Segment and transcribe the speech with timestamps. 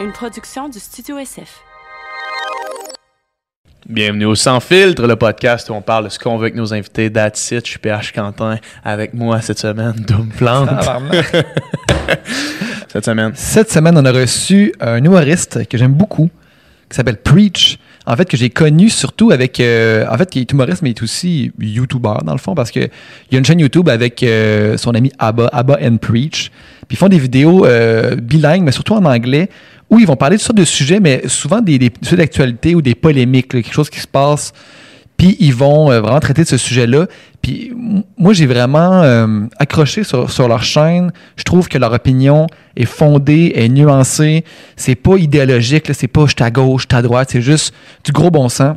[0.00, 1.60] une production du Studio SF.
[3.88, 6.72] Bienvenue au Sans Filtre, le podcast où on parle de ce qu'on veut avec nos
[6.72, 7.12] invités.
[7.12, 8.58] That's it, je suis PH Quentin.
[8.84, 10.68] Avec moi cette semaine, Doom Plante.
[12.88, 13.32] cette semaine.
[13.34, 16.30] Cette semaine, on a reçu un humoriste que j'aime beaucoup,
[16.88, 17.78] qui s'appelle Preach.
[18.06, 19.58] En fait, que j'ai connu surtout avec.
[19.58, 22.70] euh, en fait, qui est humoriste, mais il est aussi YouTuber, dans le fond, parce
[22.70, 22.88] qu'il
[23.30, 26.50] y a une chaîne YouTube avec euh, son ami Abba, Abba and Preach.
[26.86, 29.50] Puis ils font des vidéos euh, bilingues, mais surtout en anglais,
[29.90, 32.94] où ils vont parler de sortes de sujets, mais souvent des, sujets d'actualité ou des
[32.94, 34.52] polémiques, quelque chose qui se passe.
[35.16, 37.06] Puis ils vont euh, vraiment traiter de ce sujet-là.
[37.42, 37.72] Puis
[38.16, 41.12] moi, j'ai vraiment euh, accroché sur, leur chaîne.
[41.36, 44.44] Je trouve que leur opinion est fondée, est nuancée.
[44.76, 47.30] C'est pas idéologique, c'est pas je suis à gauche, je suis à droite.
[47.32, 48.76] C'est juste du gros bon sens.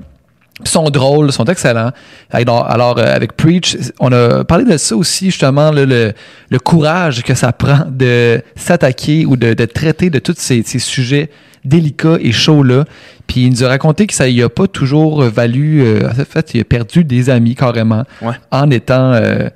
[0.64, 1.92] Ils sont drôles, sont excellents.
[2.32, 6.14] Alors, alors, euh, avec Preach, on a parlé de ça aussi, justement, le,
[6.50, 10.80] le courage que ça prend de s'attaquer ou de, de traiter de tous ces, ces
[10.80, 11.30] sujets
[11.66, 12.86] délicats et chauds-là.
[13.28, 16.54] Puis il nous a raconté que ça y a pas toujours valu, euh, en fait,
[16.54, 18.34] il a perdu des amis carrément Ouais.
[18.52, 19.14] en étant...
[19.14, 19.50] euh,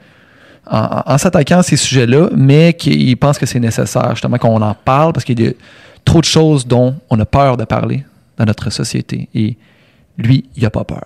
[0.67, 4.59] en, en- en s'attaquant à ces sujets-là, mais qu'il pense que c'est nécessaire justement qu'on
[4.63, 5.51] en parle parce qu'il y a
[6.03, 8.03] trop de choses dont on a peur de parler
[8.37, 9.29] dans notre société.
[9.35, 9.57] Et
[10.17, 11.05] lui, il a pas peur.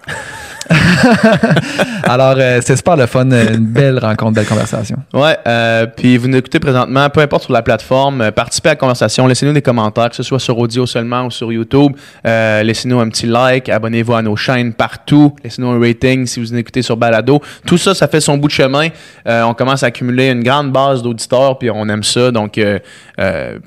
[2.04, 4.98] Alors, euh, c'est super le fun, euh, une belle rencontre, belle conversation.
[5.14, 8.72] Ouais, euh, puis vous nous écoutez présentement, peu importe sur la plateforme, euh, participez à
[8.74, 11.94] la conversation, laissez-nous des commentaires, que ce soit sur audio seulement ou sur YouTube.
[12.24, 16.60] Laissez-nous un petit like, abonnez-vous à nos chaînes partout, laissez-nous un rating si vous nous
[16.60, 17.42] écoutez sur Balado.
[17.66, 18.90] Tout ça, ça fait son bout de chemin.
[19.26, 22.32] On commence à accumuler une grande base d'auditeurs, puis on aime ça.
[22.32, 22.60] Donc,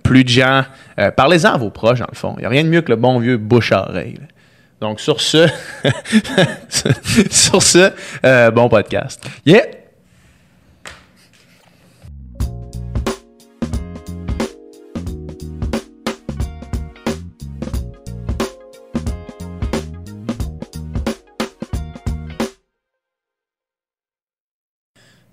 [0.03, 0.63] plus de gens,
[1.17, 2.35] parlez-en à vos proches, dans le fond.
[2.39, 4.19] Il n'y a rien de mieux que le bon vieux bouche à oreille.
[4.83, 5.47] Donc, sur ce,
[7.31, 7.93] sur ce,
[8.27, 9.25] euh, bon podcast.
[9.47, 9.63] Yeah!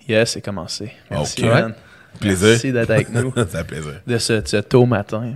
[0.08, 0.92] Yes, c'est commencé.
[1.10, 1.50] Merci, Ok.
[1.50, 1.74] man.
[2.20, 2.48] Plaisir.
[2.50, 4.02] Merci d'être avec nous ça fait plaisir.
[4.06, 5.34] de ce, ce tôt matin.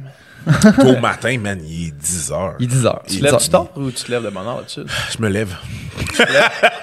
[0.81, 2.55] Tôt matin, man, il est 10 heures.
[2.59, 3.01] Il est 10 heures.
[3.07, 4.81] Tu te lèves est du tard ou tu te lèves de bonne heure là-dessus?
[5.15, 5.55] Je me lève.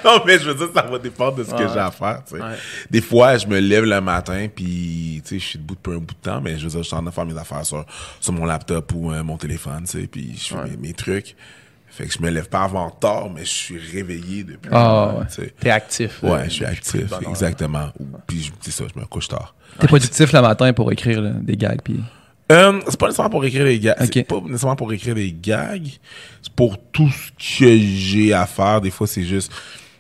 [0.04, 2.36] non, mais je veux dire, ça va dépendre de ce que j'ai à faire, tu
[2.36, 2.42] sais.
[2.42, 2.54] Ouais.
[2.90, 5.98] Des fois, je me lève le matin, puis, tu sais, je suis debout depuis un
[5.98, 7.64] bout de temps, mais je veux dire, je suis en train de faire mes affaires
[7.64, 7.84] sur,
[8.20, 11.36] sur mon laptop ou euh, mon téléphone, tu sais, puis je fais mes, mes trucs.
[11.92, 14.70] Fait que je me lève pas avant tard, mais je suis réveillé depuis.
[14.72, 15.52] Ah, ouais.
[15.58, 16.22] T'es actif.
[16.22, 17.88] Ouais, je suis actif, exactement.
[18.28, 19.54] Puis, je- c'est ça, je me couche tard.
[19.78, 21.80] T'es productif le matin pour écrire là, des gags.
[21.82, 22.00] Puis...
[22.50, 23.96] Euh, c'est pas nécessairement pour écrire des gags.
[24.12, 25.88] C'est pas nécessairement pour écrire des gags.
[26.42, 28.80] C'est pour tout ce que j'ai à faire.
[28.80, 29.52] Des fois, c'est juste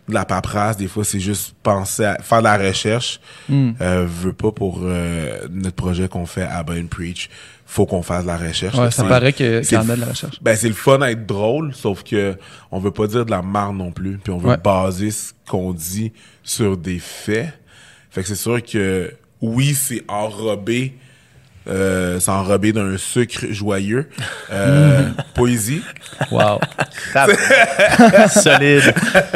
[0.08, 0.76] de la paperasse.
[0.76, 3.20] Des fois, c'est juste penser à faire de la recherche.
[3.50, 7.28] Euh, veux pas pour euh, notre projet qu'on fait à Ben Preach.
[7.66, 8.76] Faut qu'on fasse de la recherche.
[8.76, 10.42] Ouais, ça paraît que- c'est qu'il y en a le de la recherche.
[10.42, 12.36] Ben, c'est le fun à être drôle, sauf que
[12.72, 14.18] on veut pas dire de la marre non plus.
[14.18, 14.56] Puis on veut Ouais.
[14.56, 16.12] baser ce qu'on dit
[16.42, 17.56] sur des faits.
[18.10, 20.94] Fait que c'est sûr que oui, c'est enrobé.
[21.68, 24.08] Euh, c'est enrobé d'un sucre joyeux.
[24.50, 25.02] Euh,
[25.34, 25.82] Poésie.
[26.30, 26.58] Wow.
[28.28, 28.94] Solide.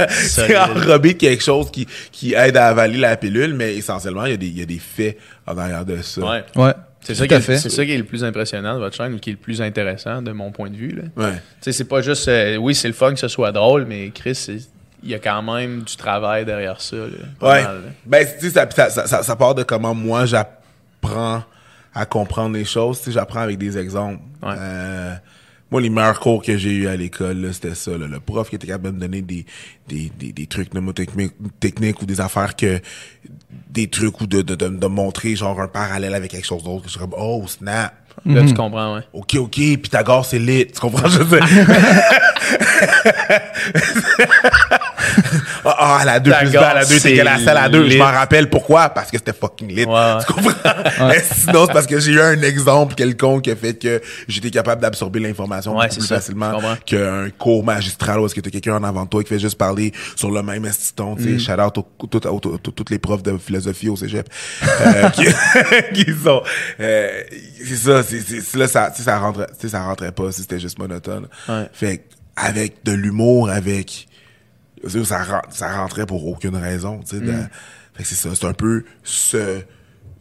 [0.08, 0.56] C'est Solide.
[0.56, 4.34] enrobé de quelque chose qui, qui aide à avaler la pilule, mais essentiellement, il y
[4.34, 6.20] a des, il y a des faits en arrière de ça.
[6.22, 6.44] Ouais.
[6.56, 6.72] Ouais.
[7.02, 7.58] C'est ça, qui est, fait.
[7.58, 9.60] c'est ça qui est le plus impressionnant de votre chaîne ou qui est le plus
[9.60, 10.88] intéressant de mon point de vue.
[10.88, 11.02] Là.
[11.22, 11.32] Ouais.
[11.34, 12.26] Tu sais, c'est pas juste.
[12.28, 14.66] euh, oui, c'est le fun que ce soit drôle, mais Chris, c'est-
[15.02, 16.96] il y a quand même du travail derrière ça.
[16.96, 17.02] là.
[17.42, 17.62] Ouais.
[17.62, 17.90] mal, là.
[18.06, 21.42] Ben, tu sais, ça, ça, ça, ça- ça part de comment moi j'apprends
[21.94, 22.99] à comprendre les choses.
[22.99, 24.21] Tu sais, j'apprends avec des exemples.
[24.43, 24.55] Ouais.
[24.59, 25.15] Euh,
[25.71, 27.97] moi, les meilleurs cours que j'ai eu à l'école, là, c'était ça.
[27.97, 28.06] là.
[28.06, 29.44] Le prof qui était capable de me donner des,
[29.88, 30.71] des, des, des trucs
[31.60, 32.81] techniques ou des affaires que
[33.71, 36.82] des trucs ou de, de, de, de montrer genre un parallèle avec quelque chose d'autre.
[36.82, 37.94] que Je suis comme, oh, snap.
[38.26, 38.48] Là, Mhm.
[38.48, 39.02] tu comprends, ouais.
[39.12, 40.66] OK, OK, Pythagore, c'est lit.
[40.72, 41.08] Tu comprends?
[41.08, 41.66] Je veux dire?
[45.66, 47.68] Ah, ah, à la 2 plus 2, à la 2, c'est égal à celle à
[47.70, 47.88] 2.
[47.88, 48.90] Je m'en rappelle pourquoi?
[48.90, 49.84] Parce que c'était fucking lit.
[49.86, 50.18] Ouais.
[50.26, 50.52] Tu comprends?
[51.08, 54.50] Mais sinon, c'est parce que j'ai eu un exemple quelconque qui a fait que j'étais
[54.50, 56.16] capable d'absorber l'information Ouais, plus ça.
[56.16, 56.52] facilement
[56.84, 59.56] qu'un cours magistral où est-ce que t'as quelqu'un en avant de toi qui fait juste
[59.56, 61.14] parler sur le même estiton.
[61.14, 61.19] Mm.
[61.22, 61.75] Tu sais, shout out
[62.75, 64.28] toutes les profs de philosophie au cégep.
[64.87, 65.25] euh, qui,
[66.04, 66.43] qui sont,
[66.81, 67.10] euh,
[67.66, 71.28] c'est ça, c'est, c'est, là, ça, ça rentrait, ça rentrait pas si c'était juste monotone.
[71.49, 71.69] Ouais.
[71.72, 72.02] Fait que,
[72.37, 74.08] avec de l'humour, avec,
[74.87, 77.49] ça, ça, ren- ça rentrait pour aucune raison, tu Mm.
[77.94, 79.61] Fait que c'est ça, c'est un peu ce,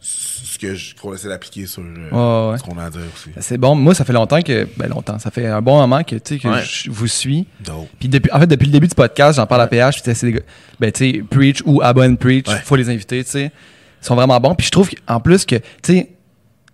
[0.00, 2.58] ce que je, qu'on essaie d'appliquer sur euh, ouais.
[2.58, 3.30] ce qu'on a à dire aussi.
[3.40, 3.74] C'est bon.
[3.74, 4.68] Moi, ça fait longtemps que.
[4.76, 5.18] Ben, longtemps.
[5.18, 6.62] Ça fait un bon moment que, tu sais, que Ouais.
[6.62, 7.46] je vous suis.
[7.64, 7.88] Dope.
[7.98, 10.30] Puis depuis, en fait, depuis le début du podcast, j'en parle à PH, puis c'est
[10.78, 12.60] ben, tu sais, Preach ou and Preach, Ouais.
[12.64, 13.44] faut les inviter, tu sais.
[14.02, 14.54] Ils sont vraiment bons.
[14.54, 16.10] Puis je trouve en plus que, tu sais,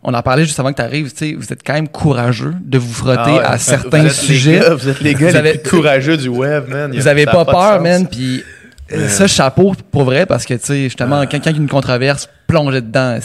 [0.03, 2.55] on en parlait juste avant que tu arrives, tu sais, vous êtes quand même courageux
[2.63, 4.59] de vous frotter Ah ouais, à certains sujets.
[4.61, 6.93] gars- vous êtes les gars Vous les avez- plus courageux du web, man.
[6.95, 8.43] Vous avez pas peur, man, puis
[8.93, 12.29] euh, ça, chapeau pour vrai, parce que, tu sais, justement, il y a une controverse,
[12.47, 13.19] plongez dedans,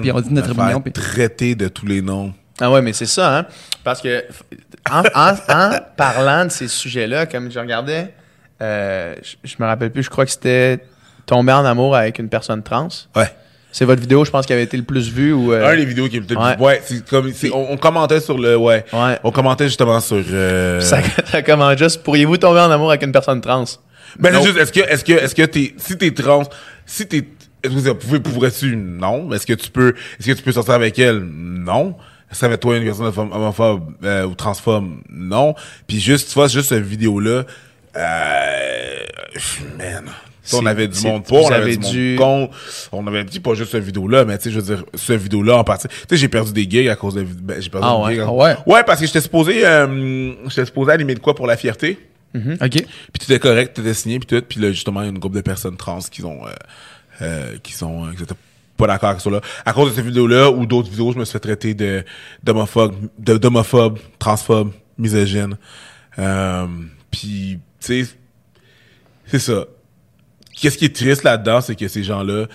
[0.00, 0.80] puis on dit notre opinion.
[0.80, 2.32] puis- traiter de tous les noms.
[2.60, 3.46] Ah ouais, mais c'est ça, hein.
[3.84, 4.24] Parce que
[4.90, 8.12] en, en- en parlant de ces sujets-là, comme je regardais,
[8.60, 10.78] euh, je, je me rappelle plus, je crois que c'était
[11.26, 12.88] tomber en amour avec une personne trans.
[13.16, 13.30] Ouais.
[13.72, 15.32] C'est votre vidéo, je pense, qui avait été le plus vue.
[15.32, 16.58] Ou, euh, Un des vidéos qui est peut-être Ouais.
[16.64, 18.84] ouais, c'est comme c'est- on, on commentait sur le ouais.
[18.92, 19.18] Ouais.
[19.24, 20.98] On commentait justement sur euh, ça,
[21.30, 22.02] ça commence juste.
[22.02, 23.64] Pourriez-vous tomber en amour avec une personne trans?
[24.18, 26.42] Ben c'est juste est-ce que est-ce que est-ce que t'es si t'es trans,
[26.84, 27.26] si t'es
[27.64, 28.76] est-ce que vous pouvez pourrais-tu?
[28.76, 31.20] Non, est-ce que tu peux est-ce que tu peux sortir avec elle?
[31.20, 31.96] Non.
[32.30, 34.90] Est-ce que avec toi une personne homo- homophobe euh, ou transphobe?
[35.08, 35.54] Non.
[35.86, 37.44] Puis juste tu vois juste cette vidéo là
[37.96, 38.96] euh,
[39.78, 40.12] man Ça,
[40.54, 42.56] on avait du monde pour, on avait du monde contre.
[42.92, 45.56] On avait dit pas juste cette vidéo-là, mais tu sais, je veux dire, cette vidéo-là
[45.58, 45.88] en partie.
[45.88, 47.22] Tu sais, j'ai perdu des gigs à cause de.
[47.22, 48.14] ben, j'ai perdu Ah des ouais?
[48.14, 48.54] gigs Ah ouais?
[48.66, 51.98] Ouais, parce que j'étais supposé, euh, j'étais supposé animer de quoi pour la fierté.
[52.34, 52.70] OK.
[52.70, 52.86] Puis
[53.20, 54.44] tout était correct, tout était signé, puis tout.
[54.48, 56.50] Puis là, justement, il y a une groupe de personnes trans qui ont, euh,
[57.20, 58.34] euh, qui sont, euh, qui étaient
[58.78, 59.40] pas d'accord avec ça là.
[59.66, 62.02] À cause de cette vidéo-là ou d'autres vidéos, je me suis fait traiter de
[62.42, 65.56] d'homophobe, de- d'homophobe, transphobe, misogyne.
[66.18, 66.66] Euh,
[67.10, 68.10] puis, tu sais,
[69.26, 69.66] c'est ça.
[70.60, 72.46] Qu'est-ce qui est triste là-dedans, c'est que ces gens-là,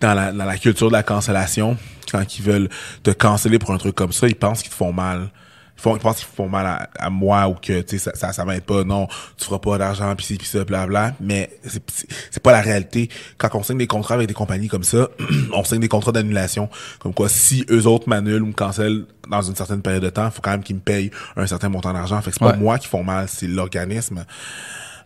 [0.00, 1.76] dans la, dans la culture de la cancellation,
[2.10, 2.68] quand ils veulent
[3.02, 5.30] te canceller pour un truc comme ça, ils pensent qu'ils te font mal.
[5.78, 8.14] Ils, font, ils pensent qu'ils font mal à, à moi ou que tu sais ça,
[8.14, 8.82] ça, ça m'aide pas.
[8.84, 11.14] Non, tu feras pas d'argent, puis ci, puis ça, blabla.
[11.20, 13.08] Mais c'est- pas la réalité.
[13.38, 15.08] Quand on signe des contrats avec des compagnies comme ça,
[15.52, 16.68] on signe des contrats d'annulation.
[16.98, 20.26] Comme quoi, si eux autres m'annulent ou me cancellent dans une certaine période de temps,
[20.26, 22.20] il faut quand même qu'ils me payent un certain montant d'argent.
[22.22, 22.56] Fait que c'est pas Ouais.
[22.58, 24.24] moi qui font mal, c'est l'organisme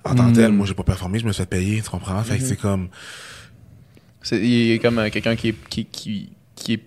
[0.04, 2.22] en tant que tel, moi j'ai pas performé, je me suis fait payer, tu comprends?
[2.22, 2.88] Fait que c'est comme
[4.22, 6.82] C'est, il est comme euh, quelqu'un qui, est- qui, qui, qui, est-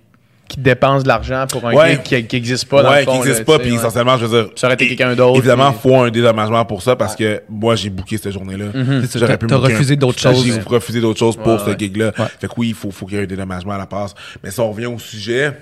[0.47, 1.91] qui dépense de l'argent pour un Ouais.
[1.93, 3.13] gig qui, qui existe pas dans ouais, le fond.
[3.13, 3.77] qui existe là, pas, tu sais, puis ouais.
[3.79, 4.51] essentiellement, je veux dire.
[4.55, 7.75] Ça aurait été quelqu'un d'autre, Évidemment, puis- faut un dédommagement pour ça parce que moi
[7.75, 8.65] j'ai booké cette journée-là.
[8.73, 9.01] Mhm.
[9.01, 10.59] C'est ça, J'aurais t'as- pu t'as booker refusé d'autres J'ai choses.
[10.67, 11.75] refusé d'autres choses pour Ouais, ce ouais.
[11.79, 12.11] gig-là.
[12.19, 12.25] Ouais.
[12.39, 14.13] Fait que oui, il faut, faut qu'il y ait un dédommagement à la passe.
[14.43, 15.53] Mais si on revient au sujet,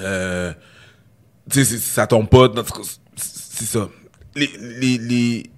[0.00, 0.52] euh,
[1.50, 2.48] tu sais, c'est- ça tombe pas.
[2.48, 2.64] dans-
[3.16, 3.88] C'est ça.
[4.34, 5.50] Les, les, les, les-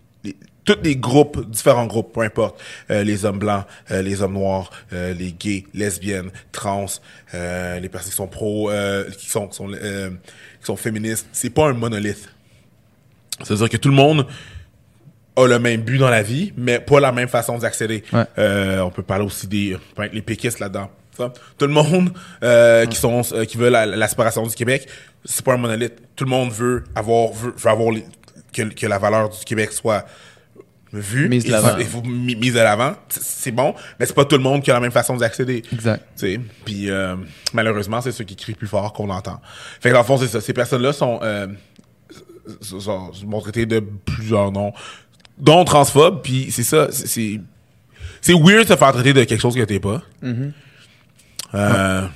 [0.64, 4.70] tous les groupes, différents groupes, peu importe, euh, les hommes blancs, euh, les hommes noirs,
[4.92, 6.86] euh, les gays, lesbiennes, trans,
[7.34, 10.10] euh, les personnes qui sont pro, euh, qui sont, qui sont, euh,
[10.60, 12.28] qui sont féministes, c'est pas un monolithe.
[13.42, 14.26] C'est-à-dire que tout le monde
[15.36, 18.04] a le même but dans la vie, mais pas la même façon d'accéder.
[18.12, 18.24] Ouais.
[18.38, 19.76] Euh, on peut parler aussi des
[20.12, 20.90] les péquistes là-dedans.
[21.16, 21.32] Ça.
[21.58, 22.12] Tout le monde
[22.42, 24.88] euh, qui sont euh, qui veulent la, la séparation du Québec,
[25.24, 25.94] c'est pas un monolithe.
[26.16, 28.04] Tout le monde veut avoir veut, veut avoir les-
[28.52, 30.04] que, que la valeur du Québec soit
[30.98, 31.76] vue Mise et- l'avant.
[31.76, 31.88] mise.
[33.08, 35.62] C'est- bon, mais c'est pas tout le monde qui a la même façon d'accéder.
[35.72, 36.04] Exact.
[36.16, 37.16] Tu sais, puis euh,
[37.52, 39.40] malheureusement, c'est ceux qui crient plus fort qu'on l'entend.
[39.80, 40.40] Fait que dans le fond, c'est ça.
[40.40, 41.46] Ces personnes-là sont, euh,
[42.60, 44.72] sont, sont- traitées de plusieurs noms,
[45.38, 46.88] dont transphobes, puis c'est ça.
[46.90, 47.40] c'est-
[48.20, 50.00] C'est weird de se faire traiter de quelque chose que t'es pas.
[51.54, 52.06] Euh,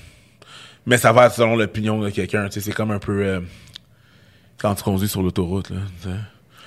[0.86, 2.46] Mais ça va selon l'opinion de quelqu'un.
[2.46, 3.40] Tu sais, c'est comme un peu euh,
[4.56, 5.68] quand tu conduis sur l'autoroute.
[5.68, 6.14] Là, tu sais.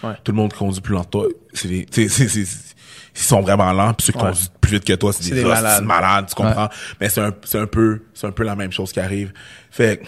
[0.04, 0.14] Ouais.
[0.24, 2.76] Tout le monde conduit plus lent que toi, c'est des- c'est- c'est- c'est-
[3.16, 3.94] ils sont vraiment lents.
[3.94, 4.26] Puis ceux qui Ouais.
[4.26, 5.82] conduisent plus vite que toi, c'est des, des malades.
[5.82, 6.26] de malades.
[6.30, 6.70] Tu comprends?
[7.00, 9.32] Mais c'est un, c'est un peu, c'est un peu la même chose qui arrive.
[9.70, 10.06] Fait que,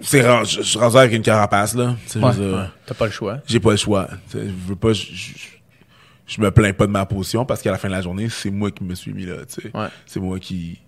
[0.00, 1.96] c'est je je suis rendu avec une carapace là.
[2.12, 3.38] T'as pas le choix.
[3.46, 4.08] J'ai pas le choix.
[4.32, 5.32] Je veux pas, je, je,
[6.26, 8.50] je me plains pas de ma position parce qu'à la fin de la journée, c'est
[8.50, 9.36] moi qui me suis mis là.
[9.46, 9.72] tu sais.
[10.06, 10.80] C'est moi qui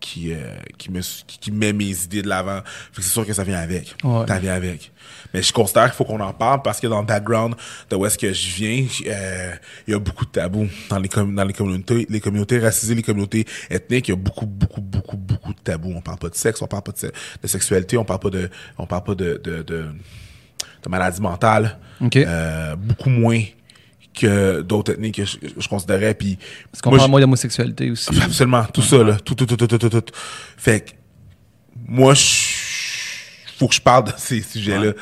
[0.00, 0.36] qui, euh,
[0.76, 2.60] qui, me, qui, qui met mes idées de l'avant.
[2.92, 3.94] Fait que c'est sûr que ça vient avec.
[4.04, 4.24] Ouais.
[4.26, 4.92] Ça vient avec.
[5.34, 7.54] Mais je considère qu'il faut qu'on en parle parce que dans le background
[7.90, 9.52] de où est-ce que je viens, euh,
[9.86, 13.02] il y a beaucoup de tabous dans les, dans les communautés, les communautés racisées, les
[13.02, 14.08] communautés ethniques.
[14.08, 15.92] Il y a beaucoup, beaucoup, beaucoup, beaucoup de tabous.
[15.96, 18.30] On parle pas de sexe, on parle pas de, se- de sexualité, on parle pas
[18.30, 19.86] de, on parle pas de, de, de,
[20.82, 21.78] de maladie mentale.
[22.00, 22.16] OK.
[22.16, 23.42] Euh, beaucoup moins
[24.18, 26.14] que d'autres ethnies que je, je considérais.
[26.14, 26.38] Puis
[26.72, 28.10] Est-ce qu'on parle moins d'homosexualité aussi?
[28.20, 29.16] Absolument, tout ça, là.
[29.24, 30.12] Tout, tout, tout, tout, tout, tout, tout.
[30.56, 30.90] Fait que,
[31.86, 32.24] moi, je,
[33.58, 34.92] faut que je parle de ces sujets-là.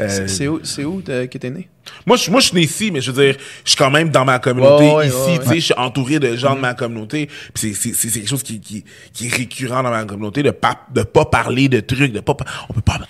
[0.00, 1.68] Euh, C'est- où, où que t'es né?
[2.06, 4.10] moi, je, moi, je suis né ici, mais je veux dire, je suis quand même
[4.10, 6.60] dans ma communauté Ouais, ouais, ici, ouais, tu sais, je suis entouré de gens de
[6.60, 7.28] ma communauté.
[7.52, 11.02] Puis c'est, quelque chose qui, qui, qui est récurrent dans ma communauté, de pas, de
[11.02, 12.36] pas parler de trucs, de pas,
[12.68, 13.00] on peut pas.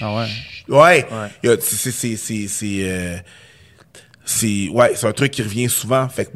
[0.00, 0.26] Ah ouais.
[0.68, 1.06] Ouais.
[1.44, 1.90] A- C'est,
[4.24, 6.08] c'est, ouais, c'est un truc qui revient souvent.
[6.08, 6.30] Fait que,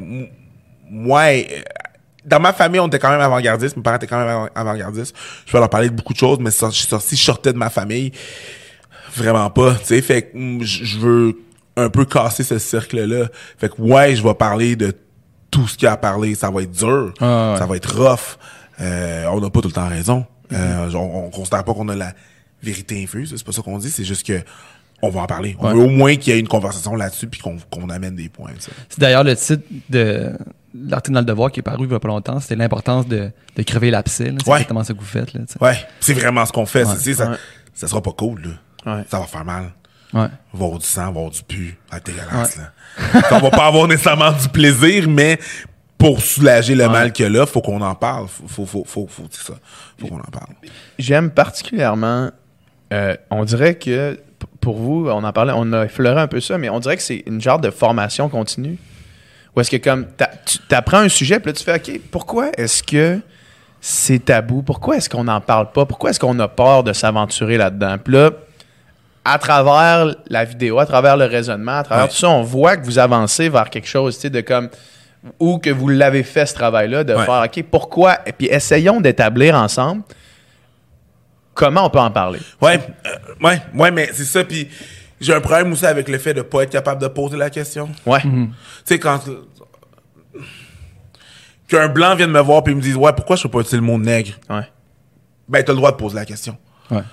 [0.89, 1.23] moi,
[2.25, 3.77] dans ma famille, on était quand même avant-gardistes.
[3.77, 5.15] Mes parents étaient quand même avant- avant-gardistes.
[5.45, 6.65] Je peux leur parler de beaucoup de choses, mais si
[7.15, 8.11] je sortais de ma famille.
[9.15, 10.01] Vraiment pas, tu sais.
[10.01, 11.39] Fait que, je veux
[11.75, 13.27] un peu casser ce cercle-là.
[13.57, 14.93] Fait que, ouais, je vais parler de
[15.49, 16.35] tout ce qu'il y a à parler.
[16.35, 17.13] Ça va être dur.
[17.19, 17.59] Ah, ouais.
[17.59, 18.37] Ça va être rough.
[18.81, 20.25] Euh, on n'a pas tout le temps raison.
[20.53, 22.13] Euh, on, on considère pas qu'on a la
[22.61, 24.41] vérité infuse, c'est pas ça qu'on dit, c'est juste que
[25.01, 25.55] on va en parler.
[25.59, 25.73] On Ouais.
[25.73, 28.51] veut au moins qu'il y ait une conversation là-dessus puis qu'on qu'on amène des points.
[28.59, 28.71] ça.
[28.89, 30.31] C'est d'ailleurs le titre de
[30.73, 32.39] l'article dans le Devoir qui est paru il y a pas longtemps.
[32.39, 34.25] C'était l'importance de, de crever l'abcès.
[34.31, 34.37] là.
[34.43, 34.57] C'est Ouais.
[34.57, 35.33] exactement ça que vous faites.
[35.33, 35.41] Là.
[35.61, 36.83] Ouais, c'est vraiment ce qu'on fait.
[36.85, 37.13] Ouais.
[37.13, 37.37] ça, Ouais.
[37.73, 38.41] ça sera pas cool,
[38.85, 38.95] là.
[38.97, 39.03] Ouais.
[39.09, 39.71] Ça va faire mal.
[40.13, 40.21] Ouais.
[40.53, 41.77] Va avoir du sang, va avoir du pu.
[41.91, 42.71] Ça être dégueulasse, là.
[43.31, 45.39] on va pas avoir nécessairement du plaisir, mais
[45.97, 48.27] pour soulager le mal qu'il y a là, faut qu'on en parle.
[48.27, 49.53] Faut, faut, faut, faut, ça.
[49.99, 50.53] Faut qu'on en parle.
[50.97, 52.31] J'aime particulièrement.
[52.91, 54.17] euh, on dirait que
[54.69, 57.01] pour vous, on en parlait, on a effleuré un peu ça, mais on dirait que
[57.01, 58.77] c'est une genre de formation continue.
[59.55, 60.05] Ou est-ce que comme
[60.45, 63.19] tu apprends un sujet, puis là tu fais OK, pourquoi est-ce que
[63.81, 64.61] c'est tabou?
[64.61, 65.87] Pourquoi est-ce qu'on n'en parle pas?
[65.87, 67.95] Pourquoi est-ce qu'on a peur de s'aventurer là-dedans?
[68.03, 68.29] Puis là,
[69.25, 72.09] à travers la vidéo, à travers le raisonnement, à travers Ouais.
[72.11, 74.69] tout ça, on voit que vous avancez vers quelque chose, tu sais, de comme
[75.39, 77.25] ou que vous l'avez fait ce travail-là, de Ouais.
[77.25, 78.19] faire OK, pourquoi?
[78.27, 80.03] Et puis essayons d'établir ensemble
[81.59, 82.39] comment on peut en parler?
[82.61, 84.43] Ouais, euh, ouais, ouais, mais c'est ça.
[84.45, 84.69] Puis
[85.19, 87.89] j'ai un problème aussi avec le fait de pas être capable de poser la question.
[88.05, 88.21] Ouais.
[88.21, 88.49] Tu
[88.85, 89.19] sais, quand.
[91.67, 93.83] Qu'un blanc vienne me voir puis me dise Ouais, pourquoi je peux pas utiliser le
[93.83, 94.31] mot nègre?
[94.49, 94.67] Ouais.
[95.47, 96.57] Ben, t'as le droit de poser la question.
[96.89, 97.03] Ouais.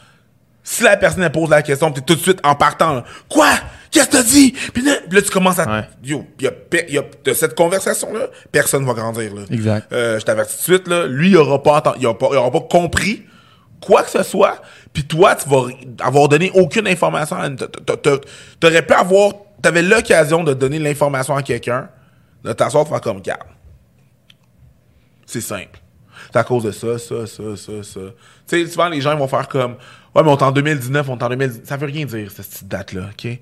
[0.62, 3.04] Si la personne elle pose la question, puis t'es tout de suite en partant, là,
[3.28, 3.48] quoi?
[3.90, 4.52] Qu'est-ce que t'as dit?
[4.72, 5.66] Puis là, tu commences à.
[5.80, 5.88] Ouais.
[6.02, 9.34] Yo, y a, pe- y a- de cette conversation-là, personne va grandir.
[9.34, 9.42] Là.
[9.50, 9.92] Exact.
[9.92, 12.28] Euh, je t'avertis tout de suite, là, lui, il aura pas, entendu- il aura pas,
[12.32, 13.24] il aura pas compris
[13.80, 14.60] quoi que ce soit,
[14.92, 15.66] puis toi, tu vas
[16.00, 17.36] avoir donné aucune information.
[18.60, 19.32] T'aurais pu avoir.
[19.62, 21.88] T'avais l'occasion de donner l'information à quelqu'un,
[22.44, 23.48] de t'asseoir, de faire comme garde.
[25.24, 25.80] C'est simple.
[26.30, 28.00] C'est à cause de ça, ça, ça, ça, ça.
[28.46, 29.76] Tu sais, souvent, les gens vont faire comme
[30.16, 31.68] Ouais, mais on est en 2019, on est en 2019.
[31.68, 33.38] Ça veut rien dire, cette petite date-là, OK?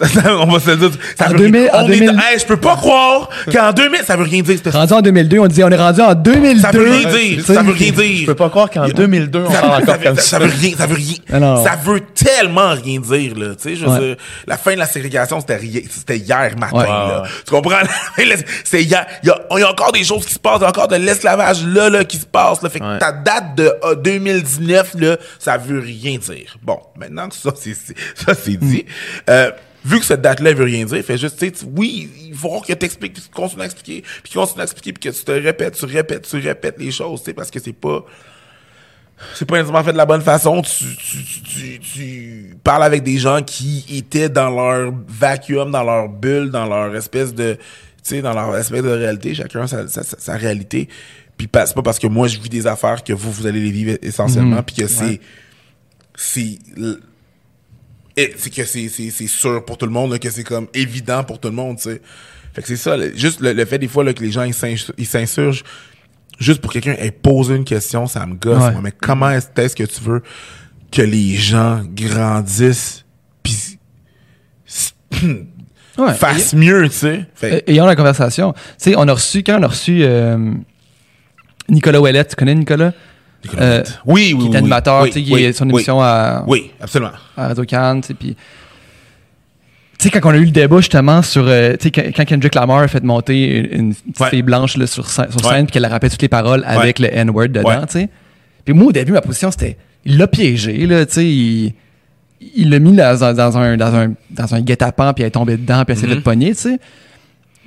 [0.40, 0.90] On va se le dire.
[1.18, 1.70] Ça En veut 2000 rien.
[1.72, 4.58] en On est- 2000 Hey, je peux pas croire qu'en 2000, ça veut rien dire,
[4.72, 6.60] Rendu en 2002, on disait on est rendu en 2002.
[6.60, 7.54] Ça veut rien dire, sais.
[7.54, 8.18] ça veut rien dire.
[8.20, 10.38] Je peux pas croire qu'en 2002, on Ça, parle ça encore veut- comme ça, ça.
[10.38, 11.16] veut rien, ça veut rien.
[11.64, 13.54] Ça veut tellement rien dire, là.
[13.54, 13.98] Tu sais, je veux Ouais.
[14.08, 16.86] dire, la fin de la ségrégation, c'était rien- c'était hier matin, Ouais.
[16.86, 17.22] là.
[17.44, 17.76] Tu comprends?
[18.64, 19.06] C'est hier.
[19.22, 20.68] Il y a, il y a encore des choses qui se passent, il y a
[20.68, 22.68] encore de l'esclavage là, là, qui se passe, là.
[22.70, 22.98] Fait que Ouais.
[22.98, 26.56] ta date de euh, 2019, là, ça veut rien dire.
[26.62, 28.84] Bon, maintenant que ça, c'est, c'est- ça, c'est dit,
[29.30, 29.50] euh,
[29.88, 32.72] vu que cette date-là veut rien dire, fait juste, tu sais, oui, il faut que
[32.72, 35.24] tu expliques, puis tu continues à expliquer, puis tu continues à expliquer, puis que tu
[35.24, 38.04] te répètes, tu répètes, tu répètes les choses, tu sais, parce que c'est pas
[39.34, 40.62] c'est pas nécessairement fait de la bonne façon.
[40.62, 45.82] Tu, tu, tu, tu- tu parles avec des gens qui étaient dans leur vacuum, dans
[45.82, 47.60] leur bulle, dans leur espèce de, tu
[48.04, 49.34] sais, dans leur espèce de réalité.
[49.34, 50.88] Chacun sa, sa, sa- réalité.
[51.36, 53.72] Puis c'est pas parce que moi je vis des affaires que vous vous allez les
[53.72, 55.20] vivre essentiellement, puis que c'est,
[58.20, 60.66] et c'est que c'est, c'est, c'est sûr pour tout le monde, là, que c'est comme
[60.74, 62.00] évident pour tout le monde, tu sais.
[62.54, 64.42] Fait que c'est ça, le- juste le, le fait des fois là, que les gens
[64.42, 65.62] ils s'ins- ils s'insurgent
[66.40, 68.62] juste pour quelqu'un ait posé une question, ça me gosse.
[68.62, 68.72] Ouais.
[68.72, 68.80] moi.
[68.82, 70.22] Mais comment est- est-ce que tu veux
[70.90, 73.04] que les gens grandissent
[73.42, 73.78] puis
[75.98, 76.14] Ouais.
[76.14, 77.26] fassent mieux, tu sais?
[77.34, 78.52] Fait Ayons la conversation.
[78.52, 80.52] Tu sais, on a reçu, quand on a reçu euh,
[81.68, 82.92] Nicolas Ouellet, tu connais Nicolas?
[83.60, 83.84] Euh, Huot.
[84.06, 86.00] oui, oui, qui oui, est animateur, oui, tu sais, qui oui, est son oui, émission
[86.02, 87.12] à, Oui, absolument.
[87.36, 88.36] à Radio-Can, tu sais, puis...
[89.98, 91.44] Tu sais, quand on a eu le débat, justement, sur...
[91.46, 94.30] euh, tu sais, quand quand Kendrick Lamar a fait monter une, petite Ouais.
[94.30, 95.26] fille blanche là, sur, Ouais.
[95.42, 98.08] scène, puis qu'elle a rappelé toutes les paroles avec le N-word dedans, tu sais.
[98.64, 99.76] Puis moi, au début, ma position, c'était...
[100.04, 101.74] Il l'a piégé, là, tu sais, il...
[102.54, 105.32] Il l'a mis dans, un- dans un, dans, un, dans un guet-apens, puis elle est
[105.32, 106.14] tombée dedans, puis elle s'est Mhm.
[106.14, 106.78] fait pogner, tu sais.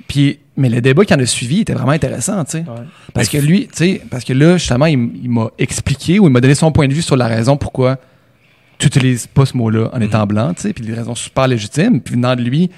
[0.08, 2.64] Puis, mais le débat qui en a suivi était vraiment intéressant, tu sais.
[3.14, 6.40] Parce que lui, tu sais, parce que là, justement, il, m'a expliqué ou il m'a
[6.40, 7.98] donné son point de vue sur la raison pourquoi
[8.78, 12.00] tu utilises pas ce mot-là en étant blanc, tu sais, puis des raisons super légitimes.
[12.00, 12.70] Puis venant de lui,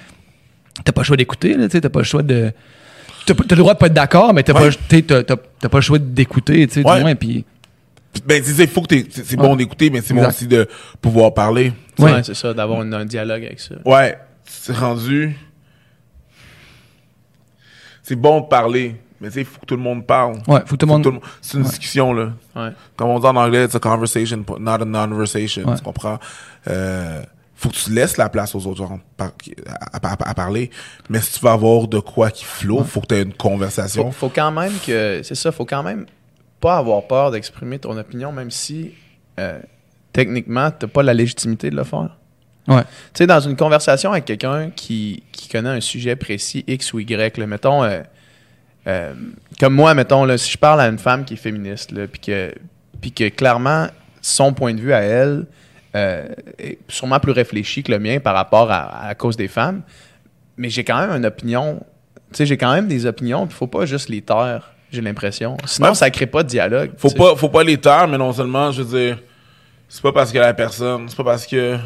[0.83, 2.51] t'as pas le choix d'écouter, tu sais, t'as pas le choix de.
[3.25, 4.69] T'as le droit de pas être d'accord, mais t'as Ouais.
[5.01, 5.35] pas, t'as-
[5.69, 6.97] pas le choix d'écouter, tu sais, Ouais.
[6.97, 7.15] du moins.
[7.15, 7.43] Puis,
[8.25, 10.67] Ben, il faut que c'est bon d'écouter, mais c'est bon aussi de
[11.01, 11.73] pouvoir parler.
[11.99, 12.13] Ouais.
[12.13, 13.75] Ouais, c'est ça, d'avoir une- un dialogue avec ça.
[13.83, 15.35] Ouais, c'est rendu.
[18.07, 20.33] C'est bon de parler, mais tu sais, il faut que tout le monde parle.
[20.47, 21.19] ouais, faut que tout le monde.
[21.41, 22.29] C'est une discussion, là.
[22.55, 22.69] Ouais.
[22.95, 25.67] Comme on dit en anglais, it's a conversation, pas- not a non-conversation.
[25.67, 25.75] Ouais.
[25.75, 26.19] Tu comprends?
[26.67, 27.23] Euh,
[27.55, 29.31] faut que tu laisses la place aux autres gens par-
[29.93, 30.69] à, à- à parler.
[31.09, 34.03] Mais si tu veux avoir de quoi qui flotte, faut que tu aies une conversation.
[34.05, 35.21] Faut, faut quand même que.
[35.23, 36.05] C'est ça, faut quand même
[36.61, 38.91] pas avoir peur d'exprimer ton opinion, même si
[39.39, 39.59] euh,
[40.13, 42.15] techniquement, t'as pas la légitimité de le faire.
[42.67, 42.81] Ouais.
[42.83, 46.99] Tu sais, dans une conversation avec quelqu'un qui, qui connaît un sujet précis, X ou
[46.99, 48.01] Y, là, mettons, euh,
[48.87, 49.13] euh,
[49.59, 52.53] comme moi, mettons, là, si je parle à une femme qui est féministe, puis que,
[53.15, 53.87] que clairement,
[54.21, 55.45] son point de vue à elle
[55.95, 59.47] euh, est sûrement plus réfléchi que le mien par rapport à, à la cause des
[59.47, 59.81] femmes,
[60.57, 61.79] mais j'ai quand même une opinion,
[62.31, 64.71] tu sais, j'ai quand même des opinions, il faut pas juste les taire.
[64.91, 65.57] j'ai l'impression.
[65.65, 65.95] Sinon, Ouais.
[65.95, 66.91] ça crée pas de dialogue.
[66.97, 69.19] Faut pas, faut pas les taire, mais non seulement, je veux dire,
[69.89, 71.77] c'est pas parce que la personne, c'est pas parce que,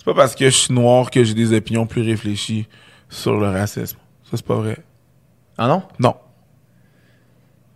[0.00, 2.66] c'est pas parce que je suis noir que j'ai des opinions plus réfléchies
[3.10, 3.98] sur le racisme.
[4.24, 4.78] Ça, c'est pas vrai.
[5.58, 5.82] Ah non?
[5.98, 6.14] Non.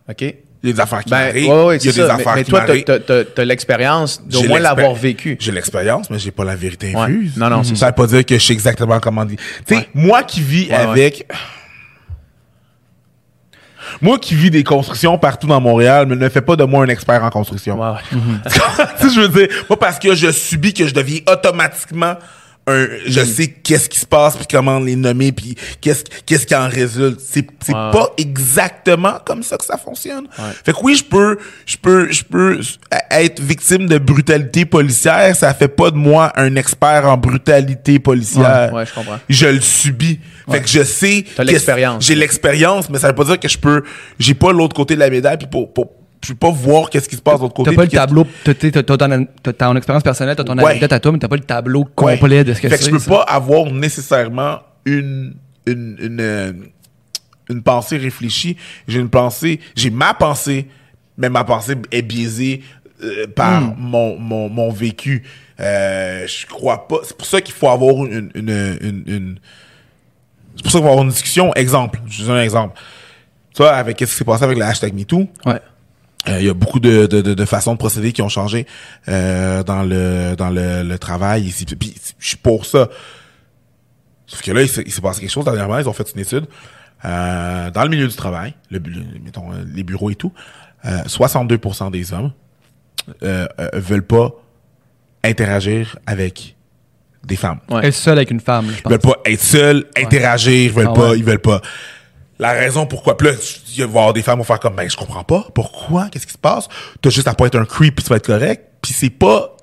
[0.08, 0.22] OK.
[0.22, 1.98] Il y a des affaires qui Ben, ouais, ouais, il y a des.
[2.02, 2.64] Mais, affaires mais qui toi,
[2.98, 5.36] t'as- t'as l'expérience d'au moins l'avoir vécu.
[5.38, 7.02] J'ai l'expérience, mais j'ai pas la vérité Ouais.
[7.02, 7.36] infuse.
[7.36, 9.36] Non, non, c'est Ça veut pas dire que je sais exactement comment dire.
[9.66, 11.26] Tu sais, moi qui vis avec.
[14.00, 16.88] Moi qui vis des constructions partout dans Montréal, mais ne fait pas de moi un
[16.88, 17.80] expert en construction.
[17.80, 17.98] Ouais.
[19.00, 22.14] Tu sais, je veux dire, pas parce que je subis que je deviens automatiquement
[22.66, 23.24] un, je Mm.
[23.26, 27.20] sais qu'est-ce qui se passe puis comment les nommer puis qu'est-ce qu'est-ce qui en résulte.
[27.20, 30.24] C'est c'est pas exactement comme ça que ça fonctionne.
[30.38, 30.44] Ouais.
[30.64, 32.60] Fait que oui, je peux je peux je peux
[33.10, 38.70] être victime de brutalité policière, ça fait pas de moi un expert en brutalité policière.
[38.72, 39.18] Ouais, ouais, je comprends.
[39.28, 40.18] Je le subis.
[40.50, 42.04] Fait que je sais T'as l'expérience.
[42.04, 43.82] J'ai l'expérience, mais ça veut pas dire que je peux
[44.18, 47.08] j'ai pas l'autre côté de la médaille puis pour, pour je peux pas voir qu'est-ce
[47.08, 47.70] qui se passe de l'autre côté.
[47.70, 50.70] T'as pas le tableau, t'as t'as- t'as ton, t'as ton expérience personnelle, t'as ton Ouais.
[50.70, 52.16] anecdote à toi, mais t'as pas le tableau Ouais.
[52.18, 52.84] complet de ce que Fait c'est.
[52.84, 53.10] que je peux ça.
[53.10, 55.34] pas avoir nécessairement une
[55.66, 56.52] une une, euh,
[57.50, 58.56] une pensée réfléchie.
[58.88, 60.66] J'ai une pensée, j'ai ma pensée,
[61.18, 62.62] mais ma pensée est biaisée
[63.02, 63.74] euh, par Hmm.
[63.78, 65.24] mon, mon mon vécu.
[65.60, 66.96] Euh, je crois pas.
[67.04, 69.38] C'est pour ça qu'il faut avoir une une une, une-
[70.56, 71.52] c'est pour ça qu'il faut avoir une discussion.
[71.54, 72.78] Exemple, je vous donne un exemple.
[73.54, 75.60] Tu vois, avec ce qui s'est passé avec le hashtag MeToo, Ouais.
[76.28, 78.66] euh, Il y a beaucoup de, de, de, de façons de procéder qui ont changé
[79.08, 81.64] euh, dans le dans le, le travail ici.
[81.64, 82.88] Puis je suis pour ça.
[84.26, 85.78] Sauf que là, il s'est passé quelque chose dernièrement.
[85.78, 86.46] Ils ont fait une étude
[87.04, 90.32] euh, dans le milieu du travail, le, le- mettons euh, les bureaux et tout.
[90.86, 92.32] Euh, 62% des hommes
[93.22, 94.30] euh, euh, veulent pas
[95.22, 96.56] interagir avec
[97.26, 97.58] des femmes.
[97.70, 97.86] Ouais.
[97.86, 98.90] Être seul avec une femme, je Ils pense.
[98.92, 101.18] veulent pas être seuls, interagir, ils veulent Ah pas, ouais.
[101.18, 101.60] ils veulent pas.
[102.38, 104.90] La raison pourquoi, là, il va y avoir des femmes qui vont faire comme, ben,
[104.90, 106.68] je comprends pas, pourquoi, qu'est-ce qui se passe?
[107.00, 109.56] T'as juste à pas être un creep, puis tu vas être correct, puis c'est pas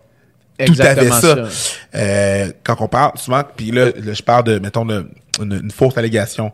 [0.65, 1.49] tout à fait ça.
[1.49, 1.77] ça.
[1.95, 5.09] Euh, quand on parle, souvent, puis là, là, je parle de, mettons, de,
[5.41, 6.51] une, une fausse allégation.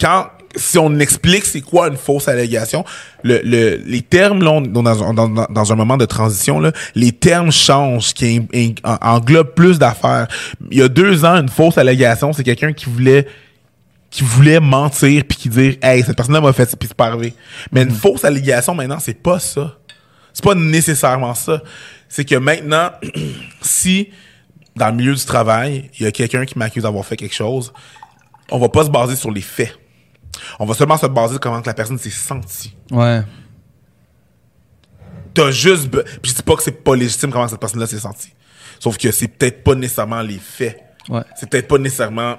[0.00, 2.84] Quand, si on explique c'est quoi une fausse allégation,
[3.22, 7.12] le, le, les termes, là, on dans, un- dans, un moment de transition, là, les
[7.12, 8.40] termes changent, qui
[8.84, 10.28] en- en- englobent plus d'affaires.
[10.70, 13.26] Il y a deux ans, une fausse allégation, c'est quelqu'un qui voulait
[14.10, 17.08] qui voulait mentir puis qui dire hey cette personne-là m'a fait ça puis c'est pas
[17.08, 17.34] arrivé.
[17.72, 19.76] Mais une fausse allégation maintenant c'est pas ça.
[20.32, 21.60] C'est pas nécessairement ça.
[22.08, 22.90] C'est que maintenant
[23.60, 24.08] si
[24.76, 27.70] dans le milieu du travail il y a quelqu'un qui m'accuse d'avoir fait quelque chose
[28.50, 29.78] on va pas se baser sur les faits
[30.58, 33.22] on va seulement se baser sur comment que la personne s'est sentie Ouais.
[35.34, 37.98] t'as juste be- puis je dis pas que c'est pas légitime comment cette personne-là s'est
[37.98, 38.32] sentie
[38.80, 41.22] sauf que c'est peut-être pas nécessairement les faits Ouais.
[41.36, 42.36] c'est peut-être pas nécessairement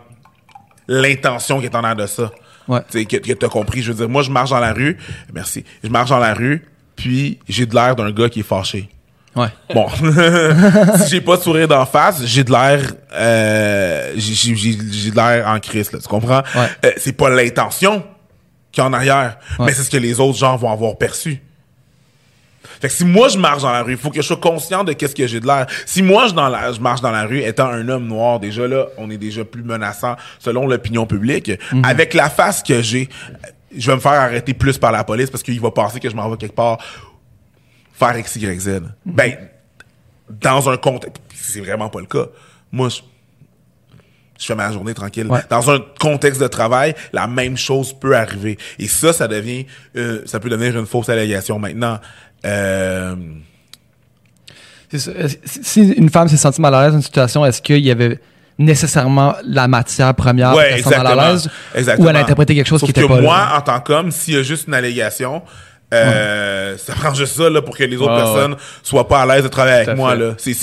[0.88, 2.32] l'intention qui est en arrière de ça.
[2.68, 2.82] Ouais.
[2.90, 3.82] Tu sais, que, que t'as compris.
[3.82, 4.98] Je veux dire, moi, je marche dans la rue.
[5.34, 5.64] Merci.
[5.84, 8.90] Je marche dans la rue, puis j'ai de l'air d'un gars qui est fâché.
[9.40, 9.48] Ouais.
[9.74, 9.88] Bon.
[10.98, 12.82] si j'ai pas de sourire d'en face, j'ai de l'air,
[13.14, 14.76] euh, j'ai, j'ai,
[15.12, 16.00] de l'air en crise, là.
[16.00, 16.42] Tu comprends?
[16.56, 16.68] Ouais.
[16.86, 18.04] Euh, c'est pas l'intention
[18.72, 19.68] qui est en arrière, Ouais.
[19.68, 21.42] mais c'est ce que les autres gens vont avoir perçu.
[22.82, 24.84] Fait que si moi je marche dans la rue, il faut que je sois conscient
[24.84, 25.66] de qu'est-ce que j'ai de l'air.
[25.86, 28.68] Si moi je, dans la, je marche dans la rue étant un homme noir, déjà
[28.68, 31.52] là, on est déjà plus menaçant selon l'opinion publique.
[31.84, 33.10] Avec la face que j'ai,
[33.76, 36.16] je vais me faire arrêter plus par la police parce qu'il va penser que je
[36.16, 36.78] m'en vais quelque part
[38.00, 38.82] faire X, Y, Z.
[39.06, 39.34] Ben,
[40.30, 42.26] dans un contexte, c'est vraiment pas le cas.
[42.72, 43.02] Moi, je,
[44.40, 45.28] je fais ma journée tranquille.
[45.28, 45.42] Ouais.
[45.50, 48.58] Dans un contexte de travail, la même chose peut arriver.
[48.78, 51.60] Et ça, ça devient, euh, ça peut devenir une fausse allégation.
[51.60, 52.00] Maintenant,
[52.46, 53.16] euh,
[54.94, 58.20] Si une femme s'est sentie mal à l'aise dans une situation, est-ce qu'il y avait
[58.58, 61.32] nécessairement la matière première pour ouais, se sente mal à exactement.
[61.32, 61.50] l'aise?
[61.76, 62.06] exactement.
[62.06, 63.58] Ou elle a interprété quelque chose Sauf qui était que pas moi, là?
[63.58, 65.42] en tant qu'homme, s'il y a juste une allégation,
[65.92, 69.26] euh, ça prend juste ça là, pour que les autres Ouais, personnes soient pas à
[69.26, 70.16] l'aise de travailler avec moi.
[70.38, 70.54] C'est,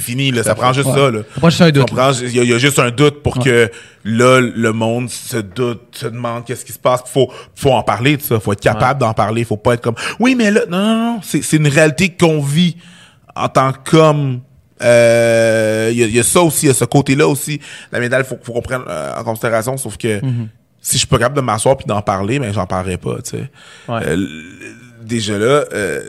[0.00, 0.42] fini, là.
[0.42, 1.10] ça prend juste ça.
[1.10, 1.20] Là.
[1.34, 1.90] Ça prend juste un doute?
[2.22, 3.70] Il y, y a juste un doute pour que
[4.04, 7.02] là, le monde se doute, se demande qu'est-ce qui se passe.
[7.06, 8.38] Faut, faut en parler de ça.
[8.38, 9.44] Faut être capable d'en parler.
[9.44, 11.20] Faut pas être comme, oui, mais là, non, non, non.
[11.22, 12.76] C'est, c'est une réalité qu'on vit
[13.34, 14.40] en tant qu'homme.
[14.80, 17.60] Euh, Il y, a, il y a ça aussi, il y a ce côté-là aussi.
[17.92, 19.76] La médaille, faut, faut qu'on prenne euh, en considération.
[19.76, 20.20] Sauf que
[20.82, 23.30] si je suis pas capable de m'asseoir puis d'en parler, ben j'en parlerai pas, tu
[23.38, 23.50] sais.
[23.88, 24.00] Ouais.
[24.04, 24.26] Euh,
[25.02, 26.00] déjà là, euh,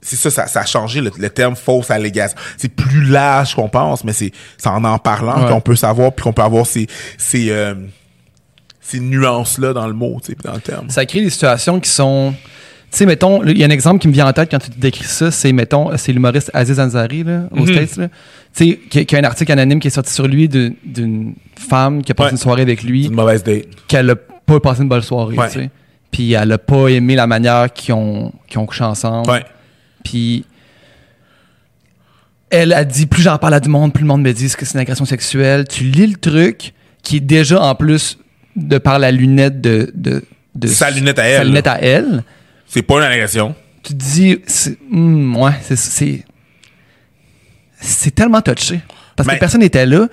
[0.00, 2.36] c'est ça, ça, ça a changé le, le terme fausse allégation.
[2.56, 4.32] C'est plus large qu'on pense, mais c'est
[4.64, 5.48] en en parlant Ouais.
[5.50, 6.86] qu'on peut savoir puis qu'on peut avoir ces
[7.18, 7.74] ces euh,
[8.80, 10.88] ces nuances là dans le mot, tu sais, dans le terme.
[10.90, 12.34] Ça crée des situations qui sont.
[12.92, 14.68] Tu sais, mettons, il y a un exemple qui me vient en tête quand tu
[14.76, 17.66] décris ça, c'est, mettons, c'est l'humoriste Aziz Ansari, là, aux Mhm.
[17.66, 18.08] States, là.
[18.54, 22.02] Tu sais, qui, qui a un article anonyme qui est sorti sur lui d'une femme
[22.02, 22.30] qui a passé Ouais.
[22.32, 23.64] une soirée avec lui, une mauvaise date.
[23.88, 25.48] qu'elle a pas passé une bonne soirée, Ouais.
[25.48, 25.70] tu sais.
[26.10, 29.30] Puis elle a pas aimé la manière qu'ils ont, ont couché ensemble.
[29.30, 29.42] Ouais.
[30.04, 30.44] Puis
[32.50, 34.66] elle a dit plus j'en parle à du monde, plus le monde me dit que
[34.66, 35.64] c'est une agression sexuelle.
[35.66, 38.18] Tu lis le truc qui est déjà en plus
[38.56, 40.22] de par la lunette de, de,
[40.54, 42.22] de Sa lunette à sa elle, lunette à elle.
[42.72, 43.54] C'est pas une agression.
[43.82, 46.24] Tu te dis c'est hmm, ouais, c'est
[47.80, 48.80] c'est tellement touché
[49.16, 50.06] parce Mais- que personne n'était là,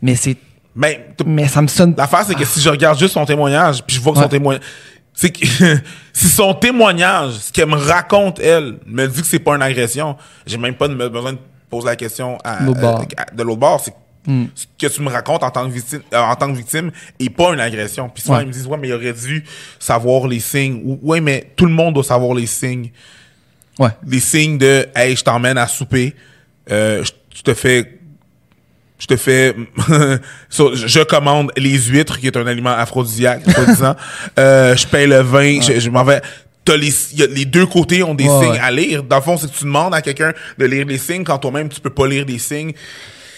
[0.00, 0.36] mais c'est
[0.74, 3.96] Mais mais ça me sonne l'affaire, c'est que si je regarde juste son témoignage, puis
[3.96, 4.24] je vois que Ouais.
[4.24, 4.62] son témoignage.
[5.12, 5.44] C'est que
[6.12, 10.16] si son témoignage, ce qu'elle me raconte, elle, me dit que c'est pas une agression,
[10.46, 11.38] j'ai même pas de- besoin de
[11.70, 12.72] poser la question à, euh,
[13.16, 13.80] à- de l'autre bord.
[13.82, 13.94] C'est
[14.26, 14.46] Hmm.
[14.54, 17.30] ce que tu me racontes en tant que victime, euh, en tant que victime est
[17.30, 18.08] pas une agression.
[18.08, 18.42] Puis souvent, Ouais.
[18.42, 19.44] ils me disent, ouais, mais il aurait dû
[19.78, 20.80] savoir les signes.
[20.84, 22.90] Ou, ouais, mais tout le monde doit savoir les signes.
[23.78, 23.90] ouais.
[24.06, 26.14] les signes de hey je t'emmène à souper
[26.70, 27.98] euh, je te fais
[28.98, 29.54] je te fais
[30.48, 33.42] so, je commande les huîtres qui est un aliment aphrodisiaque
[34.38, 36.22] euh, je paye le vin je, je m'en vais
[36.64, 38.58] T'as les, y a- les deux côtés ont des Ouais, signes ouais.
[38.58, 39.04] à lire.
[39.04, 41.68] Dans le fond, c'est que tu demandes à quelqu'un de lire les signes quand toi-même
[41.68, 42.72] tu peux pas lire des signes.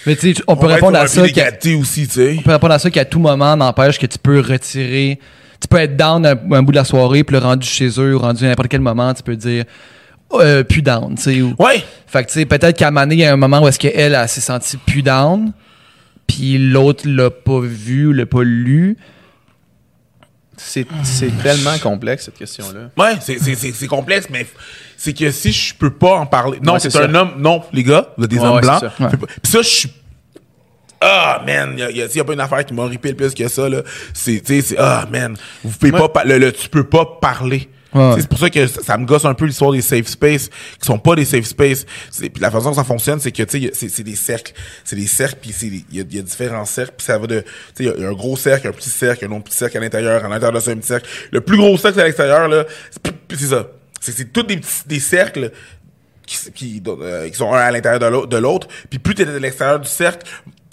[0.06, 2.36] Mais tu sais, on peut répondre à ça qu'à- aussi, tu sais.
[2.38, 5.18] On peut répondre à ça qu'à tout moment, n'empêche que tu peux retirer.
[5.60, 8.14] Tu peux être down un, un bout de la soirée, puis le rendu chez eux,
[8.14, 9.64] ou rendu à n'importe quel moment, tu peux dire
[10.34, 11.42] euh, plus down, tu sais.
[11.42, 11.82] ou- Ouais.
[12.06, 13.68] Fait que tu sais, peut-être qu'à un moment donné, il y a un moment où
[13.68, 15.52] est-ce qu'elle, elle s'est sentie plus down,
[16.26, 18.96] puis l'autre l'a pas vu, ou l'a pas lu.
[20.58, 22.90] C'est c'est tellement complexe, cette question-là.
[22.96, 24.46] Ouais, c'est, c'est, c'est, c'est complexe, mais
[24.96, 26.58] c'est que si je peux pas en parler.
[26.62, 27.32] Non, Ouais, c'est, un homme.
[27.38, 28.82] Non, les gars, vous êtes des Ouais, hommes blancs.
[29.42, 29.92] Puis ça, je suis.
[31.00, 33.46] Ah, man, y y a- s'il y a pas une affaire qui m'horripile plus que
[33.46, 33.82] ça, là.
[34.12, 34.76] C'est, tu sais, c'est.
[34.78, 35.36] Ah, man.
[35.62, 35.98] Vous pouvez Ouais.
[36.00, 36.08] pas.
[36.08, 37.68] pa- Le, le- tu peux pas parler.
[38.18, 40.98] C'est pour ça que ça, me gosse un peu l'histoire des safe space, qui sont
[40.98, 41.86] pas des safe space.
[42.10, 44.52] C'est- Puis la façon que ça fonctionne, c'est que, tu sais, c'est, des cercles.
[44.84, 45.54] C'est des cercles, puis
[45.90, 47.40] il y a, différents cercles, puis ça va de.
[47.40, 49.78] Tu sais, il y a- un gros cercle, un petit cercle, un autre petit cercle
[49.78, 51.08] à l'intérieur, à l'intérieur de ça, un petit cercle.
[51.30, 52.64] Le plus gros cercle à l'extérieur, là,
[53.30, 53.68] c'est, ça.
[54.00, 55.50] C'est, tous des petits des cercles
[56.26, 58.68] qui, qui, euh, sont un à l'intérieur de l'au- de l'autre.
[58.90, 60.26] Puis plus tu es à l'extérieur du cercle,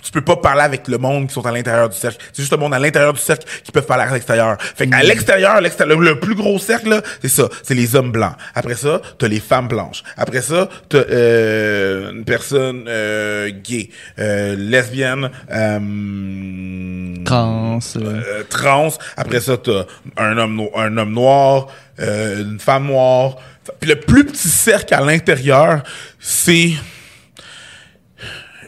[0.05, 2.17] tu peux pas parler avec le monde qui sont à l'intérieur du cercle.
[2.31, 4.55] C'est juste le monde à l'intérieur du cercle qui peuvent parler à l'extérieur.
[4.59, 7.49] Fait qu'à l'extérieur, l'extérieur, le, plus gros cercle, là, c'est ça.
[7.63, 8.35] C'est les hommes blancs.
[8.53, 10.03] Après ça, t'as les femmes blanches.
[10.15, 13.89] Après ça, t'as euh, une personne euh, gay,
[14.19, 17.79] euh, lesbienne, euh, Trans.
[17.95, 18.43] euh.
[18.49, 18.89] trans.
[19.17, 19.85] Après ça, t'as
[20.17, 21.67] un homme, no- un homme noir,
[21.99, 23.37] euh, une femme noire.
[23.79, 25.81] Puis le plus petit cercle à l'intérieur,
[26.19, 26.73] c'est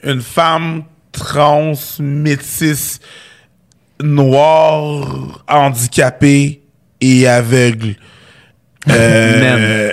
[0.03, 0.83] une femme
[1.17, 2.99] trans, métisse,
[4.01, 6.63] noire, handicapée
[7.01, 7.95] et aveugle.
[8.89, 9.91] Euh,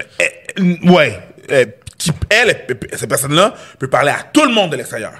[0.60, 1.18] euh, ouais.
[1.50, 1.64] Euh,
[1.98, 5.14] qui, elle, cette personne-là peut parler à tout le monde de l'extérieur.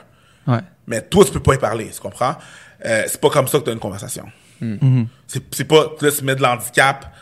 [0.47, 0.61] Ouais.
[0.87, 2.37] Mais toi, tu peux pas y parler, tu comprends?
[2.85, 4.27] Euh, c'est pas comme ça que tu as une conversation.
[5.27, 7.12] C'est, c'est pas, là, tu mets de l'handicap,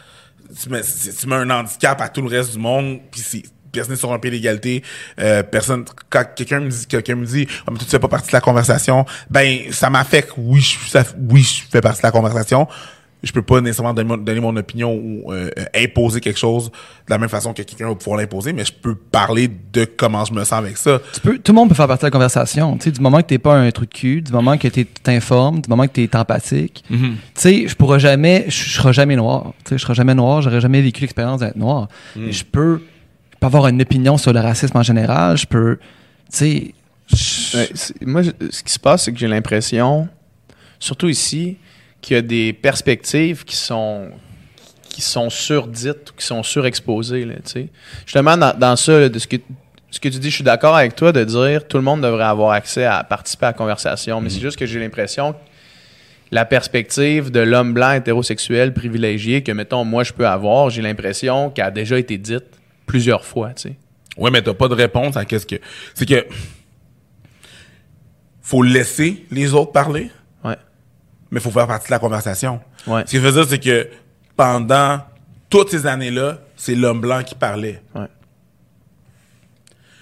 [0.61, 3.43] tu mets, tu mets un handicap à tout le reste du monde, puis c'est,
[3.73, 4.83] personne n'est sur un pied d'égalité,
[5.19, 8.29] euh, personne, quand quelqu'un me dit, quelqu'un me dit, ah, mais tu fais pas partie
[8.29, 12.13] de la conversation, ben, ça m'affecte, oui, je, ça- oui, je fais partie de la
[12.13, 12.69] conversation,
[13.25, 17.11] je peux pas nécessairement donner mon, donner mon opinion ou euh, imposer quelque chose de
[17.11, 20.33] la même façon que quelqu'un va pouvoir l'imposer, mais je peux parler de comment je
[20.33, 21.01] me sens avec ça.
[21.15, 22.77] Tu peux, tout le monde peut faire partie de la conversation.
[22.79, 24.85] Tu sais, du moment que t'es pas un truc de cul, du moment que t'es-
[25.05, 26.83] t'informes, du moment que t'es empathique.
[26.91, 26.97] Tu
[27.35, 29.53] sais, je pourrais jamais, je serai jamais noir.
[29.65, 31.87] Tu sais, je serai jamais noir, j'aurais jamais vécu l'expérience d'être noir.
[32.17, 32.83] Mais je peux,
[33.47, 35.37] avoir une opinion sur le racisme en général.
[35.37, 35.83] Je peux, tu
[36.31, 36.75] sais,
[37.13, 40.09] je- c'est- moi, je- ce qui se passe, c'est que j'ai l'impression,
[40.79, 41.57] surtout ici,
[42.01, 44.09] qu'il y a des perspectives qui sont
[44.89, 47.25] qui sont surdites ou qui sont surexposées.
[47.25, 47.69] Là, tu sais.
[48.05, 49.37] Justement, dans, dans ça, là, de ce que,
[49.91, 52.25] ce que tu dis, je suis d'accord avec toi de dire tout le monde devrait
[52.25, 55.39] avoir accès à participer à la conversation, mais c'est juste que j'ai l'impression que
[56.31, 61.49] la perspective de l'homme blanc hétérosexuel privilégié que, mettons, moi, je peux avoir, j'ai l'impression
[61.49, 62.45] qu'elle a déjà été dite
[62.87, 63.51] plusieurs fois.
[63.55, 63.77] Tu sais.
[64.17, 65.57] Ouais, mais t'as pas de réponse à qu'est-ce que.
[65.95, 66.27] C'est que.
[68.41, 70.11] Faut laisser les autres parler,
[70.45, 70.57] Ouais.
[71.31, 72.61] mais faut faire partie de la conversation.
[72.87, 73.03] Ouais.
[73.07, 73.89] Ce que je veux dire, c'est que
[74.37, 75.01] pendant
[75.49, 77.83] toutes ces années-là, c'est l'homme blanc qui parlait.
[77.95, 78.07] Ouais.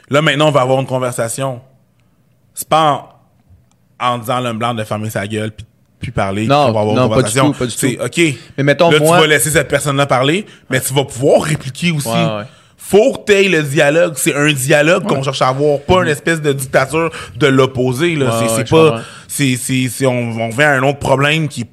[0.09, 1.61] Là, maintenant, on va avoir une conversation.
[2.55, 3.15] C'est pas
[4.01, 5.67] en, en disant l'homme blanc de fermer sa gueule puis,
[6.01, 7.53] puis parler Non, va avoir non, une pas du conversation.
[7.53, 8.03] tout, pas du tout.
[8.03, 8.39] OK.
[8.57, 11.93] Mais mettons, là, moi- tu vas laisser cette personne-là parler, mais tu vas pouvoir répliquer
[11.93, 12.09] aussi.
[12.09, 12.45] Ouais, ouais.
[12.91, 14.15] Faut que t'aies le dialogue.
[14.17, 18.17] C'est un dialogue qu'on cherche à avoir, pas une espèce de dictature de l'opposé.
[18.17, 18.27] Là.
[18.41, 19.03] Ouais, c'est ouais, pas.
[19.29, 21.71] C'est, c'est, c'est, on, on vient à un autre problème qui est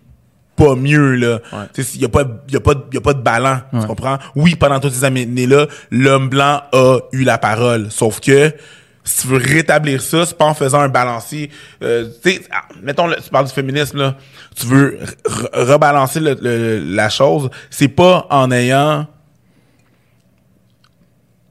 [0.56, 1.40] pas mieux, là.
[1.54, 1.66] Ouais.
[1.96, 3.60] Il y a pas, y a pas, y a pas de ballon.
[3.80, 4.20] Tu comprends?
[4.36, 7.88] Oui, pendant toutes ces années-là, l'homme blanc a eu la parole.
[7.90, 8.54] Sauf que,
[9.04, 11.50] si tu veux rétablir ça, c'est pas en faisant un balancier.
[11.84, 14.16] Euh, tu sais, ah, mettons, le- tu parles du féminisme, là.
[14.56, 17.50] Tu veux re- rebalancer le- le- la chose.
[17.72, 19.08] C'est pas en ayant.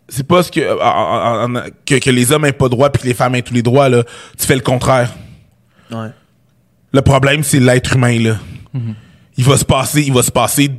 [0.08, 3.02] C'est pas ce que, en- en- en- que, que les hommes aient pas droit puis
[3.02, 4.04] que les femmes aient tous les droits, là.
[4.38, 5.12] Tu fais le contraire.
[5.90, 6.08] Ouais.
[6.92, 8.36] Le problème, c'est l'être humain, là.
[9.36, 10.70] Il va se passer, il va se passer,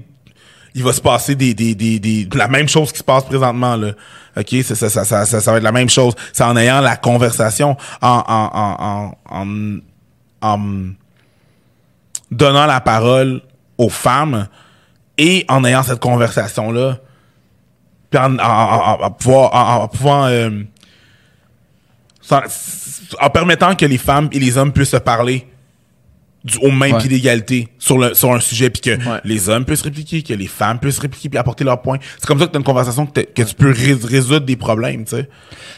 [0.74, 3.76] il va se passer des, des, des, des- la même chose qui se passe présentement,
[3.76, 3.92] là.
[4.38, 4.56] OK?
[4.64, 6.14] Ça, ça, ça, ça, ça, va être la même chose.
[6.32, 9.82] C'est en ayant la conversation, en, en, en, en,
[10.42, 10.86] en, en
[12.32, 13.42] donnant la parole
[13.78, 14.48] aux femmes
[15.18, 17.00] et en ayant cette conversation-là,
[18.10, 20.50] puis en, en, en- en pouvoir, en, en pouvant, euh,
[22.22, 22.42] sans-
[23.22, 25.48] en permettant que les femmes et les hommes puissent se parler
[26.44, 27.00] du, au même Ouais.
[27.00, 29.20] pied d'égalité sur, le, sur un sujet, puis que Ouais.
[29.24, 31.98] les hommes puissent répliquer, que les femmes puissent répliquer, puis apporter leur point.
[32.18, 35.04] C'est comme ça que tu as une conversation que, tu peux rés- résoudre des problèmes,
[35.04, 35.30] tu sais.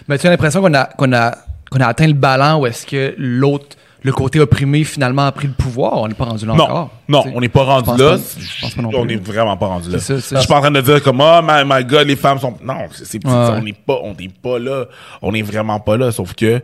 [0.07, 1.35] Mais tu as l'impression qu'on a, qu'on a,
[1.71, 5.47] qu'on a atteint le ballon où est-ce que l'autre, le côté opprimé, finalement, a pris
[5.47, 5.97] le pouvoir?
[5.97, 6.89] On n'est pas rendu là Non, encore.
[7.09, 7.35] non, tu sais.
[7.35, 8.11] on n'est pas rendu là.
[8.11, 9.99] pas- je pense pas non on n'est vraiment pas rendu là.
[9.99, 12.07] C'est ça, c'est je suis pas en train de dire comme oh my, my God,
[12.07, 12.55] les femmes sont.
[12.63, 14.85] Non, c'est, c'est- Ouais, on n'est pas, on n'est pas là.
[15.21, 16.11] On n'est vraiment pas là.
[16.11, 16.61] Sauf que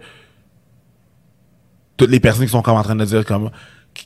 [1.98, 3.50] toutes les personnes qui sont comme en train de dire comme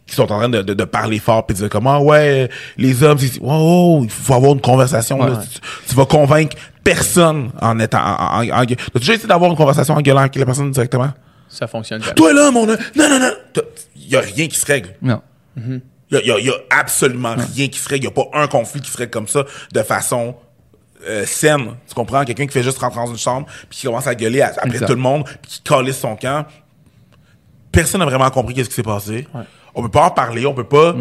[0.06, 3.02] qui sont en train de, de, de parler fort puis de dire comment ouais les
[3.04, 5.38] hommes c'est wow, il faut avoir une conversation là.
[5.52, 9.58] Tu, tu vas convaincre personne en étant en, en, en- T'as déjà essayé d'avoir une
[9.58, 11.10] conversation en gueulant avec la personne directement?
[11.50, 12.14] Ça fonctionne jamais.
[12.16, 13.32] toi là mon non non non
[13.96, 15.22] il y a rien qui se règle Non.
[15.58, 15.82] il
[16.12, 17.98] y a, y a- a absolument rien qui serait.
[17.98, 20.36] Il y a pas un conflit qui serait comme ça de façon
[21.08, 21.76] euh, saine.
[21.88, 22.24] Tu comprends?
[22.26, 24.70] Quelqu'un qui fait juste rentrer dans une chambre puis qui commence à gueuler à- après
[24.70, 24.88] Exact.
[24.88, 26.46] tout le monde puis qui calisse son camp.
[27.72, 29.28] Personne n'a vraiment compris qu'est-ce qui s'est passé.
[29.76, 30.46] On peut pas en parler.
[30.46, 30.96] On peut pas...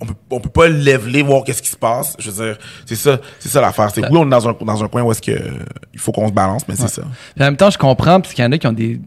[0.00, 2.16] On peut, on peut pas leveler, voir qu'est-ce qui se passe.
[2.18, 3.88] Je veux dire, c'est ça, c'est ça l'affaire.
[3.94, 5.58] C'est oui, on est dans un, dans un coin où est-ce que euh,
[5.94, 7.02] il faut qu'on se balance, mais c'est ça.
[7.02, 9.00] Puis en même temps, je comprends, parce qu'il y en a qui ont des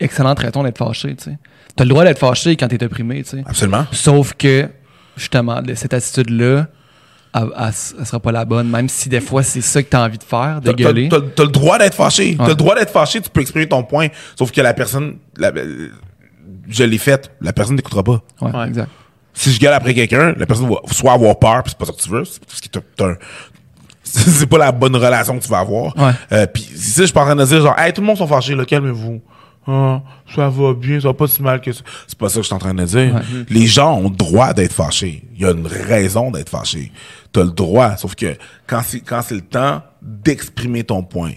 [0.00, 1.38] excellentes raisons d'être fâchés, tu sais.
[1.76, 3.44] T'as le droit d'être fâché quand t'es opprimé, tu sais.
[3.46, 3.86] Absolument.
[3.92, 4.68] Sauf que,
[5.16, 6.66] justement, de- cette attitude-là,
[7.34, 7.72] elle, elle,
[8.06, 10.60] sera pas la bonne, même si des fois, c'est ça que t'as envie de faire,
[10.60, 11.08] de gueuler.
[11.08, 12.36] T'as, le droit d'être fâché.
[12.38, 14.06] T'as le droit d'être fâché, tu peux exprimer ton point.
[14.38, 15.88] Sauf que la personne, la- euh,
[16.68, 18.22] je l'ai faite, la personne n'écoutera pas.
[18.40, 18.68] Ouais, Ouais.
[18.68, 18.88] exact.
[19.36, 21.92] Si je gueule après quelqu'un, la personne va soit avoir peur, puis c'est pas ça
[21.92, 23.14] que tu veux, c'est parce que t'as,
[24.04, 25.96] c'est pas la bonne relation que tu vas avoir.
[25.96, 26.12] Ouais.
[26.30, 28.16] Euh, puis ça, je suis pas en train de dire genre, hey, tout le monde
[28.16, 29.20] sont fâchés, là, calmez-vous.
[29.66, 30.02] Ah,
[30.34, 31.82] ça va bien, ça va pas si mal que ça.
[32.06, 33.14] C'est pas ça que je suis en train de dire.
[33.14, 33.44] Ouais.
[33.48, 35.22] Les gens ont le droit d'être fâchés.
[35.34, 36.92] Il y a une raison d'être fâché.
[37.32, 37.96] T'as le droit.
[37.96, 41.32] Sauf que quand c'est, quand c'est le temps d'exprimer ton point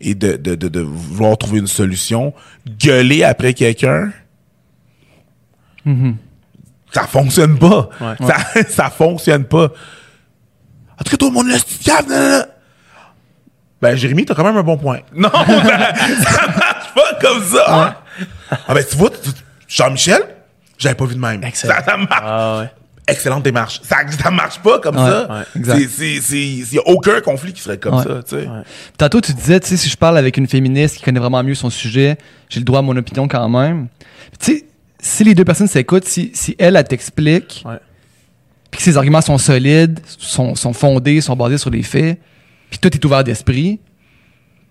[0.00, 2.32] et de, de, de, de vouloir trouver une solution,
[2.66, 4.12] gueuler après quelqu'un,
[6.92, 7.90] ça fonctionne pas.
[8.00, 8.26] Ouais.
[8.26, 9.64] Ça, ça fonctionne pas.
[11.00, 12.46] En tout cas, tout le monde nan.
[13.80, 15.00] Ben, Jérémy, t'as quand même un bon point.
[15.14, 16.67] Non, ça,
[17.20, 17.96] comme ça.
[18.50, 19.30] Ah, ben, tu vois, tu-
[19.68, 20.22] Jean-Michel,
[20.78, 21.42] j'avais pas vu de même.
[21.44, 21.74] Excellent.
[21.74, 22.08] Ça, ça marche.
[22.22, 22.70] Ah ouais.
[23.10, 23.80] Excellente démarche.
[23.84, 25.32] Ça, ça marche pas comme Ouais, ça.
[25.32, 25.78] ouais, exact.
[25.78, 28.02] C'est, c'est, c'est, il y a aucun conflit qui serait comme Ouais.
[28.04, 28.48] ça, tu sais.
[28.98, 31.54] Tantôt, tu disais, tu sais, si je parle avec une féministe qui connaît vraiment mieux
[31.54, 32.18] son sujet,
[32.50, 33.88] j'ai le droit à mon opinion quand même.
[34.38, 34.64] Tu sais,
[35.00, 37.78] si les deux personnes s'écoutent, si, si elle, elle t'explique, Ouais.
[38.70, 42.18] puis que ses arguments sont solides, sont, sont fondés, sont basés sur les faits,
[42.68, 43.80] puis toi, t'es ouvert d'esprit,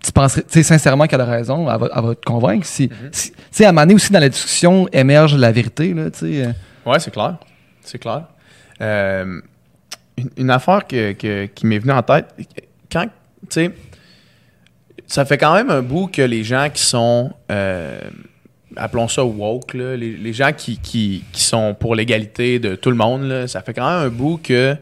[0.02, 2.64] tu penserais, tu sais, sincèrement qu'elle a raison, elle va, elle va te convaincre.
[2.66, 5.92] Si, si- tu sais, à un moment donné aussi, dans la discussion, émerge la vérité,
[5.94, 6.46] là, tu sais.
[6.46, 6.52] euh,
[6.86, 7.36] Ouais, c'est clair.
[7.82, 8.22] C'est clair.
[8.80, 9.40] Euh,
[10.16, 12.26] une, une affaire que, que- qui m'est venue en tête,
[12.90, 13.10] quand, tu
[13.50, 13.70] sais,
[15.06, 17.98] ça fait quand même un bout que les gens qui sont, euh,
[18.76, 22.90] appelons ça woke, là, les, les gens qui, qui, qui sont pour l'égalité de tout
[22.90, 24.76] le monde, là, ça fait quand même un bout que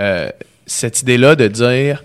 [0.00, 0.28] euh,
[0.66, 2.02] cette idée-là de dire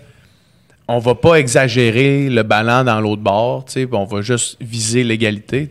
[0.88, 5.70] on va pas exagérer le ballon dans l'autre bord, on va juste viser l'égalité.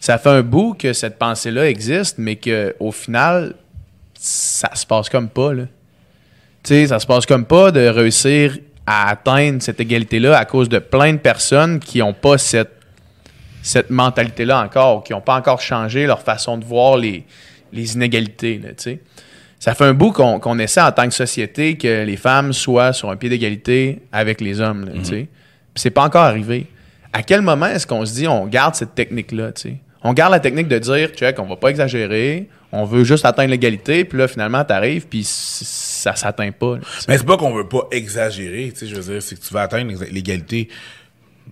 [0.00, 3.54] Ça fait un bout que cette pensée-là existe, mais que au final,
[4.14, 5.64] ça se passe comme pas, là.
[6.64, 11.12] Ça se passe comme pas de réussir à atteindre cette égalité-là à cause de plein
[11.12, 12.70] de personnes qui n'ont pas cette,
[13.88, 17.24] mentalité-là encore, qui n'ont pas encore changé leur façon de voir les,
[17.72, 18.60] inégalités.
[19.58, 23.10] Ça fait un bout qu'on essaie en tant que société que les femmes soient sur
[23.10, 25.28] un pied d'égalité avec les hommes, là, tu sais.
[25.74, 26.66] Puis c'est pas encore arrivé.
[27.12, 29.76] À quel moment est-ce qu'on se dit on garde cette technique-là, tu sais?
[30.04, 33.50] On garde la technique de dire, check, on va pas exagérer, on veut juste atteindre
[33.50, 36.76] l'égalité, puis là, finalement, t'arrives, puis ça s'atteint pas.
[36.76, 37.06] là, tu sais.
[37.08, 39.52] Mais c'est pas qu'on veut pas exagérer, tu sais, je veux dire, c'est que tu
[39.52, 40.68] vas atteindre l'égalité.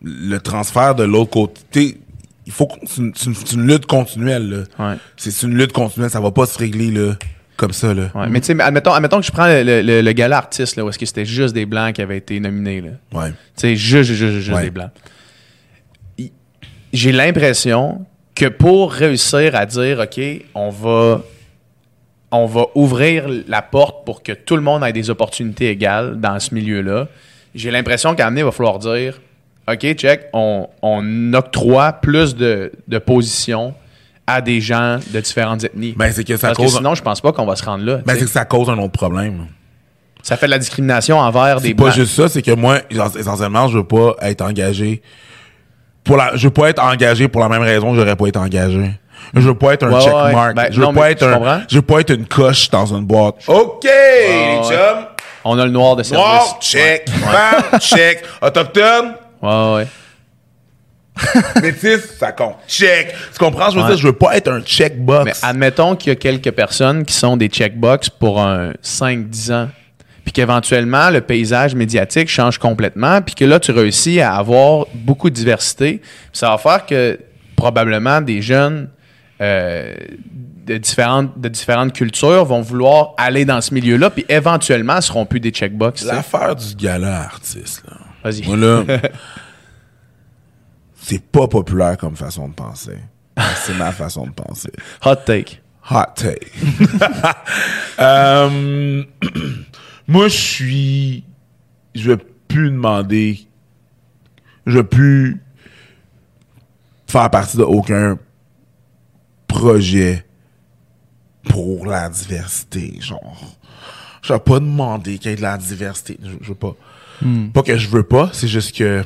[0.02, 1.98] Le transfert de l'autre côté,
[2.46, 4.90] il faut c'est une, lutte continuelle, là.
[4.90, 4.96] Ouais.
[5.16, 7.14] C'est une lutte continuelle, ça va pas se régler, là,
[7.56, 8.10] comme ça, là.
[8.14, 10.88] Ouais, Mais tu sais, admettons, admettons que je prends le, le, gala artiste, là, où
[10.88, 12.90] est-ce que c'était juste des blancs qui avaient été nominés, là.
[13.12, 13.30] Ouais.
[13.30, 14.62] Tu sais, juste, juste, juste Ouais.
[14.64, 14.90] des blancs.
[16.92, 20.20] J'ai l'impression que pour réussir à dire, OK,
[20.54, 21.22] on va,
[22.30, 26.38] on va ouvrir la porte pour que tout le monde ait des opportunités égales dans
[26.38, 27.08] ce milieu-là,
[27.54, 29.20] j'ai l'impression qu'à un moment donné, il va falloir dire,
[29.68, 33.74] OK, check, on, on octroie plus de, de positions
[34.26, 35.94] à des gens de différentes ethnies.
[35.96, 36.72] Ben, c'est que ça Parce cause.
[36.72, 37.98] que sinon, je pense pas qu'on va se rendre là.
[38.04, 39.46] ben, c'est que ça cause un autre problème.
[40.22, 43.16] ça fait de la discrimination envers des C'est pas juste ça, c'est que moi, ess-
[43.18, 45.00] essentiellement, je veux pas être engagé.
[46.04, 48.38] Pour la, je veux pas être engagé pour la même raison que j'aurais pas été
[48.38, 48.90] engagé.
[49.34, 50.54] Je veux pas être un Ouais, ouais, checkmark.
[50.54, 53.04] ben, je veux non, pas être un, je veux pas être une coche dans une
[53.04, 53.36] boîte.
[53.48, 55.06] OK, les chums.
[55.44, 56.24] On a le noir de service.
[56.26, 57.08] Noir, check.
[57.08, 58.22] Femme, check.
[58.42, 59.86] Autochtone, Ouais, ouais.
[61.62, 62.56] métis, ça compte.
[62.68, 63.14] Check.
[63.32, 63.70] Tu comprends?
[63.70, 63.88] Je veux Ouais.
[63.88, 65.24] dire, je veux pas être un checkbox.
[65.24, 69.68] Mais admettons qu'il y a quelques personnes qui sont des checkbox pour un 5-10 ans,
[70.24, 75.30] puis qu'éventuellement, le paysage médiatique change complètement, puis que là, tu réussis à avoir beaucoup
[75.30, 76.02] de diversité.
[76.32, 77.18] Ça va faire que
[77.56, 78.88] probablement des jeunes
[79.40, 79.94] euh,
[80.66, 85.40] de, différentes, de différentes cultures vont vouloir aller dans ce milieu-là, puis éventuellement, seront plus
[85.40, 86.02] des checkbox.
[86.02, 86.14] tu sais.
[86.14, 87.96] L'affaire du gala artiste, là.
[88.24, 88.44] Vas-y.
[88.46, 88.82] Moi, là,
[91.08, 92.98] c'est pas populaire comme façon de penser.
[93.64, 94.72] C'est ma façon de penser.
[95.04, 95.60] Hot take.
[95.88, 96.50] Hot take.
[97.98, 99.02] Euh,
[100.08, 101.24] moi, je suis.
[101.94, 102.16] Je vais
[102.48, 103.46] plus demander.
[104.66, 105.40] Je vais plus
[107.06, 108.18] faire partie de aucun
[109.46, 110.26] projet
[111.48, 112.98] pour la diversité.
[113.00, 113.56] Genre,
[114.22, 116.18] je vais pas demander qu'il y ait de la diversité.
[116.22, 116.74] Je, je veux pas.
[117.54, 119.02] Pas que je veux pas, c'est juste que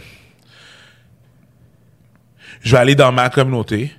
[2.61, 3.93] je vais aller dans ma communauté,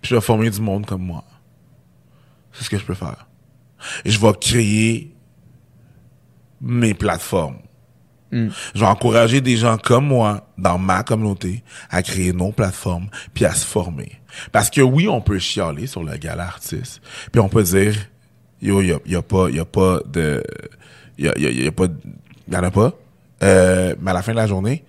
[0.00, 1.24] puis je vais former du monde comme moi.
[2.52, 3.26] C'est ce que je peux faire.
[4.04, 5.14] Je vais créer
[6.60, 7.58] mes plateformes.
[8.74, 13.44] Je vais encourager des gens comme moi, dans ma communauté, à créer nos plateformes, puis
[13.44, 14.12] à se former.
[14.52, 17.94] Parce que oui, on peut chialer sur le gala artiste, puis on peut dire,
[18.62, 20.42] yo, y a, y a pas, y a pas de,
[21.18, 22.00] y a, y a, y a pas, de-
[22.50, 22.92] y en a pas.
[23.42, 24.82] Euh, mais à la fin de la journée,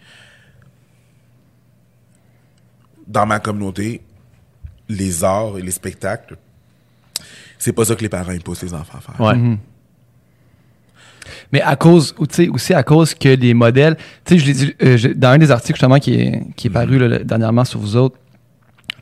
[3.13, 4.01] dans ma communauté,
[4.89, 6.35] les arts et les spectacles,
[7.59, 9.21] c'est pas ça que les parents ils poussent les enfants à faire.
[9.21, 9.57] Ouais.
[11.53, 13.95] Mais à cause, tu aussi à cause que les modèles,
[14.25, 16.67] tu sais, je l'ai dit, euh, je- dans un des articles justement qui est, qui
[16.67, 18.17] est paru là, dernièrement sur vous autres,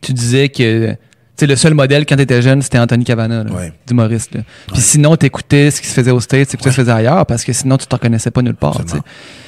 [0.02, 0.98] tu disais que, tu
[1.38, 3.74] sais, le seul modèle quand tu étais jeune, c'était Anthony Cavana, Ouais.
[3.88, 4.34] d'humoriste.
[4.72, 7.44] Puis sinon, t'écoutais ce qui se faisait aux States, ce qui se faisait ailleurs, parce
[7.44, 8.98] que sinon, tu t'en connaissais pas nulle part, tu.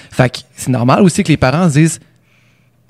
[0.09, 1.99] Fait que c'est normal aussi que les parents se disent,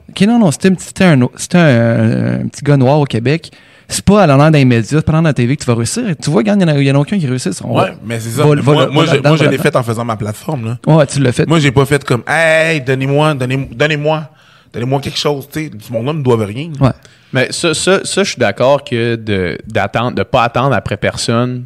[0.09, 0.69] OK, non, non, c'était
[1.05, 3.51] un, un, c'était un, un petit gars noir au Québec.
[3.87, 5.67] C'est pas à l'honneur d'un média, c'est pas à l'honneur de la TV que tu
[5.67, 6.03] vas réussir.
[6.21, 7.51] Tu vois, regarde, il y en a- il y, en a aucun qui réussit.
[7.63, 8.43] On Ouais, mais c'est ça.
[8.45, 10.65] va- moi, va- moi, va je, moi, l'ai fait en faisant ma plateforme.
[10.65, 10.93] Là.
[10.93, 11.47] Ouais, tu l'as fait.
[11.47, 14.29] Moi, j'ai pas fait comme, hey, donnez-moi, donnez, donnez-moi,
[14.73, 15.47] donnez-moi quelque chose.
[15.51, 16.71] Tu sais, mon homme ne doit rien.
[16.79, 16.89] Ouais.
[17.33, 21.65] Mais ça, ça, ça, je suis d'accord que de d'attendre, de pas attendre après personne,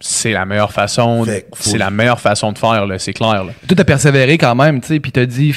[0.00, 1.26] c'est la meilleure façon.
[1.58, 3.44] C'est la meilleure façon de faire, là, c'est clair.
[3.44, 3.52] Là.
[3.66, 5.54] Toi, t'as persévéré quand même, tu sais, puis t'as dit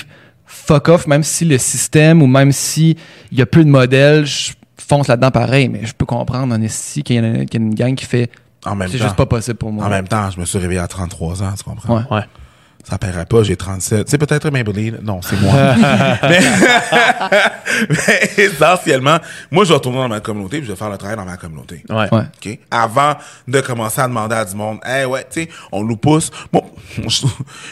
[0.51, 2.95] fuck off, même si le système ou même si
[3.31, 6.61] il y a peu de modèles, je fonce là-dedans pareil, mais je peux comprendre en
[6.61, 8.29] esti qu'il y, en a- qu'il y a une gang qui fait
[8.65, 9.85] En même c'est juste pas possible pour moi.
[9.85, 11.95] En même temps, je me suis réveillé à 33 ans, tu comprends?
[11.97, 12.03] Ouais.
[12.17, 12.23] Ouais.
[12.87, 14.09] Ça paraît pas, j'ai 37.
[14.09, 14.99] C'est peut-être Maybelline.
[15.03, 15.53] Non, c'est moi.
[16.23, 16.39] mais,
[17.89, 19.17] mais essentiellement,
[19.49, 21.37] moi, je vais retourner dans ma communauté puis je vais faire le travail dans ma
[21.37, 21.83] communauté.
[21.89, 22.07] Ouais.
[22.11, 22.23] Ouais.
[22.45, 22.59] OK?
[22.69, 23.15] Avant
[23.47, 26.31] de commencer à demander à du monde, hey, ouais, tu sais, on nous pousse.
[26.51, 26.63] Bon,
[27.07, 27.09] je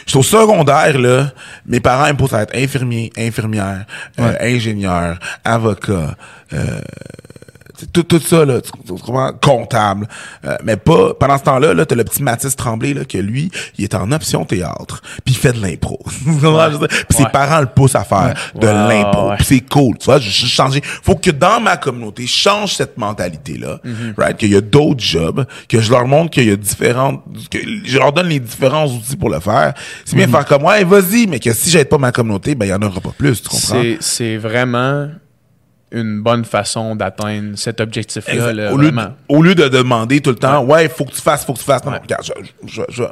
[0.06, 1.32] suis au secondaire, là.
[1.66, 3.84] Mes parents ils me poussent à être infirmier, infirmière,
[4.18, 6.16] euh, ingénieur, avocat,
[6.52, 6.80] euh,
[7.92, 9.32] tout, tout ça, là, comprends?
[9.42, 10.08] comptable.
[10.44, 13.50] Euh, mais pas, pendant ce temps-là, là, t'as le petit Mathis Tremblay, là, que lui,
[13.78, 15.98] il est en option théâtre, puis il fait de l'impro.
[16.26, 16.78] Dire?
[17.08, 17.30] Puis ses Ouais.
[17.32, 19.30] parents le poussent à faire de Ouais, l'impro.
[19.30, 19.36] ouais.
[19.36, 20.80] Puis c'est cool, tu vois, je, je changer.
[21.02, 23.80] Faut que dans ma communauté, je change cette mentalité-là,
[24.16, 24.36] right?
[24.36, 27.98] Qu'il y a d'autres jobs, que je leur montre qu'il y a différentes, que je
[27.98, 29.74] leur donne les différents outils pour le faire.
[30.04, 32.70] C'est bien faire comme, ouais, vas-y, mais que si j'aide pas ma communauté, ben, il
[32.70, 33.80] y en aura pas plus, tu comprends?
[33.82, 35.08] C'est, c'est vraiment
[35.92, 38.52] une bonne façon d'atteindre cet objectif-là.
[38.52, 39.14] Là, au, lieu de, vraiment.
[39.28, 41.64] au lieu de demander tout le temps, ouais, faut que tu fasses, faut que tu
[41.64, 41.84] fasses.
[41.84, 42.32] Non, regarde, je,
[42.66, 43.02] je, je,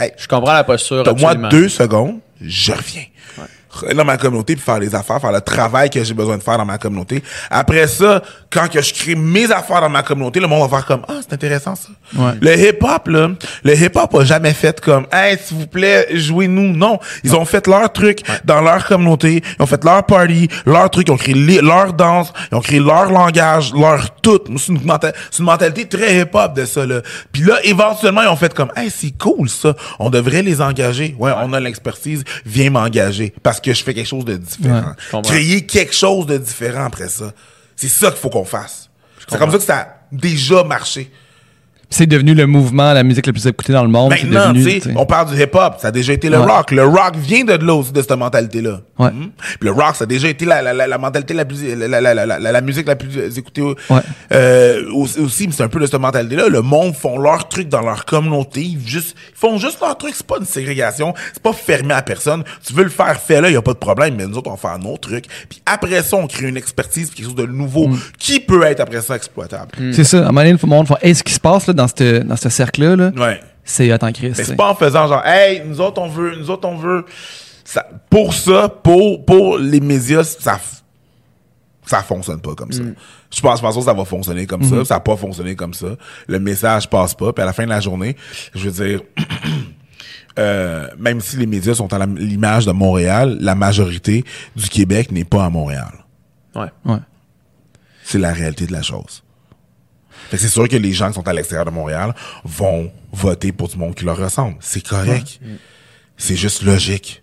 [0.00, 1.04] hey, Je comprends la posture.
[1.04, 3.04] Donne-moi deux secondes, je reviens.
[3.94, 6.58] Dans ma communauté, puis faire les affaires, faire le travail que j'ai besoin de faire
[6.58, 7.22] dans ma communauté.
[7.50, 10.86] Après ça, quand que je crée mes affaires dans ma communauté, le monde va faire
[10.86, 11.88] comme Ah, c'est intéressant ça.
[12.16, 12.32] Ouais.
[12.40, 13.30] Le hip-hop, là,
[13.64, 16.76] le hip-hop a jamais fait comme Hey, s'il vous plaît, jouez-nous.
[16.76, 16.98] Non.
[17.24, 21.08] Ils ont fait leur truc dans leur communauté, ils ont fait leur party, leur truc,
[21.08, 24.40] ils ont créé leur danse, ils ont créé leur langage, leur tout.
[24.56, 27.00] C'est une, une mentalité très hip-hop de ça, là.
[27.32, 29.74] Puis là, éventuellement, ils ont fait comme Hey, c'est cool ça.
[29.98, 31.14] On devrait les engager.
[31.18, 33.32] Ouais, on a l'expertise, viens m'engager.
[33.42, 34.92] Parce que je fais quelque chose de différent.
[35.24, 37.32] Créer quelque chose de différent après ça.
[37.76, 38.90] C'est ça qu'il faut qu'on fasse.
[39.28, 41.10] C'est comme ça que ça a déjà marché.
[41.90, 44.10] C'est devenu le mouvement, la musique la plus écoutée dans le monde.
[44.10, 44.94] Maintenant, devenu, tu sais, tu sais.
[44.96, 46.44] on parle du hip-hop, ça a déjà été le Ouais.
[46.46, 46.70] rock.
[46.72, 48.80] Le rock vient de là aussi, de cette mentalité-là.
[48.98, 49.10] Ouais.
[49.10, 51.86] Puis le rock, ça a déjà été la, la, la, la mentalité la plus, la,
[51.88, 53.62] la, la, la, la- la musique la plus écoutée.
[53.62, 54.00] Ouais.
[54.32, 56.48] Euh, aussi, mais c'est un peu de cette mentalité-là.
[56.48, 58.62] Le monde font leur truc dans leur communauté.
[58.62, 60.14] Ils, juste, ils font juste leur truc.
[60.16, 61.14] C'est pas une ségrégation.
[61.32, 62.42] C'est pas fermé à personne.
[62.66, 64.14] Tu veux le faire, fais-le, y a pas de problème.
[64.16, 65.26] Mais nous autres, on faire nos trucs.
[65.48, 67.98] Puis après ça, on crée une expertise, quelque chose de nouveau Mm.
[68.18, 69.70] qui peut être après ça exploitable.
[69.92, 70.18] C'est ça.
[70.18, 72.18] À un moment donné, le monde fait Hey, ce qui se passe là, dans ce
[72.22, 73.40] dans cercle-là, là, Ouais.
[73.64, 74.32] c'est attends Chris.
[74.36, 77.04] Mais c'est pas en faisant genre, hey, nous autres on veut, nous autres on veut.
[77.64, 80.58] Ça, pour ça, pour, pour les médias, ça,
[81.86, 82.82] ça fonctionne pas comme ça.
[83.34, 84.84] Je pense, je pense pas que ça va fonctionner comme ça.
[84.84, 85.86] Ça a pas fonctionné comme ça.
[86.28, 87.32] Le message passe pas.
[87.32, 88.16] Puis à la fin de la journée,
[88.54, 89.00] je veux dire,
[90.38, 94.24] euh, même si les médias sont à la- l'image de Montréal, la majorité
[94.56, 96.04] du Québec n'est pas à Montréal.
[96.54, 96.66] Ouais.
[96.84, 96.98] Ouais.
[98.04, 99.24] C'est la réalité de la chose.
[100.30, 103.52] Fait que c'est sûr que les gens qui sont à l'extérieur de Montréal vont voter
[103.52, 104.56] pour du monde qui leur ressemble.
[104.60, 105.40] C'est correct.
[106.16, 107.22] C'est juste logique.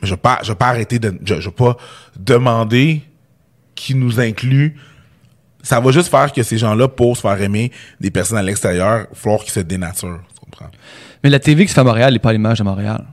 [0.00, 1.76] Mais je vais pas, je vais pas arrêter de, je, je vais pas
[2.18, 3.02] demander
[3.74, 4.76] qui nous inclut.
[5.62, 9.00] Ça va juste faire que ces gens-là, pour se faire aimer des personnes à l'extérieur,
[9.00, 10.20] il va falloir qu'ils se dénaturent.
[10.34, 10.70] Tu comprends?
[11.24, 13.04] Mais la TV qui se fait à Montréal n'est pas l'image de Montréal.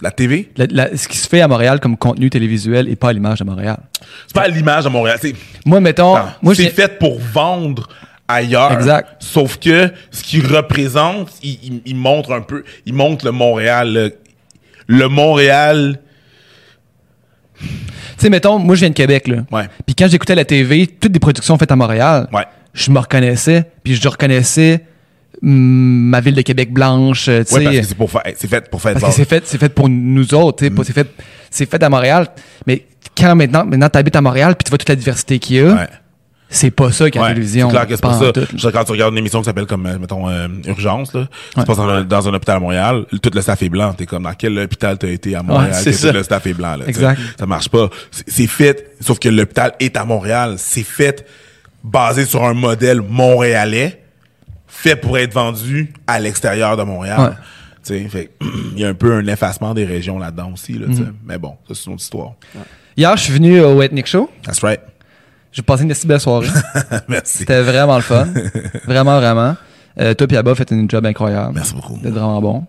[0.00, 3.08] La TV, La- la- ce qui se fait à Montréal comme contenu télévisuel n'est pas
[3.08, 3.78] à l'image de Montréal.
[4.26, 5.18] c'est pas à l'image de Montréal.
[5.20, 5.34] C'est,
[5.66, 7.88] Moi, mettons, Non, moi, c'est fait pour vendre
[8.28, 8.72] ailleurs.
[8.72, 9.16] Exact.
[9.20, 13.92] Sauf que ce qu'il représente, il, il- il montre un peu, il montre le Montréal.
[13.92, 14.14] Le,
[14.86, 15.98] le Montréal,
[17.58, 17.66] Tu
[18.18, 19.38] sais, mettons, moi, je viens de Québec, là.
[19.50, 19.64] Ouais.
[19.86, 22.44] Puis quand j'écoutais la TV, toutes des productions faites à Montréal, ouais.
[22.72, 24.84] je me reconnaissais, puis je reconnaissais
[25.42, 27.80] ma ville de Québec blanche, euh, tu Ouais, parce sais.
[27.82, 29.88] que c'est pour faire, c'est fait pour faire Parce que c'est fait, c'est fait pour
[29.88, 31.08] nous autres, pas- c'est fait,
[31.50, 32.26] c'est fait à Montréal.
[32.66, 32.84] Mais
[33.16, 35.72] quand maintenant, maintenant t'habites à Montréal, puis tu vois toute la diversité qu'il y a,
[35.74, 35.88] Ouais.
[36.50, 37.68] c'est pas ça qu'il y a à la Ouais, télévision.
[37.68, 38.32] c'est clair que c'est pas ça.
[38.54, 41.28] Je sais, quand tu regardes une émission qui s'appelle comme, euh, mettons, euh, Urgence, là,
[41.52, 41.62] qui Ouais.
[41.62, 43.92] se passe dans, un- dans un hôpital à Montréal, tout le staff est blanc.
[43.92, 46.08] T'es comme, dans quel hôpital t'as été à Montréal, c'est que ça.
[46.10, 46.84] tout le staff est blanc, là.
[46.88, 47.20] Exact.
[47.38, 47.90] Ça marche pas.
[48.26, 50.54] C'est fait, sauf que l'hôpital est à Montréal.
[50.58, 51.24] C'est fait
[51.84, 54.02] basé sur un modèle montréalais,
[54.80, 57.20] fait pour être vendu à l'extérieur de Montréal.
[57.20, 57.36] Ouais.
[58.00, 61.14] Il y a un peu un effacement des régions là-dedans aussi, là, Mm.
[61.24, 62.32] Mais bon, ça, c'est une autre histoire.
[62.96, 64.30] Hier, je suis venu au Ethnic Show.
[64.42, 64.80] That's right.
[65.52, 66.48] J'ai passé une si belle soirée.
[67.08, 67.38] Merci.
[67.38, 68.26] C'était vraiment le fun.
[68.86, 69.56] vraiment, vraiment.
[69.98, 71.52] Euh, toi, puis Abba, fait une job incroyable.
[71.54, 71.96] Merci beaucoup.
[72.04, 72.66] Êtes vraiment bon.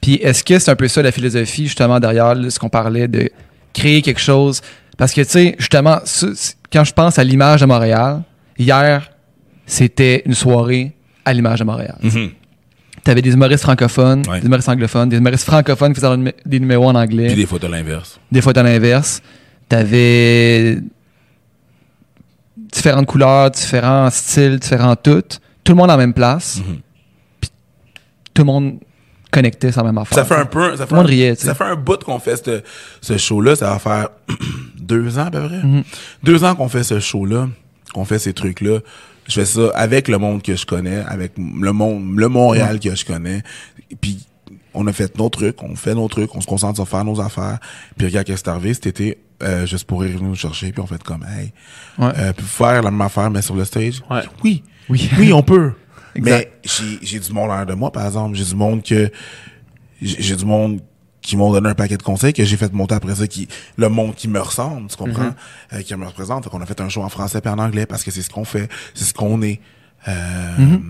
[0.00, 3.06] Puis est-ce que c'est un peu ça la philosophie, justement, derrière là, ce qu'on parlait
[3.06, 3.30] de
[3.72, 4.60] créer quelque chose?
[4.96, 8.22] Parce que, tu sais, justement, c'est- quand je pense à l'image de Montréal,
[8.58, 9.10] hier,
[9.66, 10.94] c'était une soirée
[11.24, 11.96] à l'image de Montréal.
[12.02, 12.30] Mhm.
[13.04, 14.40] Tu avais des humoristes francophones, Ouais.
[14.40, 17.46] des humoristes anglophones, des humoristes francophones qui faisaient des numéros en anglais, Puis des, des
[17.46, 18.18] photos l'inverse.
[18.40, 19.20] fois à l'inverse.
[19.68, 20.78] Tu avais
[22.56, 25.22] différentes couleurs, différents styles, différents tout.
[25.62, 26.58] Tout le monde en même place.
[26.58, 26.76] Mhm.
[27.40, 27.50] Puis
[28.32, 28.78] tout le monde
[29.30, 30.18] connectait sur la même affaire.
[30.18, 30.76] Ça fait un peu.
[30.76, 31.34] Ça fait un- riait.
[31.34, 32.62] Ça fait un bout qu'on fait ce,
[33.00, 33.56] ce show-là.
[33.56, 34.08] Ça va faire
[34.78, 35.62] deux ans à peu près.
[35.62, 35.82] Mhm.
[36.22, 37.48] Deux ans qu'on fait ce show-là,
[37.92, 38.78] qu'on fait ces trucs-là.
[39.28, 42.94] Je fais ça avec le monde que je connais, avec le monde, le Montréal que
[42.94, 43.42] je connais.
[44.00, 44.26] Puis
[44.74, 47.20] on a fait nos trucs, on fait nos trucs, on se concentre sur faire nos
[47.20, 47.58] affaires.
[47.96, 48.74] Puis regarde qu'est-ce qui est arrivé?
[48.74, 50.72] Cet été, euh, juste pour venir nous chercher.
[50.72, 51.52] Puis on fait comme, hey,
[51.98, 52.12] Ouais.
[52.18, 54.02] euh, puis faire la même affaire mais sur le stage?
[54.10, 54.22] Ouais.
[54.42, 54.62] Oui.
[54.88, 55.08] Oui.
[55.18, 55.72] Oui, on peut.
[56.16, 56.30] Exact.
[56.36, 58.36] Mais j'ai j'ai du monde en de moi, par exemple.
[58.36, 59.10] J'ai du monde que
[60.02, 60.80] j'ai du monde
[61.24, 63.88] qui m'ont donné un paquet de conseils que j'ai fait monter après ça qui le
[63.88, 65.22] monde qui me ressemble tu comprends?
[65.22, 65.74] Mm-hmm.
[65.78, 67.86] Euh, qui me représente fait qu'on a fait un show en français et en anglais
[67.86, 69.60] parce que c'est ce qu'on fait c'est ce qu'on est
[70.06, 70.12] euh,
[70.58, 70.80] Mm-hmm.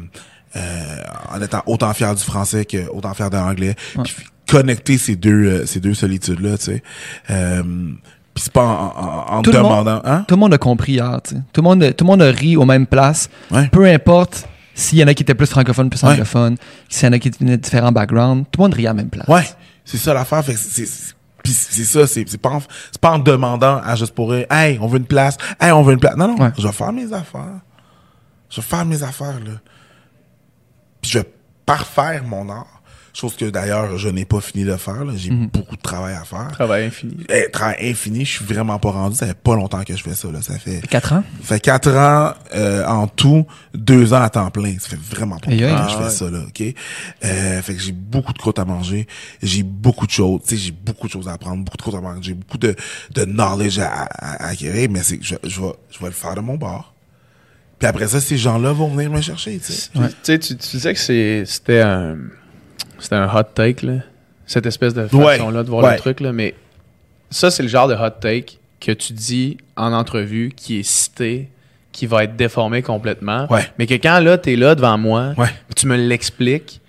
[0.57, 0.97] euh,
[1.35, 4.15] en étant autant fier du français que autant fier de l'anglais puis
[4.49, 6.83] connecter ces deux euh, ces deux solitudes là tu sais
[7.31, 7.63] euh,
[8.35, 10.25] puis c'est pas en, en, en Tout le monde- demandant hein?
[10.27, 11.21] Tout le monde a compris hier.
[11.23, 11.41] tu sais.
[11.53, 13.31] Tout le monde, tout le monde a ri aux mêmes places.
[13.53, 13.69] Ouais.
[13.69, 16.57] Peu importe s'il y en a qui étaient plus francophones, plus anglophones,
[16.89, 18.45] s'il y en a qui venaient de différents backgrounds.
[18.51, 19.29] Tout le monde riait à la même place.
[19.29, 19.45] Ouais,
[19.85, 20.45] c'est ça l'affaire.
[20.45, 21.15] Fait c'est, c'est-
[21.85, 22.61] ça, c'est, c'est pas en,
[22.91, 25.83] c'est pas en demandant à juste pour eux, hey, on veut une place, hey, on
[25.83, 26.17] veut une place.
[26.17, 26.51] Non, non, Ouais.
[26.57, 27.61] je vais faire mes affaires.
[28.49, 29.53] Je vais faire mes affaires, là.
[31.03, 31.31] Puis je vais
[31.67, 32.74] parfaire mon art.
[33.17, 35.13] Chose que d'ailleurs, je n'ai pas fini de faire, là.
[35.17, 35.47] J'ai Mhm.
[35.47, 36.49] beaucoup de travail à faire.
[36.51, 37.17] Travail infini.
[37.29, 39.15] Eh, travail infini, je suis vraiment pas rendu.
[39.17, 40.43] Ça fait pas longtemps que je fais ça, là.
[40.43, 41.23] Ça fait, Quatre ans?
[41.43, 44.75] ça fait quatre ans euh, en tout, deux ans à temps plein.
[44.81, 46.11] Ça fait vraiment pas longtemps que je Ah fais ouais.
[46.11, 46.61] ça, là, OK?
[47.25, 49.07] Euh, fait que j'ai beaucoup de croûtes à manger.
[49.41, 50.41] J'ai beaucoup de choses.
[50.49, 52.21] Tu sais, j'ai beaucoup de choses à apprendre, beaucoup de croûtes à manger.
[52.21, 52.75] J'ai beaucoup de,
[53.15, 56.11] de knowledge à, à, à acquérir, mais c'est que je, je, vais, je vais le
[56.13, 56.93] faire de mon bord.
[57.79, 59.91] Puis après ça, ces gens-là vont venir me chercher, tu sais.
[59.95, 62.17] Tu sais, tu, tu disais que c'est- c'était un,
[63.05, 63.95] c'était un hot take, là.
[64.47, 65.39] Cette espèce de Ouais.
[65.39, 65.93] façon-là de voir Ouais.
[65.95, 66.33] le truc, là.
[66.33, 66.55] Mais
[67.31, 71.49] ça, c'est le genre de hot take que tu dis en entrevue, qui est cité,
[71.93, 73.47] qui va être déformé complètement.
[73.51, 73.63] Ouais.
[73.79, 75.33] Mais que quand là, t'es là devant moi,
[75.77, 76.81] tu me l'expliques,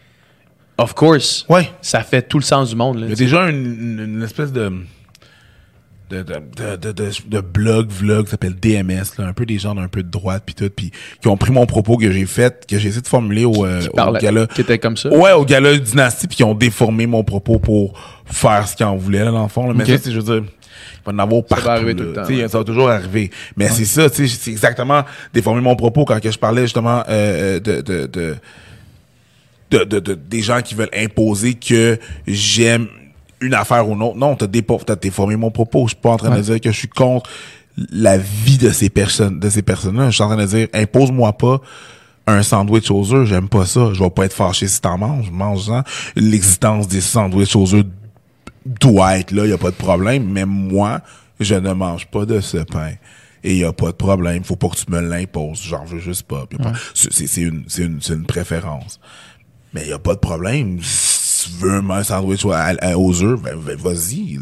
[0.78, 1.46] of course,
[1.82, 2.98] ça fait tout le sens du monde.
[3.00, 4.72] Là, Il y a tu déjà une, une- une espèce de
[6.10, 6.34] de, de,
[6.78, 10.04] de, de, de- blog, vlog qui s'appelle DMS, là, un peu des gens d'un peu
[10.04, 10.92] de droite puis tout, puis
[11.22, 13.82] qui ont pris mon propos que j'ai fait, que j'ai essayé de formuler au, euh,
[13.92, 14.48] au Parlait- gala.
[14.48, 15.10] qui était comme ça?
[15.10, 18.96] Ouais, au gala Dynastie, puis qui ont déformé mon propos pour faire ce qu'ils en
[18.96, 19.68] voulaient, là, dans le fond.
[19.68, 19.74] Là.
[19.76, 19.90] Mais Ok.
[19.90, 21.70] ça, c'est, je veux dire, il va en avoir partout.
[21.70, 22.00] arriver là.
[22.00, 22.48] tout le temps, ouais.
[22.48, 23.32] Ça va toujours arriver.
[23.58, 25.04] Mais c'est ça, tu sais, c'est exactement
[25.34, 28.36] déformer mon propos quand que je parlais justement euh, de, de, de,
[29.72, 31.98] de, de- de- des gens qui veulent imposer que
[32.28, 32.88] j'aime
[33.46, 34.18] une affaire ou une autre.
[34.18, 35.84] Non, t'as t'as déformé mon propos.
[35.88, 36.42] Je suis pas en train de Ouais.
[36.42, 37.30] dire que je suis contre
[37.92, 40.10] la vie de ces personnes, de ces personnes-là.
[40.10, 41.60] Je suis en train de dire, impose-moi pas
[42.28, 43.28] un sandwich aux œufs.
[43.28, 43.92] J'aime pas ça.
[43.94, 45.30] Je vais pas être fâché si t'en manges.
[45.32, 45.84] Mange-en.
[46.16, 47.86] L'existence des sandwichs aux œufs
[48.66, 49.46] doit être là.
[49.46, 50.26] Y a pas de problème.
[50.32, 51.02] Mais moi,
[51.40, 52.94] je ne mange pas de ce pain.
[53.44, 54.44] Et y a pas de problème.
[54.44, 55.62] Faut pas que tu me l'imposes.
[55.62, 56.42] J'en veux juste pas.
[56.42, 59.00] A pas- C'est une, c'est une, c'est une préférence.
[59.74, 60.80] Mais il n'y a pas de problème.
[61.46, 64.38] Tu veux un sandwich à- à- aux œufs, ben, ben, vas-y.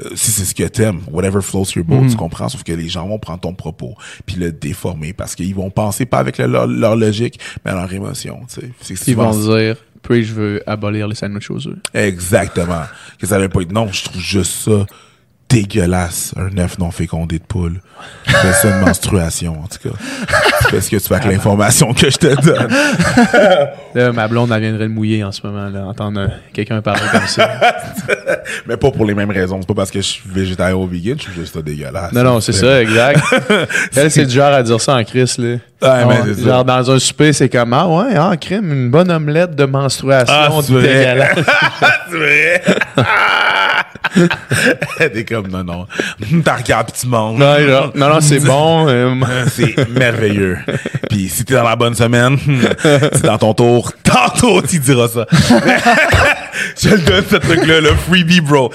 [0.00, 2.48] Euh, si c'est ce que t'aimes, whatever floats your boat, tu comprends?
[2.48, 3.94] Sauf que les gens vont prendre ton propos
[4.26, 7.92] puis le déformer parce qu'ils vont penser pas avec le- leur, leur logique, mais leur
[7.92, 8.40] émotion.
[8.52, 8.94] Tu sais.
[8.96, 11.78] C'est Ils vont dire, puis je veux abolir les sandwichs aux œufs.
[11.94, 12.82] Exactement.
[13.18, 14.86] Que ça veut pas être non, je trouve juste ça
[15.52, 17.80] dégueulasse, un œuf non fécondé de poule.
[18.26, 19.94] C'est ça une menstruation, en tout cas.
[20.62, 22.68] Tu fais ce que tu fais avec l'information que je te donne.
[23.94, 27.26] Là, ma blonde, elle viendrait le mouiller en ce moment, là, entendre quelqu'un parler comme
[27.26, 27.50] ça.
[28.66, 29.58] Mais pas pour les mêmes raisons.
[29.60, 32.12] C'est pas parce que je suis végétarien ou vegan, je trouve juste dégueulasse.
[32.12, 33.20] Non, non, c'est ça, exact.
[33.96, 35.48] Elle, c'est du genre à dire ça en crise, là.
[35.48, 36.48] Ouais, Ah, mais c'est ça.
[36.48, 40.34] genre, dans un souper, c'est comme, ah ouais, ah, crème, une bonne omelette de menstruation.
[40.34, 41.38] Ah, dégueulasse.
[42.10, 42.62] c'est vrai.
[44.98, 45.86] T'es comme, non, non.
[46.44, 47.38] T'as regardé pis tu manges.
[47.38, 48.88] non, genre, non, non, c'est bon.
[48.88, 49.14] euh,
[49.48, 50.58] C'est merveilleux.
[51.08, 52.38] Puis si t'es dans la bonne semaine,
[52.82, 53.92] c'est dans ton tour.
[54.02, 55.26] Tantôt, tu diras ça.
[56.80, 58.70] Je le donne, ce truc-là, le freebie, bro.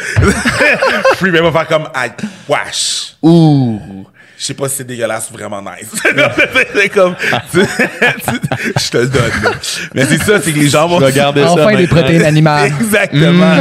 [1.15, 2.07] freebie, va faire comme, ah,
[2.49, 3.15] wesh.
[3.21, 4.07] Ouh.
[4.39, 5.89] Je sais pas si c'est dégueulasse ou vraiment nice.
[6.75, 7.15] c'est comme,
[7.51, 9.49] tu- tu- je te le donne, là.
[9.95, 10.99] Mais c'est ça, c'est que les gens vont...
[10.99, 11.51] Je vais garder ça.
[11.53, 12.71] Enfin, des protéines animales.
[12.79, 13.55] Exactement.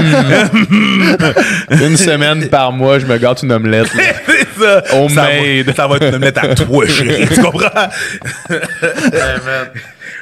[1.71, 3.95] Une semaine par mois, je me gâte une omelette.
[3.95, 4.03] là.
[4.27, 4.83] c'est ça.
[4.97, 5.15] Homemade.
[5.17, 7.27] Ça va, ça va être une omelette à toi, chérie.
[7.35, 7.89] Tu comprends?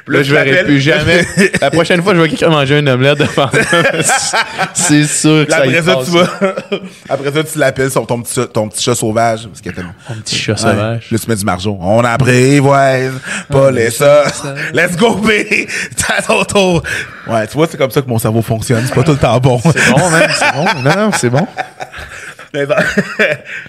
[0.06, 1.24] Là, je verrai plus jamais.
[1.60, 3.50] La prochaine fois, je vois quelqu'un manger une omelette moi.
[4.74, 6.54] C'est sûr que ça après ça, tu vas.
[7.08, 9.46] après ça, tu l'appelles sur ton petit, chat- ton petit chat sauvage.
[9.48, 9.62] Parce.
[10.10, 11.06] Un petit chat sauvage.
[11.10, 11.78] Là, tu mets du margeau.
[11.80, 12.16] On a
[12.60, 13.10] ouais.
[13.50, 14.24] Pas les ça.
[14.74, 15.66] Let's go, baby.
[15.96, 16.82] T'as ton tour.
[17.26, 18.84] Ouais, tu vois, c'est comme ça que mon cerveau fonctionne.
[18.86, 19.58] C'est pas tout le temps bon.
[19.64, 20.64] C'est bon, man, c'est bon.
[20.82, 21.46] Non, non, c'est bon.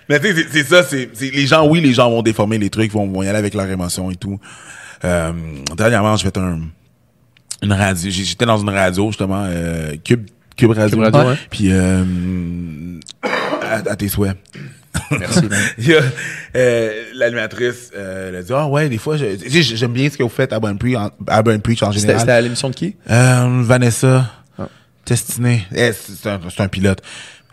[0.10, 2.92] Mais tu sais, c'est- ça, c'est, les gens, oui, les gens vont déformer les trucs,
[2.92, 4.40] vont, vont y aller avec leurs émotions et tout.
[5.04, 5.32] Euh,
[5.76, 6.60] dernièrement, j'ai fait un,
[7.62, 10.98] une radio, j'étais dans une radio, justement, euh, Cube, Cube Radio.
[10.98, 11.38] Cube Radio, ouais.
[11.50, 12.04] Puis, euh,
[13.62, 14.38] à, à tes souhaits.
[15.12, 15.42] Merci,
[16.56, 20.30] euh, l'animatrice, euh, elle a dit, ah ouais, des fois, j'aime bien ce que vous
[20.30, 22.20] faites à Burn Preach en, à Burn Preach en général.
[22.20, 22.96] c'était à l'émission de qui?
[23.10, 24.32] Euh, Vanessa.
[24.58, 24.70] Ah.
[25.06, 25.66] Destinée.
[25.76, 27.02] Eh, c'est c'est un, c'est un pilote.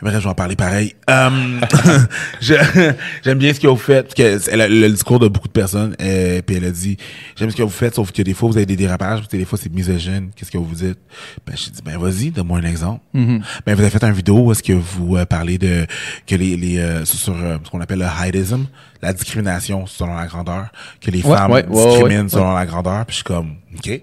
[0.03, 0.94] Bref, je vais en parler pareil.
[2.40, 2.92] Je-
[3.24, 4.07] j'aime bien ce que vous faites.
[4.07, 5.94] Parce que elle a le discours de beaucoup de personnes.
[6.00, 6.96] euh, puis elle a dit,
[7.36, 9.20] j'aime ce que vous faites, sauf que des fois, vous avez des dérapages.
[9.20, 10.30] Parce que des fois, c'est misogyne.
[10.34, 10.98] Qu'est-ce que vous dites?
[11.46, 13.00] Ben, j'ai dit, ben, vas-y, donne-moi un exemple.
[13.14, 13.40] Ben,
[13.74, 15.86] vous avez fait une vidéo où est-ce que vous euh, parlez de,
[16.26, 18.64] que les, les, euh, sur, euh, ce qu'on appelle le heightism,
[19.03, 20.66] la discrimination selon la grandeur,
[21.00, 23.07] que les Ouais, femmes ouais, ouais, discriminent selon la grandeur.
[23.07, 24.00] Puis je suis comme, OK.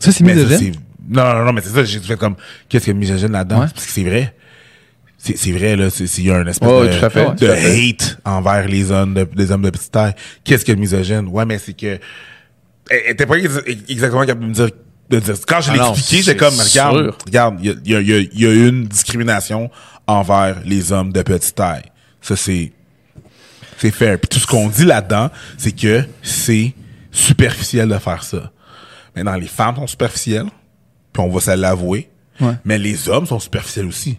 [0.00, 0.74] Ça, c'est misogyne?
[1.08, 2.34] non, non, non, mais c'est ça, j'ai fait comme,
[2.68, 3.60] qu'est-ce que misogyne là-dedans?
[3.60, 4.34] Parce que c'est vrai.
[5.36, 7.36] C'est vrai, là, c'est- s'il y a un espèce Ouais, de, tout à fait, de
[7.38, 7.88] tout à fait.
[7.88, 10.14] hate envers les hommes de, des hommes de petite taille.
[10.44, 11.28] Qu'est-ce que misogyne?
[11.28, 11.98] Ouais, mais c'est que,
[12.90, 14.68] elle était pas ex- exactement capable de me dire,
[15.08, 17.18] de dire, quand je l'ai Ah non, expliqué, c'est comme, regarde, sûr.
[17.26, 19.70] regarde, il y a, y, y, une discrimination
[20.06, 21.84] envers les hommes de petite taille.
[22.20, 22.72] Ça, c'est,
[23.78, 24.18] c'est fair.
[24.18, 26.74] Puis tout ce qu'on dit là-dedans, c'est que c'est
[27.10, 28.50] superficiel de faire ça.
[29.16, 30.46] Maintenant, les femmes sont superficielles,
[31.12, 32.10] puis on va se l'avouer.
[32.40, 32.54] Ouais.
[32.64, 34.18] Mais les hommes sont superficiels aussi.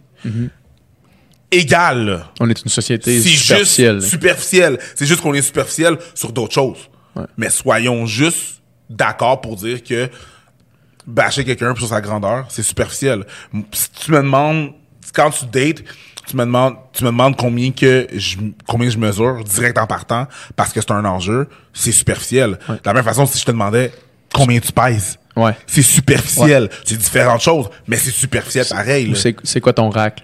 [1.52, 2.26] Égal.
[2.40, 3.96] On est une société C'est superficielle.
[4.00, 4.80] juste superficiel.
[4.96, 6.90] C'est juste qu'on est superficiel sur d'autres choses.
[7.38, 10.10] Mais soyons juste d'accord pour dire que
[11.08, 13.26] bâcher quelqu'un sur sa grandeur, c'est superficiel.
[13.72, 14.72] Si tu me demandes,
[15.14, 15.84] quand tu dates,
[16.28, 18.38] tu me demandes, tu me demandes combien que je,
[18.68, 22.58] combien je mesure direct en partant parce que c'est un enjeu, c'est superficiel.
[22.68, 23.92] De la même façon, si je te demandais
[24.34, 25.56] combien tu pèses, Ouais.
[25.68, 26.70] c'est superficiel.
[26.84, 29.14] C'est différentes choses, mais c'est superficiel pareil.
[29.44, 30.24] C'est quoi ton rack?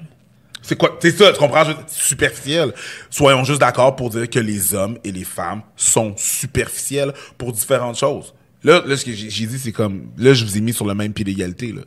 [0.62, 0.98] C'est quoi?
[1.02, 1.64] C'est ça, tu comprends?
[1.88, 2.74] Superficiel.
[3.10, 7.98] Soyons juste d'accord pour dire que les hommes et les femmes sont superficiels pour différentes
[7.98, 8.34] choses.
[8.64, 10.94] Là, là ce que j'ai dit, c'est comme, là, je vous ai mis sur le
[10.94, 11.82] même pied d'égalité, là.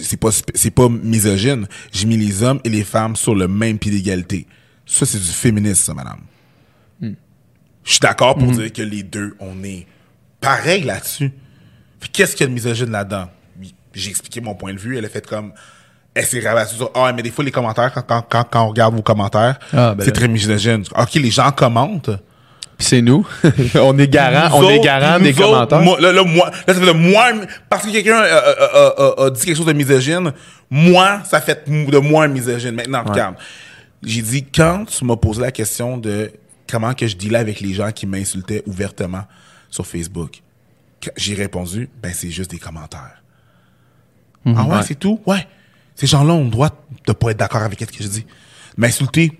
[0.00, 1.68] C'est pas, c'est pas misogyne.
[1.92, 4.46] J'ai mis les hommes et les femmes sur le même pied d'égalité.
[4.86, 6.20] Ça, c'est du féminisme, ça, madame.
[7.00, 9.86] Je suis d'accord pour dire que les deux, on est
[10.40, 11.32] pareil là-dessus.
[12.12, 13.30] Qu'est-ce qu'il y a de misogyne là-dedans?
[13.92, 14.96] J'ai expliqué mon point de vue.
[14.96, 15.52] Elle a fait comme.
[16.18, 16.90] Elle s'est rabattue sur.
[16.94, 19.94] Ah, mais des fois, les commentaires, quand, quand, quand, quand on regarde vos commentaires, Ah,
[19.94, 20.82] ben c'est très misogyne.
[20.98, 22.10] OK, les gens commentent.
[22.76, 23.24] Puis c'est nous.
[23.76, 25.80] on est garant, on est garant des autres, commentaires.
[25.80, 27.24] moi, là, là, moi, là, ça fait de moi,
[27.68, 30.32] parce que quelqu'un euh, euh, euh, euh, a dit quelque chose de misogyne,
[30.70, 32.74] moi, ça fait de moi un misogyne.
[32.74, 33.34] Maintenant, regarde.
[34.02, 36.32] J'ai dit, quand tu m'as posé la question de
[36.70, 39.22] comment que je dealais avec les gens qui m'insultaient ouvertement
[39.70, 40.40] sur Facebook,
[41.16, 43.22] j'ai répondu, ben, c'est juste des commentaires.
[44.46, 44.82] Ah ouais, Ouais.
[44.86, 45.20] c'est tout?
[45.26, 45.46] Ouais.
[45.98, 46.70] Ces gens-là ont le droit
[47.06, 48.26] de pas être d'accord avec ce que je dis.
[48.76, 49.32] M'insulter,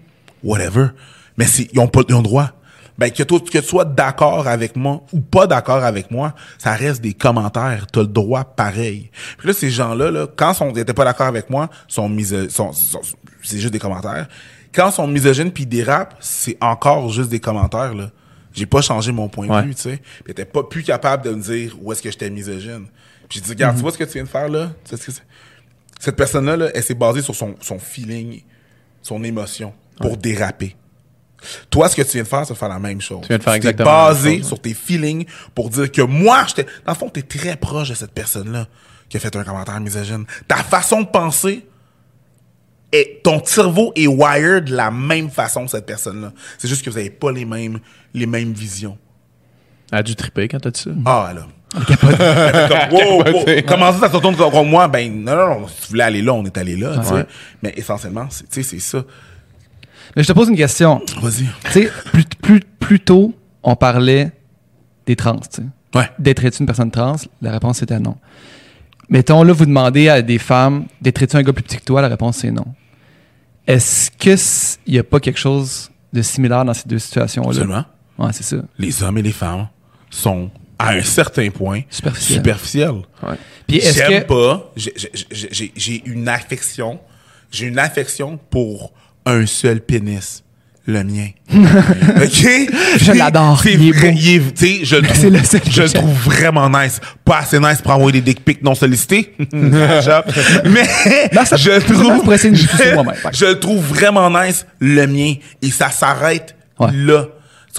[0.43, 0.89] whatever.
[1.37, 2.51] Mais ils ont pas ils ont le droit.
[2.99, 6.73] Ben, que, toi, que tu sois d'accord avec moi ou pas d'accord avec moi, ça
[6.75, 7.87] reste des commentaires.
[7.93, 9.09] Tu as le droit pareil.
[9.39, 12.11] Puis là, ces gens-là, là, quand ils n'étaient pas d'accord avec moi, sont
[12.49, 13.01] sont, sont-
[13.45, 14.27] c'est juste des commentaires.
[14.75, 17.95] Quand ils sont misogynes puis ils dérapent, c'est encore juste des commentaires.
[17.95, 18.11] là.
[18.53, 19.63] J'ai pas changé mon point de Ouais.
[19.63, 19.99] vue, tu sais.
[19.99, 22.87] Puis ils étaient pas plus capable de me dire où est-ce que j'étais misogyne.
[23.29, 24.73] Puis j'ai dit, regarde, tu vois ce que tu viens de faire là?
[24.85, 25.23] Tu sais ce que c'est?
[25.99, 28.43] Cette personne-là, là, elle s'est basée sur son, son feeling,
[29.03, 30.77] son émotion pour déraper.
[31.71, 33.21] Toi, ce que tu viens de faire, c'est de faire la même chose.
[33.23, 36.03] Tu viens de faire exactement la même basé chose, sur tes feelings pour dire que
[36.03, 36.67] moi, j'étais.
[36.85, 38.67] Dans le fond, t'es très proche de cette personne-là
[39.09, 40.25] qui a fait un commentaire misogyne.
[40.47, 41.65] Ta façon de penser,
[42.93, 46.33] est, ton cerveau est wired de la même façon que cette personne-là.
[46.59, 47.81] C'est juste que vous n'avez pas les mêmes,
[48.15, 48.99] les mêmes visions.
[49.93, 50.91] Elle a dû triper quand t'as dit ça.
[51.05, 51.47] Ah, là.
[52.91, 54.89] Wow, wow, comment ça, ça se retourne contre moi?
[54.89, 55.69] Ben, non, non, non.
[55.69, 57.15] Si tu voulais aller là, on est allé là, tu sais.
[57.15, 57.27] Ouais.
[57.63, 59.05] Mais essentiellement, c'est- tu sais, c'est ça.
[60.17, 61.03] Mais je te pose une question.
[61.21, 61.47] Vas-y.
[61.65, 64.31] Tu sais, plus, plus, plus tôt, on parlait
[65.07, 65.63] des trans, tu sais.
[65.95, 66.09] Ouais.
[66.19, 67.17] D'être-tu une personne trans?
[67.43, 68.17] La réponse était non.
[69.11, 72.03] Mettons, là, vous demandez à des femmes, d'être-tu un gars plus petit que toi?
[72.03, 72.67] La réponse c'est non.
[73.67, 77.49] Est-ce qu'il n'y a pas quelque chose de similaire dans ces deux situations-là?
[77.51, 77.85] Absolument.
[78.19, 78.57] Ouais, c'est ça.
[78.79, 79.69] Les hommes et les femmes
[80.11, 82.37] sont, à un certain point, Superficiels.
[82.39, 83.03] superficiels.
[83.67, 84.29] Puis est-ce J'aime que...
[84.29, 84.73] pas.
[84.77, 87.01] j'ai- une affection.
[87.51, 88.93] J'ai une affection pour
[89.27, 90.43] un seul pénis.
[90.87, 91.29] Le mien.
[91.53, 92.47] OK?
[92.99, 93.61] Je l'adore.
[93.63, 94.19] C'est Il est vrai- beau.
[94.19, 95.39] il est- tu sais, je le trouve, le
[95.71, 96.99] je le trouve vraiment nice.
[97.27, 99.35] Pas assez nice pour envoyer des dick pics non sollicités.
[99.53, 100.83] Mais
[101.35, 102.35] Non, ça- je trouve.
[103.33, 105.35] je- le trouve vraiment nice, le mien.
[105.61, 106.89] Et ça s'arrête Ouais.
[106.93, 107.27] là.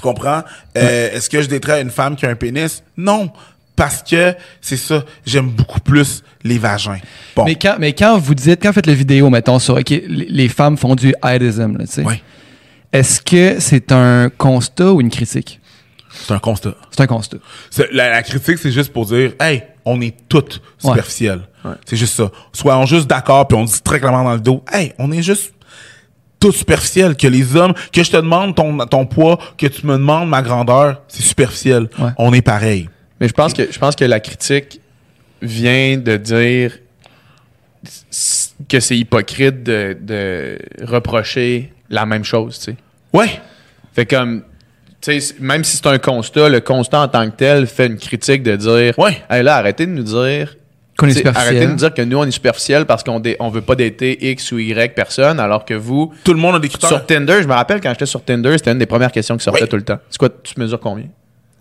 [0.00, 0.42] Tu comprends?
[0.78, 2.82] Euh, Est-ce que je détrais une femme qui a un pénis?
[2.96, 3.30] Non.
[3.76, 6.98] Parce que c'est ça, j'aime beaucoup plus les vagins.
[7.36, 7.44] Bon.
[7.44, 10.48] Mais quand, mais quand vous dites, quand vous faites la vidéo, mettons, sur OK, les,
[10.48, 11.52] femmes font du là, tu
[11.86, 12.22] sais, Ouais.
[12.92, 15.60] est-ce que c'est un constat ou une critique?
[16.10, 16.74] C'est un constat.
[16.90, 17.38] C'est un constat.
[17.70, 21.42] C'est- La, la critique, c'est juste pour dire, hey, on est toutes superficielles.
[21.84, 22.30] C'est juste ça.
[22.54, 25.52] Soyons juste d'accord, puis on dit très clairement dans le dos, hey, on est juste
[26.40, 27.16] toutes superficielles.
[27.16, 30.42] Que les hommes, que je te demande ton, ton poids, que tu me demandes ma
[30.42, 31.88] grandeur, c'est superficiel.
[31.98, 32.10] Ouais.
[32.18, 32.88] On est pareil.
[33.20, 34.80] Mais je pense que je pense que la critique
[35.42, 36.78] vient de dire
[38.68, 42.76] que c'est hypocrite de, de reprocher la même chose, tu sais.
[43.12, 43.40] Ouais.
[43.92, 44.42] Fait comme
[45.00, 47.96] tu sais, même si c'est un constat, le constat en tant que tel fait une
[47.96, 49.22] critique de dire Ouais.
[49.30, 50.56] Hey, là, arrêtez de nous dire
[51.00, 51.48] Qu'on est superficiel.
[51.56, 53.74] Arrêtez de nous dire que nous on est superficiel parce qu'on dé- on veut pas
[53.74, 56.90] dater X ou Y personne alors que vous Tout le monde a des critères.
[56.90, 59.44] sur Tinder, je me rappelle quand j'étais sur Tinder, c'était une des premières questions qui
[59.44, 59.68] sortait Oui.
[59.68, 59.98] tout le temps.
[60.10, 61.06] C'est quoi tu mesures combien?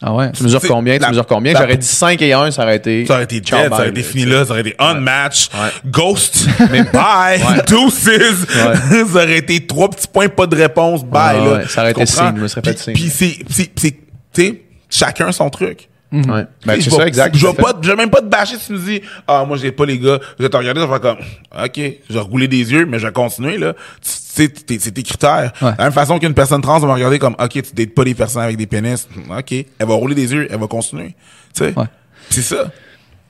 [0.02, 0.32] Ah ouais.
[0.32, 1.52] Tu mesures C'est- combien Tu la- mesures combien?
[1.54, 3.76] la- J'aurais dit 5 et 1, ça aurait été Ça aurait été ciao, dead, ça
[3.76, 4.36] aurait été là, fini tu sais.
[4.36, 5.90] là, ça aurait été unmatch, Ouais.
[5.92, 6.48] ghost,
[6.94, 8.46] bye, deuces.
[8.50, 11.40] ça aurait été trois petits points, pas de réponse, bye.
[11.40, 11.52] Ouais, là.
[11.58, 12.28] ouais, ça aurait Tu été comprends?
[12.28, 12.94] signe, je me serais fait Puis- signe.
[12.94, 13.92] Puis c'est, c'est, c'est-
[14.34, 15.90] tu sais, chacun son truc.
[16.12, 16.46] Ouais.
[16.66, 17.38] Ben, c'est ça, exact.
[17.38, 19.72] Je vais pas, je même pas te bâcher si tu me dis, ah, moi, j'ai
[19.72, 20.20] pas les gars.
[20.38, 21.18] Je vais te regarder, je vais faire comme,
[21.64, 21.80] ok,
[22.10, 23.74] je vais rouler des yeux, mais je vais continuer, là.
[24.02, 25.52] C'est tes critères.
[25.62, 25.72] Ouais.
[25.74, 28.04] De la même façon qu'une personne trans va me regarder comme, ok, tu dates pas
[28.04, 29.08] des personnes avec des pénis.
[29.38, 29.52] Ok.
[29.52, 31.16] Elle va rouler des yeux, elle va continuer.
[31.54, 31.74] Tu sais?
[31.76, 31.86] Ouais.
[32.30, 32.72] C'est ça.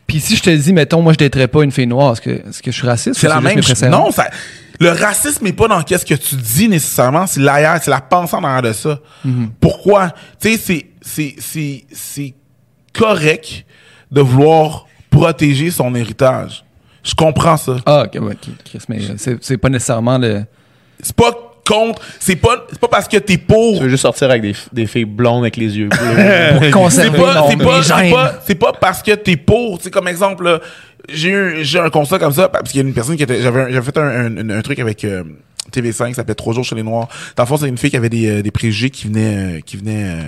[0.08, 2.30] Puis si je te dis, mettons, moi, je daterais pas une fille noire, est-ce que,
[2.30, 3.20] est-ce que je suis raciste?
[3.20, 3.84] C'est la même chose.
[3.84, 4.30] Non, ça,
[4.80, 8.36] le racisme n'est pas dans qu'est-ce que tu dis nécessairement, c'est l'ailleurs, c'est la pensée
[8.36, 9.00] en arrière de ça.
[9.26, 9.52] Mhm.
[9.60, 10.12] Pourquoi?
[10.42, 12.34] Tu sais, c'est, c'est, c'est, c'est
[12.94, 13.66] correct
[14.12, 16.64] de vouloir protéger son héritage.
[17.04, 17.78] Je comprends ça.
[17.86, 20.44] Ah, ok, ouais, ok, Chris, mais c'est, c'est pas nécessairement le.
[21.02, 21.32] C'est pas
[21.68, 23.78] contre, c'est pas, c'est pas parce que t'es pour.
[23.78, 25.98] Tu veux juste sortir avec des, des filles blondes avec les yeux bleus.
[26.54, 27.34] Pour C'est conserver c'est pas,
[28.12, 29.78] pas, c'est pas parce que t'es pour.
[29.78, 30.60] Tu sais, comme exemple, là,
[31.08, 33.42] j'ai eu, j'ai un constat comme ça, parce qu'il y a une personne qui était,
[33.42, 35.24] j'avais, fait un, un- un truc avec, euh,
[35.72, 37.08] TV5, ça s'appelait Trois jours chez les Noirs.
[37.36, 39.60] Dans le fond, c'est une fille qui avait des, euh, des préjugés qui venait, euh,
[39.64, 40.22] qui venait, euh,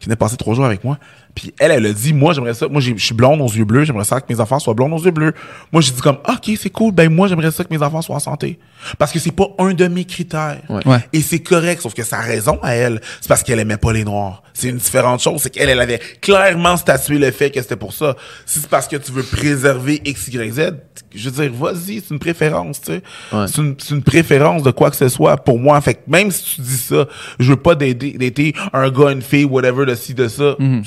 [0.00, 0.98] qui venait passer trois jours avec moi.
[1.34, 2.68] Puis elle, elle a dit, moi, j'aimerais ça.
[2.68, 3.84] Moi, j'ai- je suis blonde aux yeux bleus.
[3.84, 5.32] J'aimerais ça que mes enfants soient blondes aux yeux bleus.
[5.72, 6.92] Moi, j'ai dit comme, ok, c'est cool.
[6.92, 8.58] Ben, moi, j'aimerais ça que mes enfants soient en santé.
[8.98, 10.58] Parce que c'est pas un de mes critères.
[10.68, 10.86] Ouais.
[10.86, 10.98] Ouais.
[11.14, 14.04] Et c'est correct, sauf que sa raison à elle, c'est parce qu'elle aimait pas les
[14.04, 14.42] noirs.
[14.52, 15.40] C'est une différente chose.
[15.40, 18.14] C'est qu'elle, elle avait clairement statué le fait que c'était pour ça.
[18.44, 20.72] Si c'est parce que tu veux préserver X, Y, Z,
[21.14, 23.02] je veux dire, vas-y, c'est une préférence, tu sais.
[23.32, 23.46] Ouais.
[23.48, 25.80] C'est une, c'est une préférence de quoi que ce soit pour moi.
[25.80, 27.06] Fait que même si tu dis ça,
[27.38, 30.56] je veux pas d'aider, d'aider un gars, une fille, whatever, de ci, de ça.
[30.58, 30.82] Une-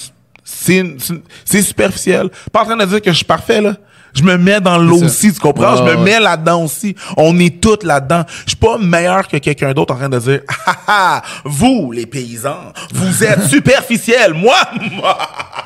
[0.45, 2.29] c'est superficiel.
[2.51, 3.75] Pas en train de dire que je suis parfait, là.
[4.17, 5.75] Je me mets dans l'eau aussi, tu comprends?
[5.75, 6.95] Je me mets là-dedans aussi.
[7.17, 8.23] On est tous là-dedans.
[8.45, 11.91] Je suis pas meilleur que quelqu'un d'autre en train de dire, ah, ah, ah, vous,
[11.91, 14.33] les paysans, vous êtes superficiels.
[14.33, 14.55] Moi,
[14.93, 15.17] moi.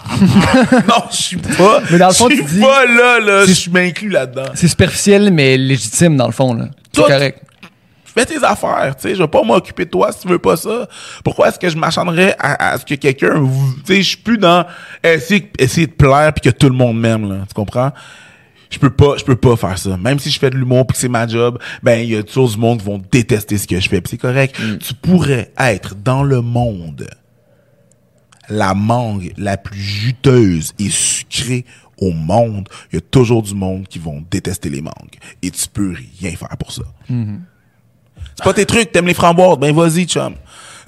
[0.88, 1.82] non, je suis pas.
[1.91, 3.45] Mais dans le fond, je suis dis- pas là, là.
[3.45, 4.49] Je m'inclus là-dedans.
[4.55, 6.55] C'est superficiel, mais légitime, dans le fond.
[6.55, 6.69] là.
[6.91, 7.43] C'est correct.
[8.12, 10.57] Fais tes affaires, tu sais, je vais pas m'occuper de toi si tu veux pas
[10.57, 10.88] ça.
[11.24, 13.41] Pourquoi est-ce que je m'acharnerais à, à ce que quelqu'un,
[13.86, 14.66] tu sais, je suis plus dans
[15.03, 17.91] essayer, essayer de plaire puis que tout le monde m'aime, là, tu comprends?
[18.70, 19.97] Je peux pas, je peux pas faire ça.
[19.97, 22.22] Même si je fais de l'humour puis que c'est ma job, ben, il y a
[22.22, 24.55] toujours du monde qui vont détester ce que je fais puis c'est correct.
[24.80, 27.07] Tu pourrais être dans le monde
[28.47, 31.66] la mangue la plus juteuse et sucrée
[31.97, 35.18] au monde, il y a toujours du monde qui vont détester les mangues.
[35.41, 36.84] Et tu peux rien faire pour ça.
[38.39, 40.33] C'est pas tes trucs, t'aimes les framboises, ben vas-y, chum.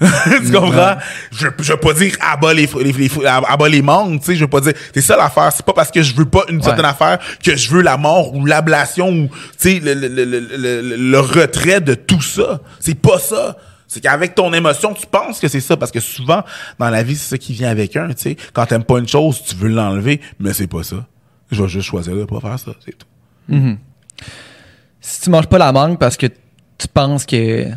[0.00, 0.96] tu comprends?
[1.30, 4.40] Je, je veux pas dire abat les, les, les- abat les mangues, tu sais, je
[4.40, 4.72] veux pas dire.
[4.92, 5.52] C'est ça l'affaire.
[5.52, 8.34] C'est pas parce que je veux pas une certaine affaire que je veux la mort
[8.34, 10.40] ou l'ablation ou, tu sais, le, le, le, le,
[10.80, 12.60] le- le retrait de tout ça.
[12.80, 13.56] C'est pas ça.
[13.86, 15.76] C'est qu'avec ton émotion, tu penses que c'est ça.
[15.76, 16.42] Parce que souvent,
[16.80, 18.36] dans la vie, c'est ça qui vient avec un, tu sais.
[18.54, 20.96] Quand t'aimes pas une chose, tu veux l'enlever, mais c'est pas ça.
[21.52, 23.06] Je vais juste choisir de pas faire ça, c'est tout.
[25.00, 26.26] Si tu manges pas la mangue parce que
[26.82, 27.72] tu penses que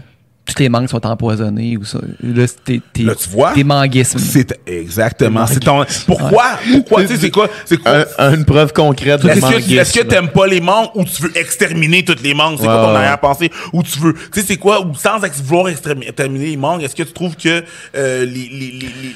[0.45, 3.53] toutes les mangues sont empoisonnées ou ça, là, c'est tes, tes, Là, tu vois?
[3.53, 4.19] tes manguismes.
[4.19, 5.47] C'est exactement.
[5.47, 5.83] C'est ton.
[6.05, 6.59] Pourquoi?
[6.71, 7.01] Pourquoi?
[7.01, 7.49] Tu sais, c'est quoi?
[7.65, 8.05] C'est quoi?
[8.19, 9.79] Un- une preuve concrète de Est-ce que, manguisme.
[9.79, 12.57] est-ce que t'aimes pas les mangues ou tu veux exterminer toutes les mangues?
[12.59, 12.97] C'est Ouais, quoi ton ouais.
[12.97, 13.49] arrière-pensée?
[13.73, 14.85] Ou tu veux, tu sais, c'est quoi?
[14.85, 17.63] Ou sans ex- vouloir extermi- exterminer les mangues, est-ce que tu trouves que
[17.95, 18.49] euh, les, les,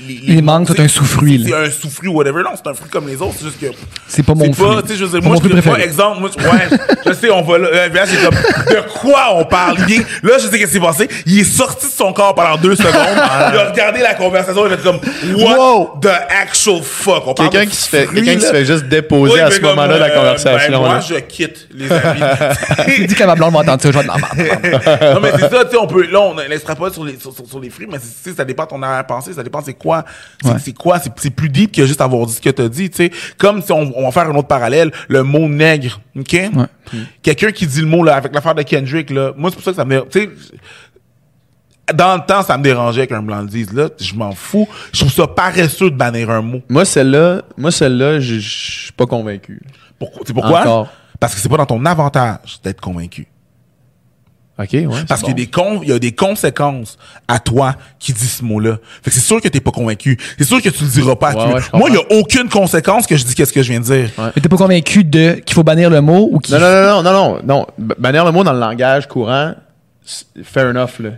[0.08, 2.42] les, les, Les mangues sais, un sous-fruit, C'est un sous-fruit ou whatever.
[2.44, 3.36] Non, c'est un fruit comme les autres.
[3.38, 3.68] C'est juste que.
[4.08, 4.82] C'est pas mon C'est pas, fruit.
[4.82, 5.84] tu sais, je veux dire, Pas moi, mon je pas, préféré.
[5.84, 9.28] exemple, moi, je- ouais, je sais, on va là, euh, là, c'est comme, de quoi
[9.36, 9.78] on parle?
[9.78, 11.08] Là, je sais qu'est-ce qui s'est passé.
[11.26, 12.93] Il est sorti de son corps pendant deux secondes.
[12.93, 14.99] il a regardé la conversation, il a fait comme,
[15.41, 15.99] what Wow.
[16.01, 16.07] the
[16.41, 17.24] actual fuck?
[17.28, 19.95] On Quelqu'un de qui se fait, quelqu'un qui se fait juste déposer à ce moment-là
[19.95, 20.72] de la euh, conversation.
[20.72, 20.99] ben, moi, là.
[21.01, 22.22] je quitte les amis.
[23.07, 24.36] Dis que ma blonde va entendre ça, je vais te la marre.
[25.15, 27.47] non, mais c'est ça, tu sais, on peut, là, on l'extrapole sur les, sur, sur-
[27.47, 29.74] sur les fruits, mais c'est- tu sais, ça dépend de ton arrière-pensée, ça dépend c'est
[29.74, 30.05] quoi.
[30.43, 30.55] C'est Ouais.
[30.63, 32.97] c'est quoi, c'est c'est plus deep que juste avoir dit ce que t'as dit, tu
[32.97, 33.11] sais.
[33.38, 36.38] Comme si on, on va faire un autre parallèle, le mot nègre, ok?
[37.22, 39.72] Quelqu'un qui dit le mot, là, avec l'affaire de Kendrick, là, moi, c'est pour ça
[39.72, 40.30] que ça me, tu sais,
[41.94, 44.68] dans le temps, ça me dérangeait qu'un blanc le dise, là, je m'en fous.
[44.94, 46.62] Je trouve ça paresseux de bannir un mot.
[46.70, 48.50] Moi, celle-là, moi, celle-là, je je
[48.84, 49.62] suis pas convaincu.
[49.98, 50.22] Pourquoi?
[50.26, 50.62] C'est pourquoi?
[50.62, 50.88] Encore.
[51.20, 53.28] Parce que c'est pas dans ton avantage d'être convaincu.
[54.58, 54.86] OK, ouais.
[55.08, 55.42] Parce qu'il y, a bon.
[55.42, 56.98] des con- il y a des conséquences
[57.30, 58.78] à toi qui dis ce mot-là.
[59.02, 60.18] Fait que c'est sûr que t'es pas convaincu.
[60.38, 62.50] C'est sûr que tu le diras pas à Ouais, ouais, Moi, il y a aucune
[62.50, 64.10] conséquence que je dis qu'est-ce que je viens de dire.
[64.18, 67.04] Mais t'es pas convaincu de qu'il faut bannir le mot ou qu'il Non, non, non,
[67.04, 69.54] non, non, non, Bannir le mot dans le langage courant,
[70.43, 71.10] fair enough, là.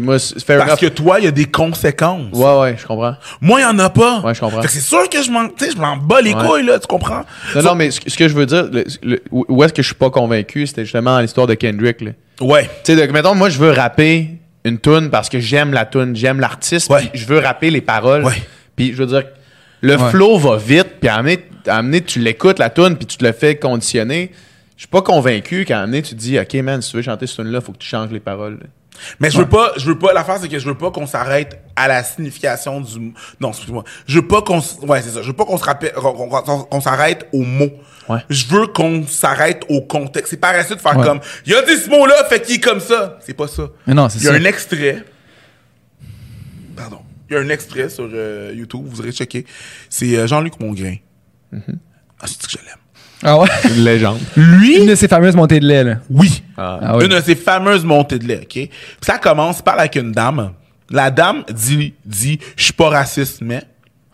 [0.00, 0.78] Moi, fair Parce enough.
[0.80, 2.32] que toi, il y a des conséquences.
[2.32, 3.14] Ouais, ouais, je comprends.
[3.40, 4.20] Moi, il y en a pas.
[4.20, 4.62] Ouais, je comprends.
[4.62, 6.46] C'est sûr que je m'en, tu sais, je m'en bats les Ouais.
[6.46, 7.24] couilles, là, tu comprends?
[7.54, 9.94] Non, non, mais ce, que- je veux dire, le- le- où est-ce que je suis
[9.94, 12.10] pas convaincu, c'était justement l'histoire de Kendrick, là.
[12.40, 12.64] Ouais.
[12.84, 14.28] Tu sais, donc, mettons, moi, je veux rapper
[14.64, 17.00] une tune parce que j'aime la tune, j'aime l'artiste, Ouais.
[17.12, 18.24] puis je veux rapper les paroles.
[18.24, 18.32] Ouais.
[18.76, 19.22] Puis je veux dire,
[19.80, 23.32] le flow va vite, puis amener, amener, tu l'écoutes la tune, puis tu te le
[23.32, 24.32] fais conditionner.
[24.78, 27.26] Je suis pas convaincu qu'à amener, tu te dis, OK, man, si tu veux chanter
[27.26, 28.60] cette tune-là, faut que tu changes les paroles.
[29.18, 31.60] Mais je veux pas, je veux pas, l'affaire, c'est que je veux pas qu'on s'arrête
[31.74, 33.82] à la signification du, non, excuse-moi.
[34.06, 35.22] Je veux pas qu'on, ouais, c'est ça.
[35.22, 37.70] Je veux pas qu'on se rappelle, qu'on, s'arrête au mot.
[38.08, 38.20] Ouais.
[38.30, 40.30] Je veux qu'on s'arrête au contexte.
[40.30, 41.04] C'est paresseux de faire Ouais.
[41.04, 43.18] comme, il a dit ce mot-là, fait qu'il est comme ça.
[43.26, 43.64] C'est pas ça.
[43.84, 44.38] Mais non, c'est Il y a ça.
[44.38, 45.04] un extrait.
[46.76, 47.00] Pardon.
[47.28, 49.44] Il y a un extrait sur euh, YouTube, vous aurez checké.
[49.90, 50.94] C'est euh, Jean-Luc Mongrain.
[51.52, 52.76] Ah, c'est que je l'aime?
[53.22, 53.48] Ah ouais?
[53.64, 54.18] Une légende.
[54.36, 55.96] Lui, Une de ces fameuses montées de lait, là.
[56.10, 56.42] oui.
[56.56, 57.04] Ah oui.
[57.04, 58.48] Une de ces fameuses montées de lait, OK?
[58.52, 58.70] Puis
[59.02, 60.52] ça commence par avec une dame.
[60.90, 63.62] La dame dit, dit, je suis pas raciste, mais.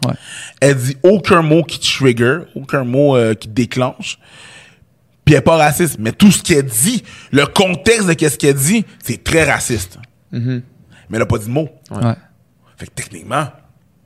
[0.07, 0.15] Ouais.
[0.61, 4.19] Elle dit aucun mot qui te trigger, aucun mot euh, qui te déclenche.
[5.25, 5.97] Puis elle est pas raciste.
[5.99, 9.99] Mais tout ce qu'elle dit, le contexte de qu'est-ce qu'elle dit, c'est très raciste.
[10.33, 10.61] Mais
[11.13, 11.69] elle a pas dit de mot.
[11.91, 12.13] Ouais.
[12.77, 13.47] Fait que techniquement,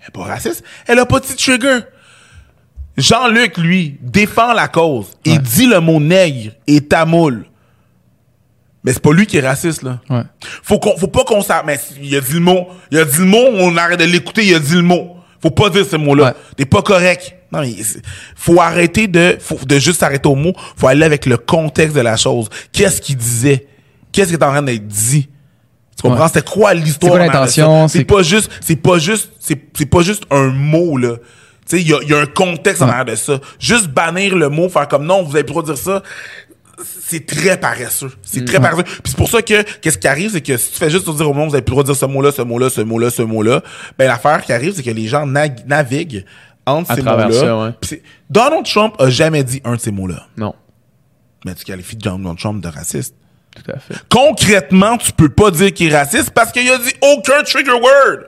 [0.00, 0.62] elle est pas raciste.
[0.86, 1.78] Elle a pas dit de trigger.
[2.98, 7.46] Jean-Luc, lui, défend la cause et dit le mot nègre et tamoul.
[8.84, 10.00] Mais c'est pas lui qui est raciste, là.
[10.10, 10.22] Ouais.
[10.62, 11.64] Faut qu'on, faut pas qu'on s'arrête.
[11.66, 12.68] Mais il a dit le mot.
[12.90, 15.16] Il a dit le mot, on arrête de l'écouter, il a dit le mot.
[15.40, 16.24] Faut pas dire ce mot-là.
[16.26, 16.32] Ouais.
[16.56, 17.34] T'es pas correct.
[17.52, 18.02] Non, mais c'est-
[18.36, 20.52] faut arrêter de, faut, de juste s'arrêter au mot.
[20.76, 22.48] Faut aller avec le contexte de la chose.
[22.72, 23.66] Qu'est-ce qu'il disait?
[24.12, 25.28] Qu'est-ce qui est en train d'être dit?
[25.96, 26.22] Tu comprends?
[26.22, 26.28] Ouais.
[26.32, 27.12] C'était quoi l'histoire?
[27.86, 27.92] C'est?
[27.92, 31.16] C'est C'est- pas juste, c'est pas juste, c'est, c'est pas juste un mot, là.
[31.68, 33.40] Tu sais, il y a, y a un contexte en arrière de ça.
[33.58, 36.02] Juste bannir le mot, faire comme non, vous avez de dire ça
[36.84, 38.12] c'est très paresseux.
[38.22, 38.84] C'est très paresseux.
[38.84, 41.10] Puis c'est pour ça que, qu'est-ce qui arrive, c'est que si tu fais juste te
[41.10, 42.80] dire au monde, vous avez plus le droit de dire ce mot-là, ce mot-là, ce
[42.82, 43.62] mot-là, ce mot-là,
[43.98, 46.24] ben l'affaire qui arrive, c'est que les gens naviguent
[46.66, 47.66] entre À ces mots-là.
[47.66, 48.02] ouais.
[48.28, 50.26] Donald Trump a jamais dit un de ces mots-là.
[50.36, 50.54] Non,
[51.44, 53.14] Mais tu qualifies Donald Trump de raciste.
[53.56, 53.94] tout à fait.
[54.10, 58.18] Concrètement, tu peux pas dire qu'il est raciste parce qu'il a dit aucun trigger word.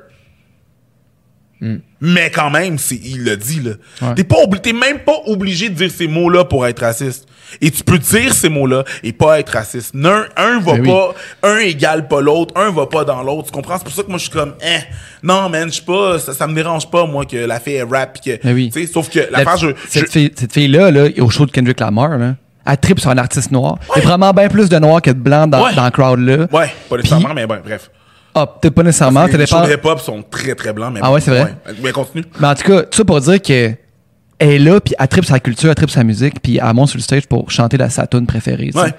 [2.01, 3.73] Mais quand même, c'est, il l'a dit, là.
[4.01, 4.15] Ouais.
[4.15, 7.27] T'es pas obli- t'es même pas obligé de dire ces mots-là pour être raciste.
[7.61, 9.95] Et tu peux dire ces mots-là et pas être raciste.
[9.97, 10.89] Un, un va Ben oui.
[10.89, 13.47] pas, un égale pas l'autre, un va pas dans l'autre.
[13.49, 13.77] Tu comprends?
[13.77, 14.79] C'est pour ça que moi, je suis comme, eh,
[15.23, 17.83] non, man, je suis pas, ça, ça me dérange pas, moi, que la fille est
[17.83, 18.71] rap pis que, Ben oui.
[18.73, 21.45] tu sais, sauf que La- l'affaire, je, je- cette, fille, cette fille-là, là, au show
[21.45, 22.35] de Kendrick Lamar, là,
[22.67, 23.79] elle tripe sur un artiste noir.
[23.97, 25.75] Il y a vraiment bien plus de noirs que de blancs dans, Ouais.
[25.75, 26.47] dans le crowd-là.
[26.53, 27.91] ouais, pas nécessairement, mais bon, bref.
[28.35, 29.27] Ah, peut-être pas nécessairement.
[29.27, 31.55] les shows de hip-hop sont très, très blancs, mais Ah ouais, c'est vrai?
[31.83, 32.25] Mais continue.
[32.39, 33.73] Mais en tout cas, tout ça pour dire que
[34.39, 36.89] elle est là, puis elle tripe sa culture, elle tripe sa musique, puis elle monte
[36.89, 38.67] sur le stage pour chanter la, sa tune préférée.
[38.67, 38.79] tu sais.
[38.85, 38.95] Ouais.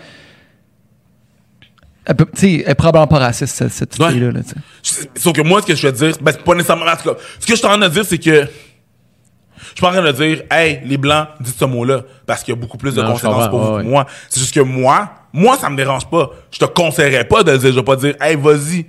[2.05, 4.11] Elle, peut- tu sais, elle est probablement pas raciste, cette, cette petite Ouais.
[4.11, 4.31] fille-là.
[4.31, 4.39] là.
[4.83, 6.85] Je- Sauf que moi, ce que je veux dire, ben, c'est pas nécessairement.
[6.85, 8.41] En tout cas, ce que je suis en train de dire, c'est que.
[9.63, 12.53] Je suis pas en train de dire, hey, les blancs, dites ce mot-là, parce qu'il
[12.53, 13.91] y a beaucoup plus de Non, je conséquences comprends, pour vous ouais, que ouais.
[13.91, 14.05] moi.
[14.29, 16.31] C'est juste que moi, moi, ça me dérange pas.
[16.51, 18.85] Je te conseillerais pas de le dire, je vais pas dire, hey, vas-y.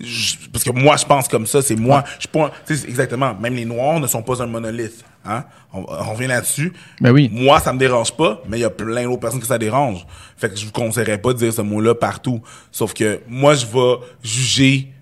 [0.00, 2.04] Je- parce que moi, je pense comme ça, c'est moi.
[2.18, 2.26] Je
[2.64, 3.34] c'est exactement.
[3.34, 5.04] Même les Noirs ne sont pas un monolithe.
[5.24, 5.44] Hein?
[5.72, 6.72] On, on revient là-dessus.
[7.00, 7.30] Ben oui.
[7.32, 10.04] Moi, ça me dérange pas, mais il y a plein d'autres personnes que ça dérange.
[10.36, 12.42] Fait que je vous conseillerais pas de dire ce mot-là partout.
[12.72, 14.92] Sauf que moi, je vais juger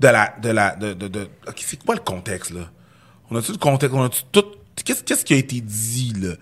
[0.00, 2.68] de la de la de de, de- c'est quoi le contexte là?
[3.30, 3.96] On a-tu le contexte?
[3.96, 4.44] On a-tu tout?
[4.84, 6.34] Qu'est-ce qu'est-ce qui a été dit là?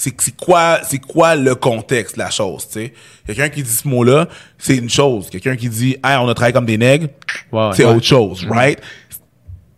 [0.00, 2.92] C'est quoi c'est quoi le contexte la chose tu sais?
[3.26, 6.34] Quelqu'un qui dit ce mot là c'est une chose quelqu'un qui dit hey, on a
[6.34, 7.08] travaillé comme des nègres
[7.74, 7.84] c'est Ouais.
[7.84, 8.78] autre chose right?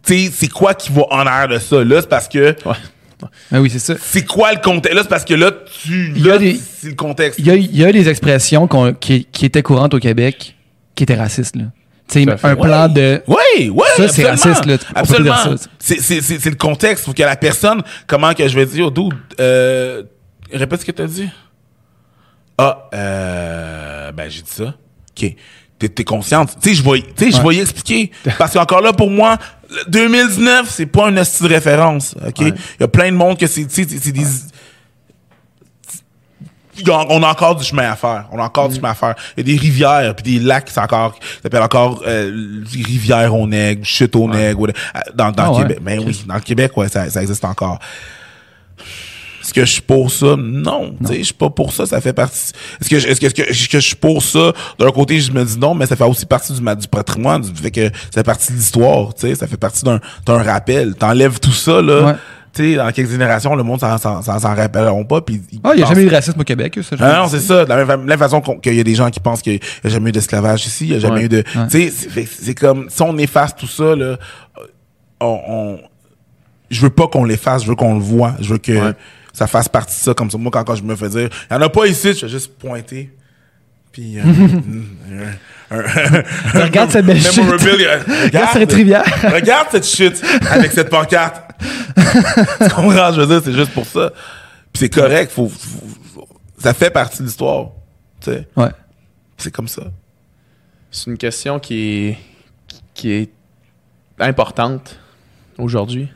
[0.04, 1.82] Tu sais c'est quoi qui va en arrière de ça?
[1.82, 2.76] Là c'est parce que Ouais.
[3.50, 3.94] Ben oui, c'est ça.
[4.00, 5.50] c'est quoi le contexte là c'est parce que là
[5.82, 7.92] tu Il y a là, des- c'est le contexte Il y a, il y a
[7.92, 8.66] des expressions
[8.98, 10.54] qui, qui étaient courantes au Québec
[10.94, 11.56] qui étaient racistes.
[11.56, 11.64] Là.
[12.10, 12.48] Tu sais, Tout à fait.
[12.48, 13.22] un plan de.
[13.26, 14.58] Oui, oui, Ça, c'est absolument.
[14.58, 14.76] raciste, là.
[14.94, 15.36] On Absolument.
[15.78, 17.04] C'est, c'est, c'est, c'est le contexte.
[17.04, 20.02] Faut que la personne, comment que je vais dire, dude, euh,
[20.52, 21.28] répète ce que t'as dit.
[22.58, 24.64] Ah, euh, ben, j'ai dit ça.
[24.64, 25.34] OK.
[25.78, 26.56] T'es, t'es consciente.
[26.60, 28.10] Tu sais, je vais, tu sais, je vais y expliquer.
[28.38, 29.38] Parce qu'encore là, pour moi,
[29.70, 32.14] le 2019, c'est pas un style de référence.
[32.26, 32.40] OK?
[32.40, 34.26] Il y a plein de monde que c'est, tu sais, c'est des,
[36.88, 38.26] on a encore du chemin à faire.
[38.32, 39.14] On a encore du chemin à faire.
[39.36, 42.62] Il y a des rivières puis des lacs qui sont encore, qui s'appellent encore euh,
[42.72, 44.78] rivières au nègre, chute au nègre, whatever.
[44.96, 45.62] Euh, dans, dans Ah le ouais.
[45.62, 45.78] Québec.
[45.82, 47.78] Ben oui, dans le Québec, ouais, ça, ça existe encore.
[49.42, 50.36] Est-ce que je suis pour ça?
[50.38, 50.94] Non.
[51.04, 51.86] Sais, je suis pas pour ça.
[51.86, 52.52] Ça fait partie.
[52.80, 53.20] Est-ce que, je- est-ce
[53.68, 54.52] que, je suis pour ça?
[54.78, 57.60] D'un côté, je me dis non, mais ça fait aussi partie du, du patrimoine, du
[57.60, 59.08] fait que ça fait partie de l'histoire.
[59.16, 60.94] Ça fait partie d'un, d'un rappel.
[60.94, 62.02] T'enlèves tout ça, là.
[62.04, 62.14] Ouais.
[62.52, 65.20] Tu sais, dans quelques générations, le monde s'en, s'en, rappelleront pas.
[65.20, 66.78] Puis, Ah, il n'y a jamais eu de racisme au Québec.
[66.82, 67.64] Ça, ah non, c'est ça.
[67.64, 69.60] De la même, fa- même façon qu'il y a des gens qui pensent qu'il n'y
[69.84, 71.24] a jamais eu d'esclavage ici, il n'y a jamais Ouais.
[71.26, 71.36] eu de.
[71.36, 71.66] Ouais.
[71.70, 74.16] Tu sais, c'est- comme si on efface tout ça, là,
[75.20, 75.78] on, on-
[76.70, 78.92] je veux pas qu'on l'efface, je veux qu'on le voit, je veux que Ouais.
[79.32, 80.14] ça fasse partie de ça.
[80.14, 82.14] Comme ça, moi, quand, quand je me fais dire, il n'y en a pas ici,
[82.14, 83.10] je vais juste pointer.
[83.92, 84.22] Puis, euh,
[86.54, 87.36] Regarde cette belle chute.
[87.38, 87.98] memorabilia.
[88.24, 89.04] Regarde cette rivière.
[89.32, 91.49] Regarde cette chute avec cette pancarte.
[91.96, 93.12] Tu comprends?
[93.12, 94.10] Je veux dire, c'est juste pour ça.
[94.72, 95.30] Puis c'est correct.
[95.32, 97.68] Faut, faut- faut- ça fait partie de l'histoire.
[98.20, 98.70] Tu sais, Ouais.
[99.36, 99.82] c'est comme ça.
[100.90, 101.74] C'est une question qui
[102.08, 102.18] est,
[102.94, 103.30] qui est
[104.18, 104.98] importante
[105.58, 106.08] aujourd'hui.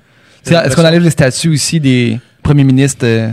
[0.46, 3.30] Est-ce qu'on enlève les statuts aussi des premiers ministres euh,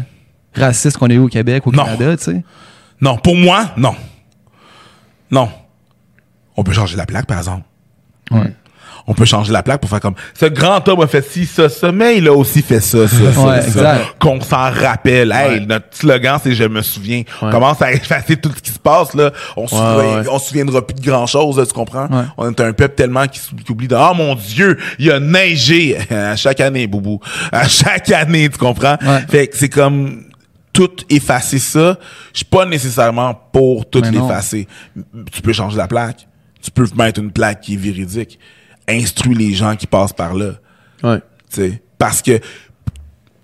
[0.56, 1.84] racistes qu'on a eu au Québec, au Non.
[1.84, 2.44] Canada, tu sais?
[3.02, 3.96] Non, pour moi, non.
[5.30, 5.50] Non.
[6.56, 7.64] On peut changer la plaque, par exemple.
[8.32, 8.54] Ouais.
[9.08, 11.70] On peut changer la plaque pour faire comme ce grand homme a fait ci, ça,
[11.70, 14.00] ça, mais il a aussi fait ça, ça, ça, Ouais, ça.
[14.20, 15.32] Qu'on s'en rappelle.
[15.32, 17.24] Hey, notre slogan, c'est je me souviens.
[17.42, 19.32] On commence à effacer tout ce qui se passe, là?
[19.56, 22.08] On se souviendra plus de grand chose, là, tu comprends?
[22.38, 23.40] On est un peuple tellement qui,
[23.70, 27.20] oublie de, oh mon Dieu, il a neigé à chaque année, Boubou.
[27.52, 28.98] À chaque année, tu comprends?
[29.30, 30.24] Fait que c'est comme,
[30.74, 31.98] tout effacer ça.
[32.34, 34.68] Je suis pas nécessairement pour tout l'effacer.
[35.32, 36.28] Tu peux changer la plaque.
[36.62, 38.40] Tu peux mettre une plaque qui est véridique.
[38.92, 40.52] Instruis les gens qui passent par là.
[41.04, 41.20] Ouais.
[41.98, 42.40] Parce que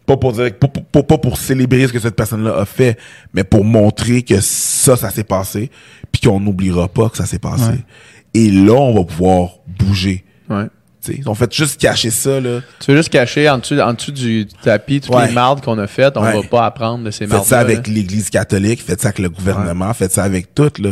[0.05, 2.97] pas pour dire, pas, pour célébrer ce que cette personne-là a fait,
[3.33, 5.69] mais pour montrer que ça, ça s'est passé,
[6.11, 7.71] puis qu'on n'oubliera pas que ça s'est passé.
[7.71, 7.85] Ouais.
[8.33, 10.23] Et là, on va pouvoir bouger.
[10.49, 10.67] Ouais.
[11.03, 12.61] Tu sais, on fait juste cacher ça, là.
[12.79, 15.27] Tu veux juste cacher en dessous, en dessous du tapis toutes Ouais.
[15.27, 16.15] les mardes qu'on a faites.
[16.15, 16.33] On Ouais.
[16.33, 19.29] va pas apprendre de ces Faites mardes ça avec l'Église catholique, faites ça avec le
[19.29, 20.91] gouvernement, faites ça avec tout, là.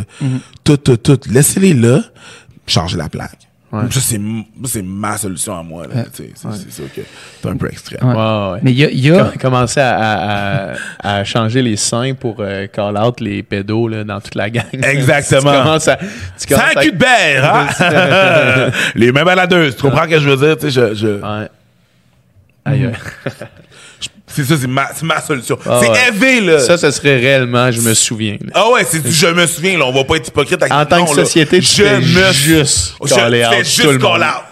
[0.62, 1.18] Tout, tout, tout.
[1.30, 2.02] Laissez-les là,
[2.66, 3.45] changez la plaque.
[3.72, 3.82] Ouais.
[3.90, 7.00] Ça, c'est, ma solution à moi, c'est, c'est sûr que
[7.42, 7.98] c'est un peu extrême.
[8.04, 8.60] Ouais.
[8.62, 12.68] Mais il y a, y Commencer à, à, à, à changer les seins pour euh,
[12.68, 14.64] call out les pédos là, dans toute la gang.
[14.72, 15.50] Exactement.
[15.52, 15.96] tu commences à.
[15.96, 16.04] Tu
[16.36, 18.70] C'est commences cul de berre, hein?
[18.94, 20.56] Les mêmes baladeuses, tu comprends ce que je veux dire?
[20.56, 21.48] Tu sais, je, je- Ouais.
[22.64, 22.92] Aïe, aïe.
[24.26, 25.58] c'est ça, c'est ma, ma solution.
[25.66, 26.08] Ah c'est ouais.
[26.08, 26.58] élevé, là.
[26.60, 28.36] Ça, ce serait réellement, je me souviens.
[28.40, 28.50] là.
[28.54, 29.86] Ah ouais, c'est du je me souviens, là.
[29.86, 32.94] On va pas être hypocrite avec En tant que non, société, tu je me juste
[33.04, 34.22] je out juste tout le call monde.
[34.22, 34.42] out.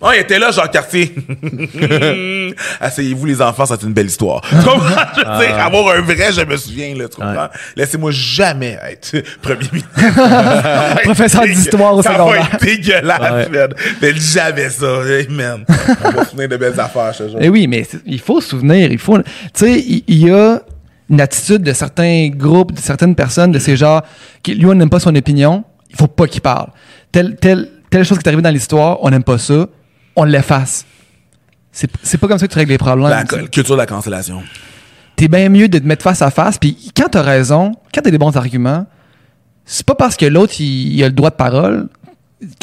[0.00, 1.12] Oh, il était là, Jean Cartier.
[2.80, 4.42] Asseyez-vous, les enfants, c'est une belle histoire.
[4.42, 4.78] Tu comprends?
[5.16, 7.08] Je veux dire, avoir un vrai, je me souviens, là.
[7.08, 7.48] Tu comprends?
[7.74, 11.02] Laissez-moi jamais être premier ministre.
[11.02, 12.48] Professeur d'histoire au Ça va secondaire.
[12.54, 13.74] être dégueulasse, man.
[14.00, 14.86] Mais jamais ça.
[15.04, 15.64] Hey, man.
[16.04, 17.38] On va se souvenir de belles affaires, ce jour.
[17.40, 19.18] Eh oui, mais il faut se souvenir, il faut.
[19.18, 19.24] Tu
[19.54, 20.60] sais, il il y, a
[21.10, 24.02] une attitude de certains groupes, de certaines personnes, de ces genres,
[24.42, 26.68] qui lui on n'aime pas son opinion, il faut pas qu'il parle.
[27.12, 29.66] Telle, telle, telle chose qui est arrivée dans l'histoire, on n'aime pas ça,
[30.18, 30.84] on l'efface.
[31.72, 33.08] C'est c'est pas comme ça que tu règles les problèmes.
[33.10, 34.42] La culture de la cancellation.
[35.16, 38.10] T'es bien mieux de te mettre face à face, puis quand t'as raison, quand t'as
[38.10, 38.86] des bons arguments,
[39.64, 41.88] c'est pas parce que l'autre il, il a le droit de parole.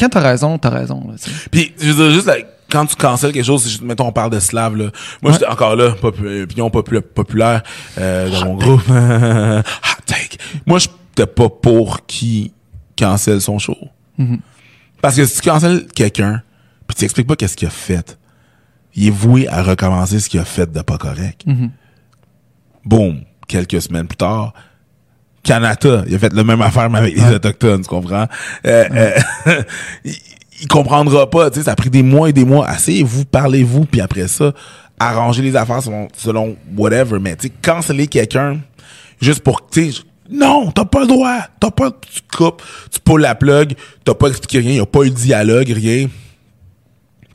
[0.00, 1.06] Quand t'as raison, t'as raison.
[1.06, 1.14] là.
[1.50, 4.40] Puis, je veux dire, juste, like, quand tu cancelles quelque chose, mettons, on parle de
[4.40, 4.86] slave, là.
[5.20, 7.62] Moi, j'étais encore là, popu- opinion popula- populaire,
[7.98, 8.80] euh, dans mon groupe.
[8.88, 10.38] Hot take.
[10.64, 12.52] Moi, j'étais pas pour qui
[12.98, 13.76] cancelle son show.
[15.02, 16.42] Parce que si tu cancelles quelqu'un,
[16.86, 18.18] puis tu expliques pas qu'est-ce qu'il a fait,
[18.94, 21.44] il est voué à recommencer ce qu'il a fait de pas correct.
[22.84, 23.20] Boum.
[23.48, 24.52] Quelques semaines plus tard,
[25.44, 28.26] Canada, il a fait la même affaire, mais avec les Autochtones, tu comprends?
[28.66, 29.12] Euh, euh,
[30.04, 30.14] il,
[30.60, 32.66] il comprendra pas, tu sais, ça a pris des mois et des mois.
[32.66, 34.52] Asseyez-vous, parlez-vous, puis après ça,
[34.98, 37.18] arrangez les affaires selon, selon whatever.
[37.20, 38.58] Mais, tu sais, canceller quelqu'un,
[39.20, 41.38] juste pour, tu sais, non, t'as pas le droit.
[41.60, 43.74] T'as pas, tu coupes, tu pulls la plug,
[44.04, 46.08] t'as pas expliqué rien, y a pas eu de dialogue, rien.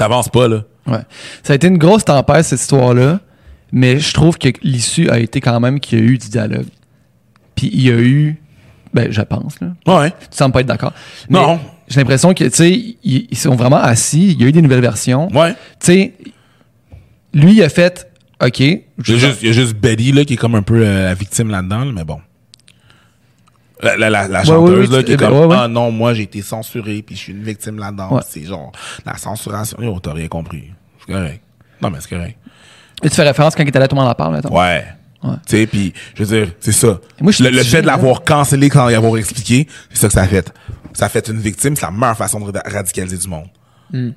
[0.02, 0.64] T'avances pas, là.
[0.88, 1.02] Ouais.
[1.43, 3.20] Ça a été une grosse tempête, cette histoire-là,
[3.72, 6.66] mais je trouve que l'issue a été quand même qu'il y a eu du dialogue.
[7.54, 8.41] Puis il y a eu,
[8.95, 9.68] ben, je pense, là.
[9.86, 10.10] Ouais.
[10.10, 10.93] Tu sembles pas être d'accord.
[11.30, 11.60] Non.
[11.88, 14.64] J'ai l'impression que, tu sais, ils, ils sont vraiment assis, il y a eu des
[14.64, 15.28] nouvelles versions.
[15.36, 15.52] Ouais.
[15.52, 16.14] Tu sais,
[17.36, 18.12] lui, il a fait,
[18.43, 18.60] OK.
[18.60, 20.82] Il y a juste, il y a juste Betty, là, qui est comme un peu
[20.84, 22.20] euh, la victime là-dedans, là, mais bon.
[23.84, 25.55] La, la, la, chanteuse, ouais, oui, là, qui est tu- comme, ouais, ouais.
[25.59, 28.19] ah non, moi, j'ai été censuré, puis je suis une victime là-dedans.
[28.27, 28.71] C'est genre,
[29.05, 29.77] la censuration.
[29.82, 30.65] Yo, t'as rien compris.
[31.05, 31.41] C'est correct.
[31.82, 32.38] Non, mais c'est correct.
[33.03, 34.55] Et tu fais référence quand il était là, tout le monde en parle, maintenant.
[34.55, 34.86] Ouais.
[35.23, 35.36] Ouais.
[35.47, 36.99] Tu sais, puis, je veux dire, c'est ça.
[37.19, 40.21] Moi, le le fait de l'avoir cancellé sans y avoir expliqué, c'est ça que ça
[40.23, 40.51] a fait.
[40.93, 43.47] Ça a fait une victime, c'est la meilleure façon de ra- radicaliser du monde.
[43.91, 44.11] Hmm.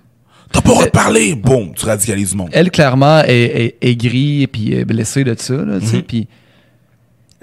[0.53, 2.51] T'as pas de parler, boum, tu radicalises du monde.
[2.53, 5.91] Elle, clairement, est, est, gris et puis est blessée de ça, là, tu Mhm.
[5.91, 6.29] sais, puis...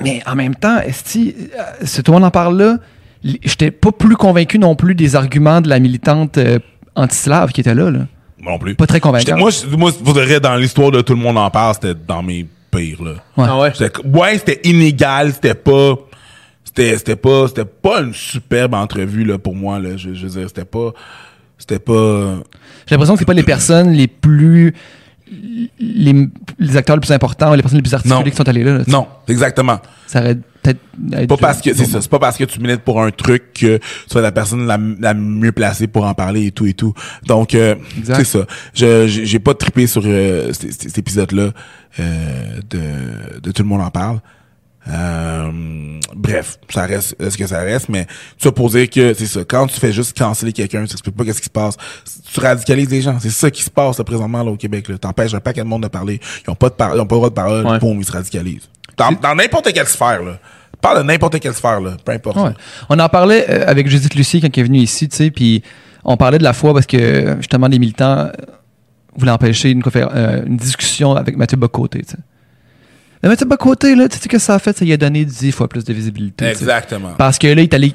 [0.04, 2.78] Mais en même temps, esti, euh, si tout le monde en parle là,
[3.44, 6.60] j'étais pas plus convaincu non plus des arguments de la militante euh,
[6.96, 8.00] anti-slave qui était là, là.
[8.40, 8.76] Moi non plus.
[8.76, 9.38] Pas très convaincant.
[9.38, 12.24] Moi, je- moi, de vrai, dans l'histoire de tout le monde en parle, c'était dans
[12.24, 13.12] mes pires, là.
[13.38, 13.46] Ouais.
[13.48, 13.72] Ah ouais?
[13.76, 15.94] C'était- Ouais, c'était inégal, c'était pas.
[16.64, 17.48] C'était, c'était pas.
[17.50, 19.98] C'était pas une superbe entrevue, là, pour moi, là.
[19.98, 20.92] Je, je veux dire, c'était pas.
[21.60, 22.38] C'était pas.
[22.88, 24.74] J'ai l'impression que c'est pas les personnes les plus...
[25.80, 26.28] Les,
[26.60, 28.24] les acteurs les plus importants, les personnes les plus articulées Non.
[28.30, 28.80] qui sont allées là.
[28.80, 28.84] là.
[28.88, 29.80] Non, exactement.
[30.08, 30.80] Ça aurait peut-être...
[31.14, 33.54] être Pas parce que, c'est ça, c'est pas parce que tu milites pour un truc
[33.54, 36.74] que tu sois la personne la, la mieux placée pour en parler et tout et
[36.74, 36.94] tout.
[37.26, 38.46] Donc, euh, c'est ça.
[38.74, 41.52] Je, j'ai pas trippé sur euh, cet, cet épisode-là
[42.00, 42.80] euh, de,
[43.42, 44.20] de Tout le monde en parle.
[44.88, 45.52] Euh,
[46.16, 48.08] bref, ça reste ce que ça reste, mais
[48.38, 49.42] ça pour dire que c'est ça.
[49.48, 51.78] Quand tu fais juste canceller quelqu'un, tu expliques pas qu'est-ce qui se passe,
[52.34, 53.18] tu radicalises les gens.
[53.20, 54.88] C'est ça qui se passe là, présentement là, au Québec.
[55.00, 56.20] T'empêches un paquet de monde de parler.
[56.46, 57.66] Ils ont pas de par- ils ont pas le droit de parole.
[57.66, 57.80] Ouais.
[57.80, 58.70] Boum, ils se radicalisent.
[58.98, 60.40] Dans n'importe quelle sphère là.
[60.82, 62.38] Parle de n'importe quelle sphère là, peu importe.
[62.38, 62.52] Ouais.
[62.90, 65.62] On en parlait euh, avec Judith Lucie quand elle est venue ici, tu sais, puis
[66.04, 68.30] on parlait de la foi parce que justement les militants
[69.16, 72.18] voulaient empêcher une, euh, une discussion avec Mathieu Bocoté, tu sais.
[73.24, 74.78] Mais Mathieu Bocoté, là, tu sais ce que ça a fait?
[74.78, 76.46] Ça lui a donné dix fois plus de visibilité.
[76.46, 77.12] Exactement.
[77.18, 77.94] Parce que là, il est allé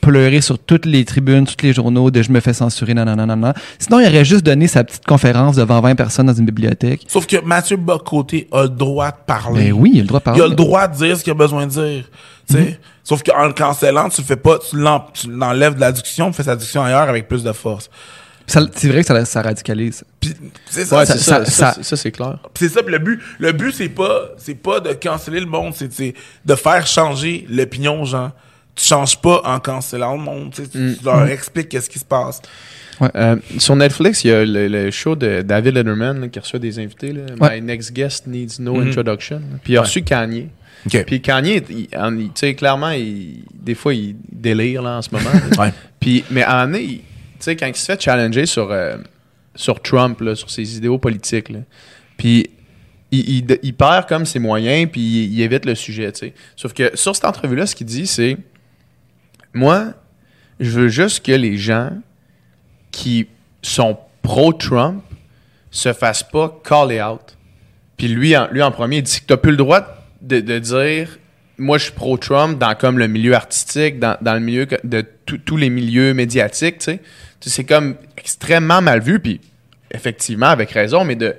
[0.00, 3.14] pleurer sur toutes les tribunes, tous les journaux de «je me fais censurer», non, non,
[3.14, 3.52] non, non, non.
[3.78, 7.02] Sinon, il aurait juste donné sa petite conférence devant 20 personnes dans une bibliothèque.
[7.06, 9.64] Sauf que Mathieu Bocoté a le droit de parler.
[9.66, 10.40] Ben oui, il a le droit de parler.
[10.40, 12.04] Il a le droit de dire ce qu'il a besoin de dire.
[12.48, 12.80] tu sais.
[13.04, 16.30] Sauf qu'en le cancellant, tu le fais pas, tu l'en- tu l'enlèves de la discussion,
[16.32, 17.88] tu fais sa ailleurs avec plus de force.
[18.48, 20.02] C'est vrai que ça, ça radicalise.
[20.34, 22.38] Puis c'est ça, Ouais, ça- c'est ça, ça- ça, ça- ça, c'est clair.
[22.54, 25.72] C'est ça, puis le but, le but c'est pas, c'est pas de canceller le monde,
[25.76, 26.14] c'est
[26.44, 28.32] de faire changer l'opinion aux gens.
[28.74, 32.42] Tu changes pas en cancellant le monde, tu, tu leur expliques qu'est-ce qui se passe.
[33.14, 36.58] Euh, sur Netflix, il y a le, le show de David Letterman là, qui reçoit
[36.58, 37.12] des invités.
[37.12, 37.22] Là.
[37.40, 37.60] Ouais.
[37.60, 38.88] My next guest needs no Mhm.
[38.88, 39.42] introduction.
[39.62, 40.48] Puis il a reçu Kanye.
[41.06, 45.28] Puis Kanye, il- en- sais, clairement, il- des fois, il délire là, en ce moment.
[46.00, 47.00] Puis, mais tu
[47.40, 48.96] sais, quand il se fait challenger sur, euh,
[49.56, 51.48] sur Trump, là, sur ses idéaux politiques,
[52.16, 52.50] puis
[53.10, 56.34] il, il- perd comme ses moyens, puis il, évite le sujet, tu sais.
[56.56, 58.36] Sauf que sur cette entrevue-là, ce qu'il dit, c'est
[59.54, 59.94] Moi,
[60.60, 61.90] je veux juste que les gens
[62.90, 63.26] qui
[63.62, 65.02] sont pro-Trump
[65.70, 67.36] se fassent pas call out.
[67.96, 69.82] Puis lui, en, lui, en premier, il dit que tu plus le droit
[70.20, 71.18] de, de dire
[71.58, 75.04] moi, je suis pro-Trump dans comme le milieu artistique, dans, dans le milieu de
[75.44, 77.00] tous les milieux médiatiques, tu sais.
[77.40, 79.40] C'est comme extrêmement mal vu, puis
[79.92, 81.36] effectivement, avec raison, mais de,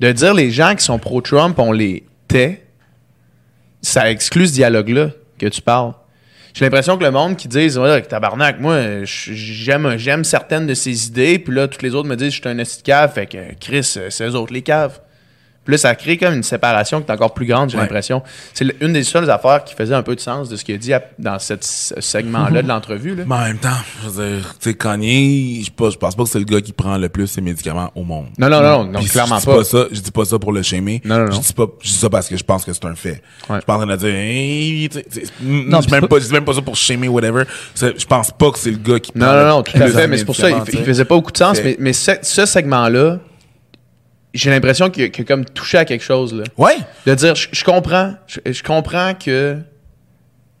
[0.00, 2.64] de dire les gens qui sont pro-Trump, on les tait,
[3.82, 5.92] ça exclut ce dialogue-là que tu parles.
[6.54, 11.08] J'ai l'impression que le monde qui dit ouais, tabarnak, moi, j'aime j'aime certaines de ses
[11.08, 13.54] idées, puis là, toutes les autres me disent je suis un esti cave, fait que
[13.58, 15.00] Chris, eux autres les caves.
[15.64, 17.82] Puis là, ça crée comme une séparation qui est encore plus grande, j'ai Ouais.
[17.84, 18.22] l'impression.
[18.52, 20.78] C'est une des seules affaires qui faisait un peu de sens de ce qu'il a
[20.78, 23.14] dit à- dans cette- ce segment-là de l'entrevue.
[23.26, 23.68] Mais en même temps,
[24.02, 26.60] je veux dire, tu sais, Kanye, je pas- je pense pas que c'est le gars
[26.60, 28.26] qui prend le plus ses médicaments au monde.
[28.38, 29.56] Non, non, non, non, clairement je dis pas.
[29.56, 29.64] pas.
[29.64, 31.00] ça, je dis pas ça pour le shamer.
[31.04, 31.30] Non, non, non.
[31.32, 33.22] Je dis pas, je dis ça parce que je pense que c'est un fait.
[33.48, 33.58] Ouais.
[33.66, 36.52] Je hey, tu sais, tu sais, Non, je, puis même pas, je dis même pas
[36.54, 37.44] ça pour shamer, whatever.
[37.74, 39.86] Je pense pas que c'est le gars qui prend Non, non, le non, tout à
[39.88, 40.06] fait.
[40.08, 41.58] Mais c'est pour ça, il, il faisait pas beaucoup de sens.
[41.64, 43.18] Mais, mais ce, ce segment-là,
[44.34, 46.34] j'ai l'impression qu'il a comme touché à quelque chose.
[46.34, 46.44] Là.
[46.58, 46.76] Ouais.
[47.06, 49.58] De dire, je, je comprends, je, je comprends que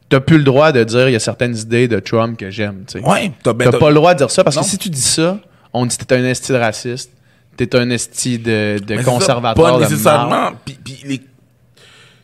[0.08, 2.84] t'as plus le droit de dire il y a certaines idées de Trump que j'aime.
[2.86, 3.04] tu sais.
[3.04, 3.32] Ouais.
[3.42, 4.62] T'as ben, T'as pas le droit de dire ça parce Non.
[4.62, 5.38] que si tu dis ça,
[5.72, 7.10] on dit que t'es un esti de raciste,
[7.56, 9.64] t'es un esti de, de Mais c'est ça, conservateur.
[9.64, 10.52] Pas nécessairement.
[10.64, 11.18] Puis, puis les...
[11.18, 11.26] Tu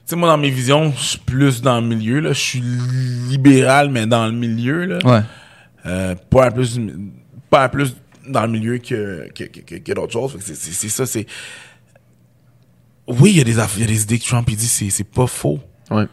[0.07, 2.33] sais, moi, dans mes visions, je suis plus dans le milieu, là.
[2.33, 2.63] Je suis
[3.29, 4.99] libéral, mais dans le milieu, là.
[5.05, 5.21] Ouais.
[5.87, 6.81] Euh, pas un plus,
[7.49, 7.95] pas plus
[8.31, 10.37] dans le milieu que, que, que, que- que d'autres choses.
[10.41, 11.27] C'est- C'est c'est ça, c'est.
[13.07, 14.69] Oui, il y a des aff- il y a des idées que Trump, il dit,
[14.69, 15.59] c'est c'est pas faux.
[15.91, 16.07] Ouais.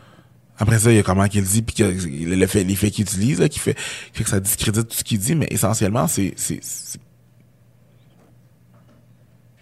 [0.58, 3.04] Après ça, il y a comment qu'il dit, puis que le fait, les faits qu'il
[3.04, 6.08] utilise, là, qui fait, qui fait que ça discrédite tout ce qu'il dit, mais essentiellement,
[6.08, 6.34] c'est.
[6.36, 7.00] c'est- c'est-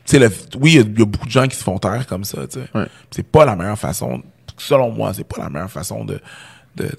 [0.06, 1.64] Tu sais, le- oui, il y, a- il y a beaucoup de gens qui se
[1.64, 2.68] font taire comme ça, tu sais.
[2.76, 2.86] Ouais.
[3.12, 4.22] C'est pas la meilleure façon,
[4.56, 6.22] selon moi, c'est pas la meilleure façon de,
[6.76, 6.92] de, de,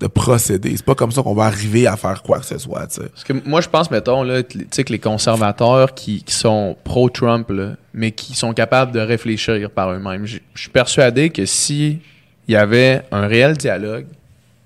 [0.00, 0.76] de procéder.
[0.76, 2.86] C'est pas comme ça qu'on va arriver à faire quoi que ce soit.
[2.86, 7.50] Parce que moi, je pense, mettons, que les conservateurs qui, sont pro-Trump,
[7.92, 11.98] mais qui sont capables de réfléchir par eux-mêmes, je suis persuadé que si
[12.46, 14.06] il y avait un réel dialogue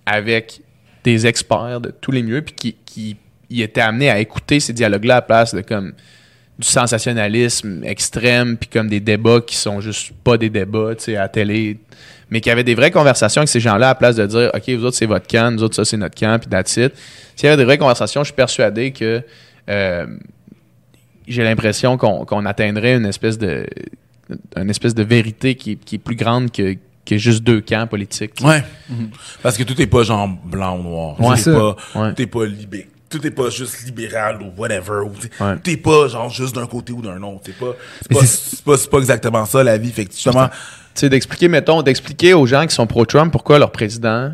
[0.07, 0.61] avec
[1.03, 2.77] des experts de tous les milieux, puis qui,
[3.49, 5.93] qui étaient amenés à écouter ces dialogues-là à la place de comme
[6.59, 11.17] du sensationnalisme extrême, puis comme des débats qui sont juste pas des débats, tu sais,
[11.17, 11.79] à télé,
[12.33, 14.69] mais qui avaient des vraies conversations avec ces gens-là à la place de dire, OK,
[14.71, 16.93] vous autres, c'est votre camp, nous autres, ça, c'est notre camp, puis that's it.
[17.37, 19.23] S'il y avait des vraies conversations, je suis persuadé que
[19.69, 20.07] euh,
[21.29, 23.67] j'ai l'impression qu'on qu'on atteindrait une espèce de
[24.57, 26.75] une espèce de vérité qui, est- qui est plus grande que,
[27.05, 28.35] que juste deux camps politiques.
[28.35, 28.49] tu sais.
[28.49, 28.65] Ouais.
[29.43, 31.21] Parce que tout est pas genre blanc ou noir.
[31.21, 31.37] Ouais.
[31.37, 32.27] T'es C'est pas, Ouais.
[32.27, 32.89] pas libé.
[33.11, 35.01] Tout est pas juste libéral ou whatever.
[35.05, 35.57] ou t'es- Ouais.
[35.63, 37.43] T'es pas genre juste d'un côté ou d'un autre.
[37.45, 39.91] T'es pas, c'est pas, c'est- c'est pas, c'est pas exactement ça la vie.
[39.93, 40.49] Fait que justement,
[41.01, 44.33] sais, d'expliquer, mettons, d'expliquer aux gens qui sont pro-Trump pourquoi leur président,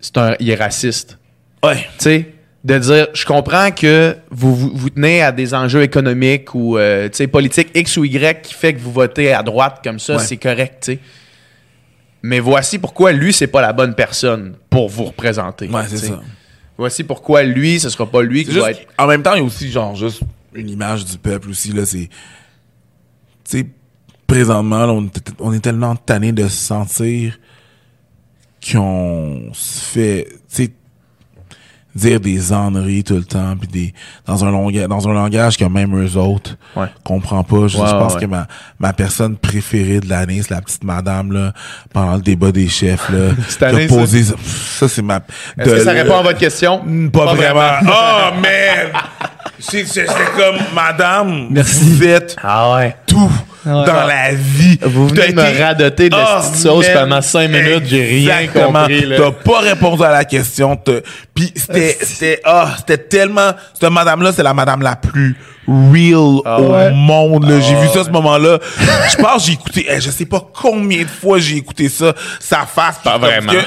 [0.00, 1.18] c'est un, il est raciste.
[1.64, 1.76] ouais.
[1.98, 2.32] Tu sais,
[2.64, 7.08] de dire, je comprends que vous, vous, vous tenez à des enjeux économiques ou, euh,
[7.08, 10.16] tu sais, politiques X ou Y qui fait que vous votez à droite comme ça,
[10.16, 10.22] Ouais.
[10.22, 10.98] c'est correct, tu sais.
[12.22, 15.68] Mais voici pourquoi lui, c'est pas la bonne personne pour vous représenter.
[15.68, 16.20] Ouais, c'est ça.
[16.76, 18.80] Voici pourquoi lui, ce sera pas lui qui va être.
[18.98, 20.20] En même temps, il y a aussi genre juste
[20.52, 21.86] une image du peuple aussi là.
[21.86, 23.66] C'est, tu sais,
[24.26, 27.38] présentement, là, on, est- on est tellement tanné de se sentir
[28.72, 30.70] qu'on se fait, tu sais,
[31.94, 33.94] dire des âneries tout le temps, puis des
[34.26, 36.88] dans un langage, dans un langage que même eux autres Ouais.
[37.04, 37.68] comprend pas.
[37.68, 38.46] Je, Ouais, je pense ouais, que ma
[38.78, 41.54] ma personne préférée de l'année, c'est la petite madame là
[41.94, 43.30] pendant le débat des chefs là.
[43.48, 45.16] Cette année, posé ça, c'est ma.
[45.58, 46.82] Est-ce de- que ça répond à votre question?
[46.84, 47.70] Mm, Pas, vraiment.
[47.88, 49.00] Oh, man!
[49.58, 51.94] C'est- c'est- C'était comme, madame, Merci.
[51.94, 52.94] vous êtes Ah ouais.
[53.06, 53.30] tout.
[53.66, 54.78] Dans la vie.
[54.82, 59.04] Vous venez me été- radoter de la Oh, sauce pendant cinq minutes, j'ai rien compris.
[59.06, 59.16] là.
[59.18, 60.78] T'as pas répondu à la question.
[61.34, 65.36] Puis c'était, c'était, ah, c'était tellement, cette madame-là, c'est la madame la plus
[65.66, 66.92] real Ah au ouais?
[66.92, 67.48] monde.
[67.48, 67.58] là.
[67.60, 68.58] J'ai vu ça à ce moment-là.
[69.10, 72.66] Je pense j'ai écouté, eh, je sais pas combien de fois j'ai écouté ça, sa
[72.66, 72.98] face.
[73.02, 73.52] Pas vraiment.
[73.52, 73.58] que-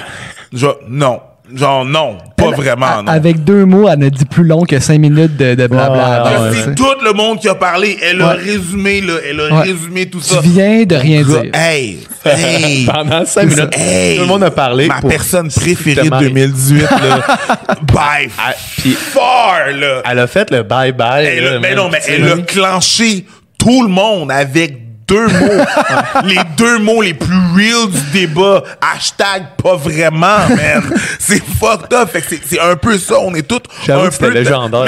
[0.57, 1.19] je- non.
[1.55, 3.11] Genre, non, pas Elle, vraiment, a- non.
[3.11, 6.23] Avec deux mots, elle a dit plus long que cinq minutes de, de blabla.
[6.23, 6.57] Ouais, tu.
[6.63, 7.97] C'est tout le monde qui a parlé.
[8.01, 8.33] Elle a Ouais.
[8.43, 9.13] résumé, là.
[9.27, 9.61] Elle a Ouais.
[9.63, 10.41] résumé tout Tu ça.
[10.43, 11.45] viens de rien dire.
[11.53, 12.85] Hey, hey.
[12.93, 14.87] Pendant 5 minutes, Hey, tout le monde a parlé.
[14.87, 17.37] Ma pour personne préférée de 2018, là.
[17.81, 20.01] By Ah, far, là.
[20.09, 21.59] Elle a fait le bye-bye.
[21.61, 23.25] Mais non, mais Tu elle a clenché
[23.57, 24.77] tout le monde avec
[25.09, 25.63] deux mots.
[26.25, 28.63] les deux mots les plus real du débat.
[28.93, 30.83] Hashtag pas vraiment, man.
[31.19, 32.09] c'est fucked up.
[32.11, 33.15] Fait que c'est- c'est un peu ça.
[33.19, 34.33] On est tous J'avoue un que c'était peu...
[34.33, 34.85] légendaire,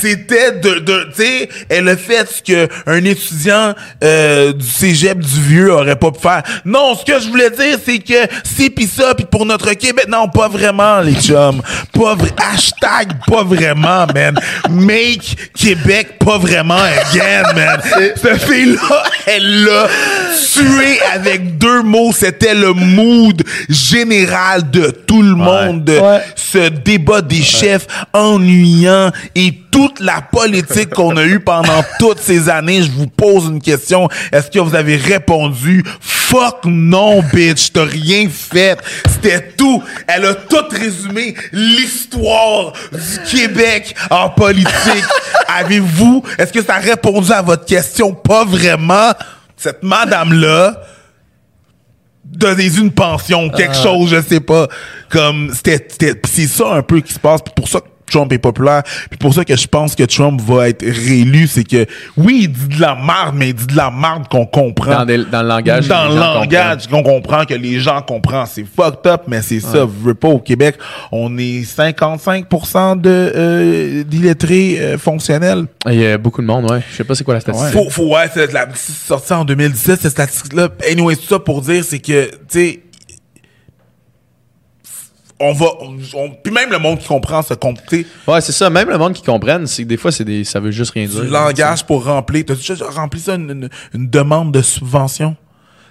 [0.00, 5.18] C'était de, de tu sais, elle a fait ce que un étudiant euh, du cégep
[5.18, 6.42] du vieux aurait pas pu faire.
[6.64, 10.06] Non, ce que je voulais dire, c'est que c'est pis ça, pis pour notre Québec,
[10.08, 11.62] non, pas vraiment, les chums.
[11.92, 14.38] Pas vrai, hashtag pas vraiment, man.
[14.70, 17.80] Make Québec pas vraiment again, man.
[18.16, 19.88] Cette fille-là, elle l'a
[20.52, 22.12] tué avec deux mots.
[22.12, 25.88] C'était le mood général de tout le monde.
[25.88, 26.20] Ouais.
[26.36, 32.48] Ce débat des chefs ennuyant et toute la politique qu'on a eue pendant toutes ces
[32.48, 34.08] années, je vous pose une question.
[34.30, 35.82] Est-ce que vous avez répondu?
[36.00, 37.72] Fuck non, bitch.
[37.72, 38.78] T'as rien fait?
[39.06, 39.82] C'était tout.
[40.06, 45.04] Elle a tout résumé l'histoire du Québec en politique.
[45.48, 48.01] Avez-vous, est-ce que ça a répondu à votre question?
[48.10, 49.12] Pas vraiment.
[49.56, 50.82] Cette madame-là,
[52.24, 54.66] donnez une pension, quelque chose, je sais pas.
[55.08, 57.40] Comme, c'était, c'est ça un peu qui se passe.
[57.54, 58.82] Pour ça que Trump est populaire.
[59.10, 62.52] Puis pour ça que je pense que Trump va être réélu, c'est que, oui, il
[62.52, 64.90] dit de la merde, mais il dit de la merde qu'on comprend.
[64.90, 65.88] Dans, des- dans le langage.
[65.88, 68.46] Dans le langage qu'on comprend, que les gens comprennent.
[68.46, 69.84] C'est fucked up, mais c'est ça.
[69.84, 70.76] Vous voulez pas, au Québec,
[71.10, 75.66] on est 55% de euh, d'illettrés euh, fonctionnels.
[75.88, 76.80] Il y a beaucoup de monde, ouais.
[76.90, 77.72] Je sais pas c'est quoi la statistique.
[77.72, 80.68] Faut, faut, ouais, c'est la c'est sorti en 2017, cette statistique-là.
[80.90, 82.80] Anyway, tout ça pour dire, c'est que, tu sais,
[85.42, 85.66] on va,
[86.14, 88.70] on- puis même le monde qui comprend ce compte, tu sais, Ouais, c'est ça.
[88.70, 91.06] Même le monde qui comprenne, c'est que des fois, c'est des, ça veut juste rien
[91.06, 91.20] dire.
[91.22, 92.44] du langage pour remplir.
[92.46, 95.36] T'as déjà rempli ça, une, une- une demande de subvention?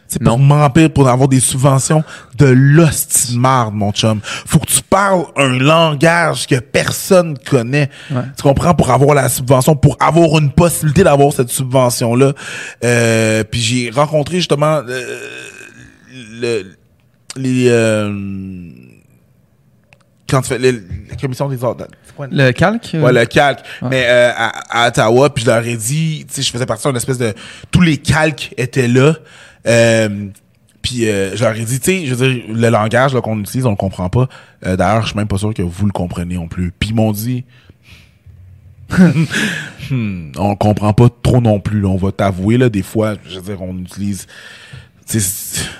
[0.08, 2.04] Sais, pour remplir, pour avoir des subventions
[2.38, 4.20] de l'hostie de marde, mon chum.
[4.24, 7.90] Faut que tu parles un langage que personne connaît.
[8.10, 8.74] Tu comprends?
[8.74, 12.34] Pour avoir la subvention, pour avoir une possibilité d'avoir cette subvention-là.
[12.84, 15.20] Euh, puis j'ai rencontré justement euh,
[16.42, 16.64] le,
[17.38, 17.68] les...
[17.70, 18.12] euh,
[20.32, 21.88] quand tu fais le- la commission des ordres...
[22.16, 22.28] quoi?
[22.32, 22.92] Le calque?
[22.94, 23.60] Ouais, le calque.
[23.90, 26.88] Mais euh, à, à Ottawa, puis je leur ai dit, tu sais, je faisais partie
[26.88, 27.34] d'une espèce de...
[27.70, 29.16] Tous les calques étaient là.
[29.68, 30.28] Euh,
[30.82, 33.66] puis euh, je leur ai dit, tu sais, je veux dire, le langage qu'on utilise,
[33.66, 34.28] on le comprend pas.
[34.66, 36.72] Euh, D'ailleurs, je suis même pas sûr que vous le comprenez non plus.
[36.80, 37.44] Puis ils m'ont dit...
[39.90, 41.82] Hmm, on comprend pas trop non plus.
[41.82, 41.90] là.
[41.90, 44.26] On va t'avouer, là, des fois, je veux dire, on utilise...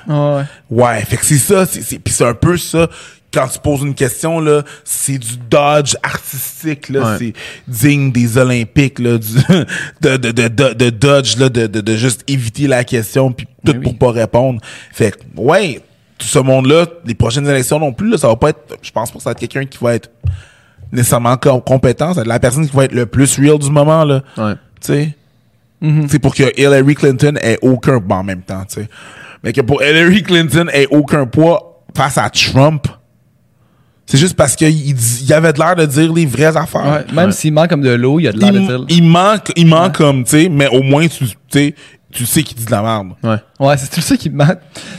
[0.08, 0.44] ouais.
[0.70, 2.90] Ouais, fait que c'est ça, pis c'est un peu ça.
[3.34, 7.18] Quand tu poses une question, là, c'est du dodge artistique, là, Ouais.
[7.18, 7.34] c'est
[7.68, 9.28] digne des Olympiques, là, du,
[10.02, 13.48] de, de, de, de, de dodge, là, de, de, de juste éviter la question, puis
[13.66, 13.80] tout oui.
[13.80, 14.60] pour pas répondre.
[14.92, 15.80] Fait que, ouais,
[16.18, 19.12] tout ce monde-là, les prochaines élections non plus, là, ça va pas être, je pense
[19.12, 20.10] pas que ça va être quelqu'un qui va être
[20.92, 23.72] nécessairement com- compétent, ça va être la personne qui va être le plus real du
[23.72, 24.24] moment, là.
[24.38, 24.54] Ouais.
[24.82, 25.16] Tu sais?
[25.80, 26.08] Mhm.
[26.10, 28.90] C'est pour que Hillary Clinton ait aucun poids en même temps, tu sais.
[29.44, 32.88] Mais que pour Hillary Clinton ait aucun poids face à Trump,
[34.12, 37.06] c'est juste parce qu'il il avait de l'air de dire les vraies affaires.
[37.08, 38.86] Ouais, Même s'il manque comme de l'eau, il y a de l'air de dire.
[38.90, 41.76] il manque, il manque comme, tu sais, mais au moins, tu tu sais,
[42.12, 43.14] tu sais qu'il dit de la merde.
[43.24, 43.38] Ouais.
[43.60, 44.58] Ouais, c'est tout ça qui me manque.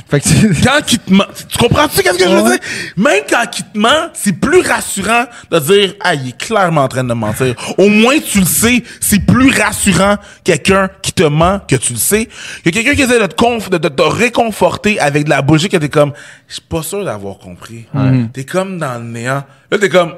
[0.09, 2.51] Fait que c'est- Quand il te ment, tu comprends-tu qu'est-ce que je veux Ouais.
[2.51, 2.59] dire?
[2.97, 6.89] Même quand il te ment, c'est plus rassurant de dire, ah, il est clairement en
[6.89, 7.55] train de me mentir.
[7.79, 11.99] Au moins, tu le sais, c'est plus rassurant quelqu'un qui te ment que tu le
[11.99, 12.29] sais.
[12.65, 15.71] Que quelqu'un qui essaie de te, conf- de, de te réconforter avec de la bullshit
[15.71, 16.13] que t'es comme,
[16.49, 17.87] je suis pas sûr d'avoir compris.
[18.33, 19.45] T'es comme dans le néant.
[19.71, 20.15] Là, t'es comme,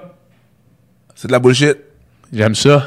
[1.15, 1.77] c'est de la bullshit.
[2.33, 2.85] J'aime ça.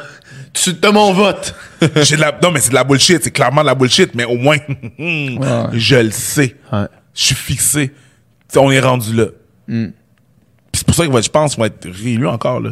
[0.64, 1.56] Tu as mon vote.
[2.04, 3.24] J'ai de la, non, mais c'est de la bullshit.
[3.24, 4.58] C'est clairement de la bullshit, mais au moins,
[5.74, 6.56] je le sais.
[6.72, 6.86] Ouais.
[7.14, 7.90] Je suis fixé.
[7.90, 7.96] Tu
[8.50, 9.26] sais, on est rendu là.
[9.68, 9.88] Mm.
[10.74, 12.60] C'est pour ça que je pense qu'il va être réélu encore.
[12.60, 12.72] Là.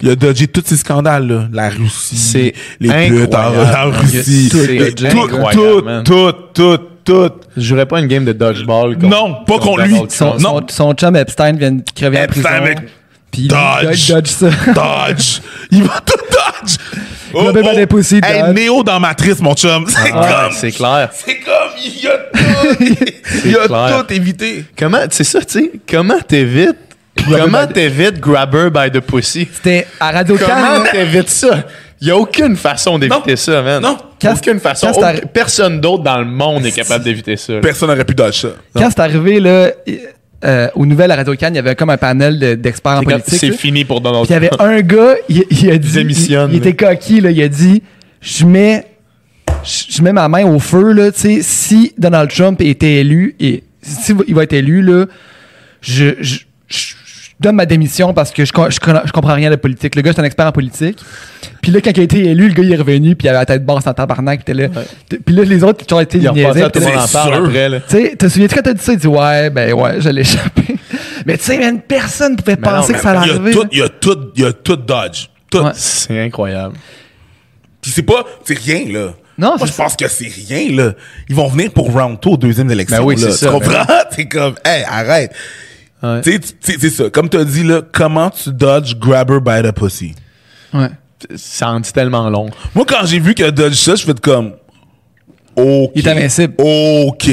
[0.00, 1.26] Il a dodgé tous ces scandales.
[1.26, 1.48] Là.
[1.52, 4.48] La Russie, C'est les putes en, Russie.
[4.50, 7.30] C'est tout, tout, tout, tout, tout.
[7.56, 8.96] Je jouerais pas une game de dodgeball.
[8.98, 9.96] Non, pas contre lui.
[10.08, 12.56] Son, son, son chum Epstein vient de crever en Epstein prison.
[12.56, 12.78] avec
[13.32, 13.82] Puis il Dodge.
[13.82, 14.50] dodge, dodge ça.
[14.72, 15.40] Dodge.
[15.70, 16.76] Il va tout dodge.
[17.34, 18.54] Oh, Grabber by the pussy, Hey, dodge.
[18.54, 19.86] Néo dans Matrice, mon chum.
[19.88, 20.52] C'est Ouais, comme...
[20.54, 21.08] c'est clair.
[21.12, 23.04] C'est comme, il a tout,
[23.46, 24.04] il a clair.
[24.06, 24.64] tout évité.
[24.78, 26.76] Comment, c'est ça, tu sais, comment t'évites,
[27.26, 29.48] comment t'évites grabber by the pussy?
[29.50, 31.64] C'était à Radio Comment t'évites ça?
[32.02, 33.36] Il y a aucune façon d'éviter Non.
[33.36, 33.80] ça, man.
[33.82, 33.96] Non.
[34.20, 34.88] Quand- aucune façon.
[34.92, 37.54] quand Aucun- personne d'autre dans le monde est capable d'éviter ça.
[37.62, 38.48] Personne n'aurait pu dodge ça.
[38.76, 39.70] Quand c'est arrivé, là,
[40.44, 43.02] euh, aux nouvelles à radio Cannes, il y avait comme un panel de- d'experts en
[43.02, 43.38] politique.
[43.38, 44.62] C'est fini pour Donald Puis il y avait Trump.
[44.70, 46.00] un gars, il, il a dit.
[46.00, 47.30] Il, il était coquille, là.
[47.30, 47.82] Il a dit
[48.20, 48.84] Je mets,
[49.88, 51.10] je mets ma main au feu, là.
[51.12, 55.06] Tu sais, si Donald Trump était élu, et si il va être élu, là,
[55.80, 56.94] je- je- je
[57.42, 59.94] donne ma démission parce que je, je, je comprends rien de politique.
[59.94, 60.98] Le gars, c'est un expert en politique.
[61.60, 63.38] Puis là, quand il a été élu, le gars, il est revenu, puis il avait
[63.38, 64.44] la tête basse en tabarnak.
[64.44, 64.82] puis était là.
[65.24, 66.18] Puis là, les autres, qui ont été.
[66.18, 66.32] Là.
[66.32, 66.40] tu
[67.88, 68.92] sais, te souviens-tu quand t'as dit ça?
[68.92, 70.76] Il dit ouais, ben ouais, je l'ai échappé.
[71.26, 73.54] mais tu sais, man, personne pouvait Mais penser que ça allait arriver.
[73.70, 75.28] il y a tout, il y a tout dodge.
[75.50, 75.58] Tout.
[75.58, 75.72] Ouais.
[75.74, 76.74] C'est incroyable.
[77.80, 79.12] Puis c'est pas, c'est rien, là.
[79.38, 80.92] Non, Moi, je pense que c'est rien, là.
[81.28, 83.22] Ils vont venir pour round 2 aux deuxième élection, Ben oui, là.
[83.30, 83.84] c'est Tu ça, comprends?
[84.14, 85.32] T'es comme, hey, arrête.
[86.02, 86.20] Ouais.
[86.22, 87.10] Tu sais, c'est ça.
[87.10, 90.14] Comme tu as dit, là, comment tu dodge grabber by the pussy?
[90.74, 90.88] Ouais.
[91.36, 92.50] Ça en dit tellement long.
[92.74, 94.52] Moi, quand j'ai vu que dodge ça, je fais comme,
[95.56, 95.90] OK.
[95.94, 96.54] Il est invincible.
[96.58, 97.28] OK.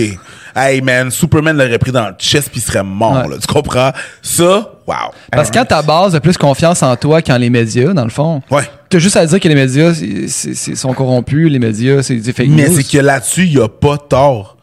[0.56, 3.30] Hey, man, Superman l'aurait pris dans le chest puis il serait mort, Ouais.
[3.30, 3.36] là.
[3.40, 3.92] Tu comprends?
[4.22, 4.96] Ça, wow.
[5.32, 8.10] Parce que quand ta base a plus confiance en toi qu'en les médias, dans le
[8.10, 8.64] fond, Ouais.
[8.90, 9.94] t'as juste à dire que les médias
[10.76, 13.98] sont corrompus, les médias, c'est des fake Mais c'est que là-dessus, il n'y a pas
[13.98, 14.58] tort.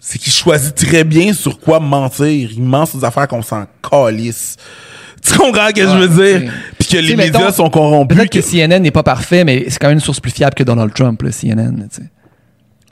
[0.00, 2.50] C'est qu'il choisit très bien sur quoi mentir.
[2.52, 4.56] Il ment sur des affaires qu'on s'en calisse.
[5.22, 6.52] Tu comprends ce que je veux dire?
[6.78, 8.16] Puis que les médias mettons, sont corrompus.
[8.16, 10.62] Peut-être que CNN n'est pas parfait, mais c'est quand même une source plus fiable que
[10.62, 11.88] Donald Trump, là, CNN.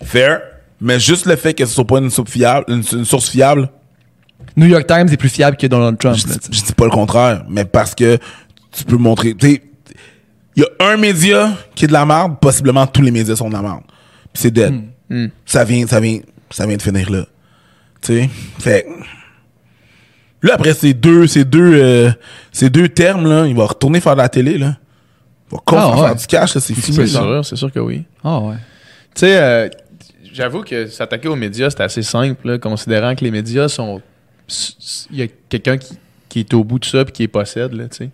[0.03, 0.41] Fair.
[0.81, 3.71] Mais juste le fait que ce soit pas une source fiable, une, une source fiable,
[4.57, 6.17] New York Times est plus fiable que Donald Trump.
[6.17, 7.45] je, là, je dis pas le contraire.
[7.49, 8.19] Mais parce que
[8.73, 9.35] tu peux montrer.
[9.35, 9.63] Tu sais,
[10.57, 13.49] il y a un média qui est de la merde, possiblement tous les médias sont
[13.49, 13.83] de la merde.
[14.33, 14.75] Puis c'est dead.
[15.11, 15.27] Hmm.
[15.45, 16.21] Ça vient, ça vient,
[16.55, 17.27] ça vient de finir là.
[18.01, 18.31] Tu sais?
[18.61, 18.87] Fait.
[20.43, 22.11] Là, après ces deux, ces deux, euh,
[22.53, 24.77] ces deux termes, là, il va retourner faire de la télé, là.
[25.51, 26.07] Il va continuer Ah, à ouais.
[26.09, 26.99] faire du cash, là, c'est C'est fini.
[26.99, 27.07] là.
[27.07, 28.05] sûr, c'est sûr que oui.
[28.23, 28.57] Ah ouais.
[29.15, 29.69] Tu sais, euh,
[30.33, 34.03] j'avoue que s'attaquer aux médias, c'est assez simple, là, considérant que les médias sont.
[35.11, 35.99] Il y a quelqu'un qui,
[36.29, 38.11] qui est au bout de ça et qui les possède, là, tu sais.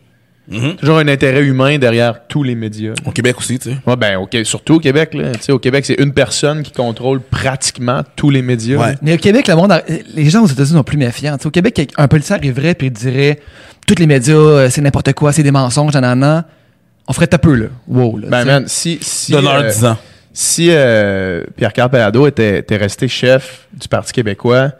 [0.51, 0.77] Mhm.
[0.77, 2.93] Toujours un intérêt humain derrière tous les médias.
[3.07, 3.77] Au Québec aussi, tu sais.
[3.87, 5.33] Ouais, ben, ok, surtout au Québec, là.
[5.33, 8.79] Tu sais, au Québec, c'est une personne qui contrôle pratiquement tous les médias.
[8.79, 8.95] Ouais.
[9.03, 9.83] Mais au Québec, le monde, a-
[10.15, 11.37] les gens aux États-Unis sont plus méfiants.
[11.37, 13.39] Tu sais, au Québec, un policier arriverait et il dirait
[13.87, 16.47] tous les médias, euh, c'est n'importe quoi, c'est des mensonges, nanana.
[17.07, 17.67] On ferait taper, là.
[17.89, 18.27] Wow, là.
[18.29, 18.99] Ben, man, si.
[19.01, 19.97] si Donne-leur euh, 10 ans.
[20.33, 21.91] si euh, Pierre-Carl
[22.29, 24.73] était, était resté chef du Parti québécois,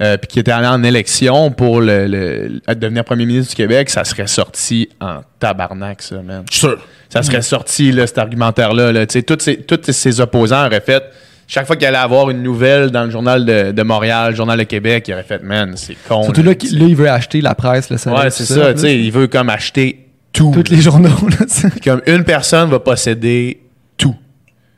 [0.00, 3.90] euh, puis qu'il était allé en élection pour le, le- devenir premier ministre du Québec,
[3.90, 6.44] ça serait sorti en tabarnak, ça, man.
[6.50, 6.78] Je suis sûr.
[7.10, 8.92] Ça serait sorti, là, cet argumentaire-là.
[8.92, 9.06] Là.
[9.06, 11.02] Tu sais, Tous ses, tous ses opposants auraient fait.
[11.50, 14.58] Chaque fois qu'il allait avoir une nouvelle dans le journal de, de Montréal, le journal
[14.58, 16.22] de Québec, il aurait fait, man, c'est con.
[16.24, 18.74] Surtout là, qu'il- là, il veut acheter la presse, là, ça, Ouais, c'est ça.
[18.74, 20.52] tu sais, il veut comme acheter tout.
[20.54, 21.70] Tous les journaux, là, tu sais.
[21.82, 23.62] Comme une personne va posséder
[23.96, 24.14] tout.
[24.14, 24.76] Tu sais, puis- Tu sais,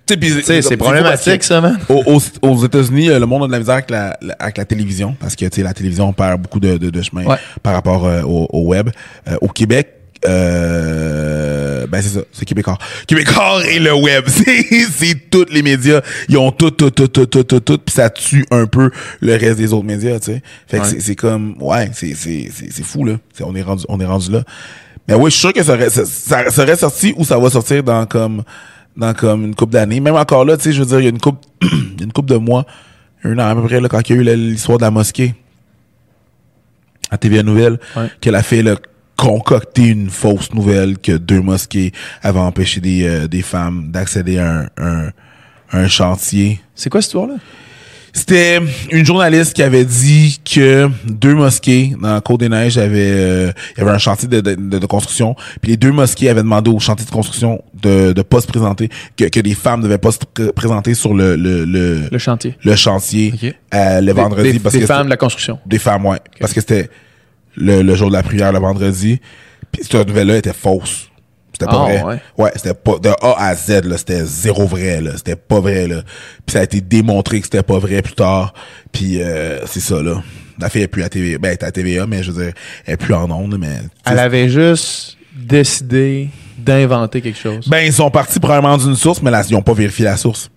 [0.63, 1.79] c'est problématique, ça, man.
[1.89, 4.59] Aux, aux- aux États-Unis, euh, le monde a de la misère avec la, la- avec
[4.59, 7.37] la télévision parce que tu sais, la télévision perd beaucoup de, de, de chemin Ouais.
[7.63, 8.91] par rapport euh, au, au web.
[9.29, 9.89] Euh, au Québec,
[10.27, 12.79] euh, ben c'est ça, c'est Québécois.
[13.07, 17.45] Québécois et le web, c'est tous les médias, ils ont tout, tout, tout, tout, tout,
[17.45, 20.43] tout, tout, puis ça tue un peu le reste des autres médias, tu sais.
[20.67, 20.89] Fait que Ouais.
[20.91, 23.15] c'est- c'est comme, ouais, c'est c'est fou là.
[23.35, 24.43] C'est- on est rendu on est rendu là.
[25.09, 27.83] Mais oui, je suis sûr que ça ça, ça- aurait sorti ou ça va sortir
[27.83, 28.43] dans comme
[28.97, 30.01] dans comme une couple d'années.
[30.01, 31.45] Même encore là, tu sais, je veux dire, il y a une coupe
[32.01, 32.67] une couple de mois,
[33.25, 35.35] un an à peu près là, quand il y a eu l'histoire de la mosquée
[37.11, 38.09] à TVA Nouvelle, Ouais.
[38.21, 38.77] qu'elle a fait là,
[39.17, 41.93] concocter une fausse nouvelle que deux mosquées
[42.23, 45.11] avaient empêché des, euh, des femmes d'accéder à un, un,
[45.73, 46.61] un chantier.
[46.75, 47.35] C'est quoi cette histoire-là?
[48.13, 48.61] C'était
[48.91, 53.53] une journaliste qui avait dit que deux mosquées dans la Côte des Neiges avaient, euh,
[53.77, 56.71] il y avait un chantier de, de, de- construction, puis les deux mosquées avaient demandé
[56.71, 59.99] au chantier de construction de de pas se présenter, que, que des femmes ne devaient
[59.99, 62.57] pas se pr- présenter sur le le le, Le chantier.
[62.65, 63.33] le chantier
[63.75, 65.59] euh, le vendredi Des, parce des que femmes de la construction.
[65.67, 66.19] des femmes, ouais.
[66.41, 66.91] Parce que c'était
[67.57, 69.21] le, le jour de la prière, le vendredi.
[69.73, 71.10] Puis cette nouvelle-là était fausse.
[71.61, 72.03] C'était pas Ah, vrai.
[72.03, 72.21] ouais.
[72.39, 73.97] Ouais, c'était pas de A à Z, là.
[73.99, 75.13] C'était zéro vrai, là.
[75.17, 76.03] C'était pas vrai, là.
[76.47, 78.55] Puis ça a été démontré que c'était pas vrai plus tard.
[78.93, 80.23] Puis euh, c'est ça, là.
[80.59, 81.39] La fille est plus à TVA.
[81.39, 82.53] Ben, elle est à TVA, mais je veux dire,
[82.87, 83.79] elle est plus en ondes, mais.
[84.07, 86.29] Elle avait juste décidé
[86.59, 87.67] d'inventer quelque chose.
[87.69, 90.51] Ben, ils sont partis probablement d'une source, mais là, ils ont pas vérifié la source.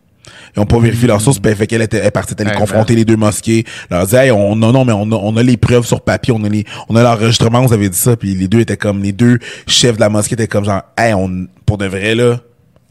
[0.56, 2.96] Ils ont pas vérifié leur source, puis fait qu'elle était elle est partie, elle confronter
[2.96, 3.66] les deux mosquées.
[3.90, 6.34] Leur disait, hey, on, non, non, mais on a, on a les preuves sur papier,
[6.36, 9.02] on a les, on a l'enregistrement, vous avez dit ça, puis les deux étaient comme,
[9.02, 12.40] les deux chefs de la mosquée étaient comme genre, hey, on, pour de vrai, là,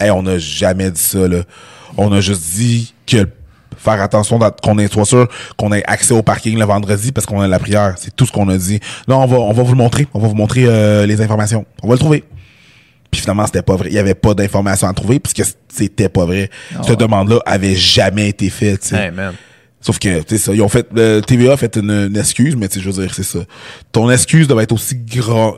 [0.01, 1.43] hey, on a jamais dit ça, là.
[1.97, 3.29] On a juste dit que
[3.77, 7.41] faire attention qu'on ait, soit sûr qu'on ait accès au parking le vendredi parce qu'on
[7.41, 7.95] a la prière.
[7.99, 8.81] C'est tout ce qu'on a dit.
[9.09, 10.07] Là, on va, on va vous le montrer.
[10.15, 11.67] On va vous montrer euh, les informations.
[11.83, 12.25] On va le trouver.
[13.13, 13.89] Puis finalement, c'était pas vrai.
[13.91, 16.51] Il y avait pas d'informations à trouver puisque c'était pas vrai.
[16.75, 16.97] Ah Cette ouais.
[16.97, 18.91] demande-là avait jamais été faite.
[18.93, 19.35] Hey, man.
[19.83, 22.57] Sauf que, tu sais, ça, ils ont fait, le TVA a fait une, une excuse,
[22.57, 23.41] mais tu sais, je veux dire, c'est ça.
[23.93, 25.57] Ton excuse doit être aussi grand.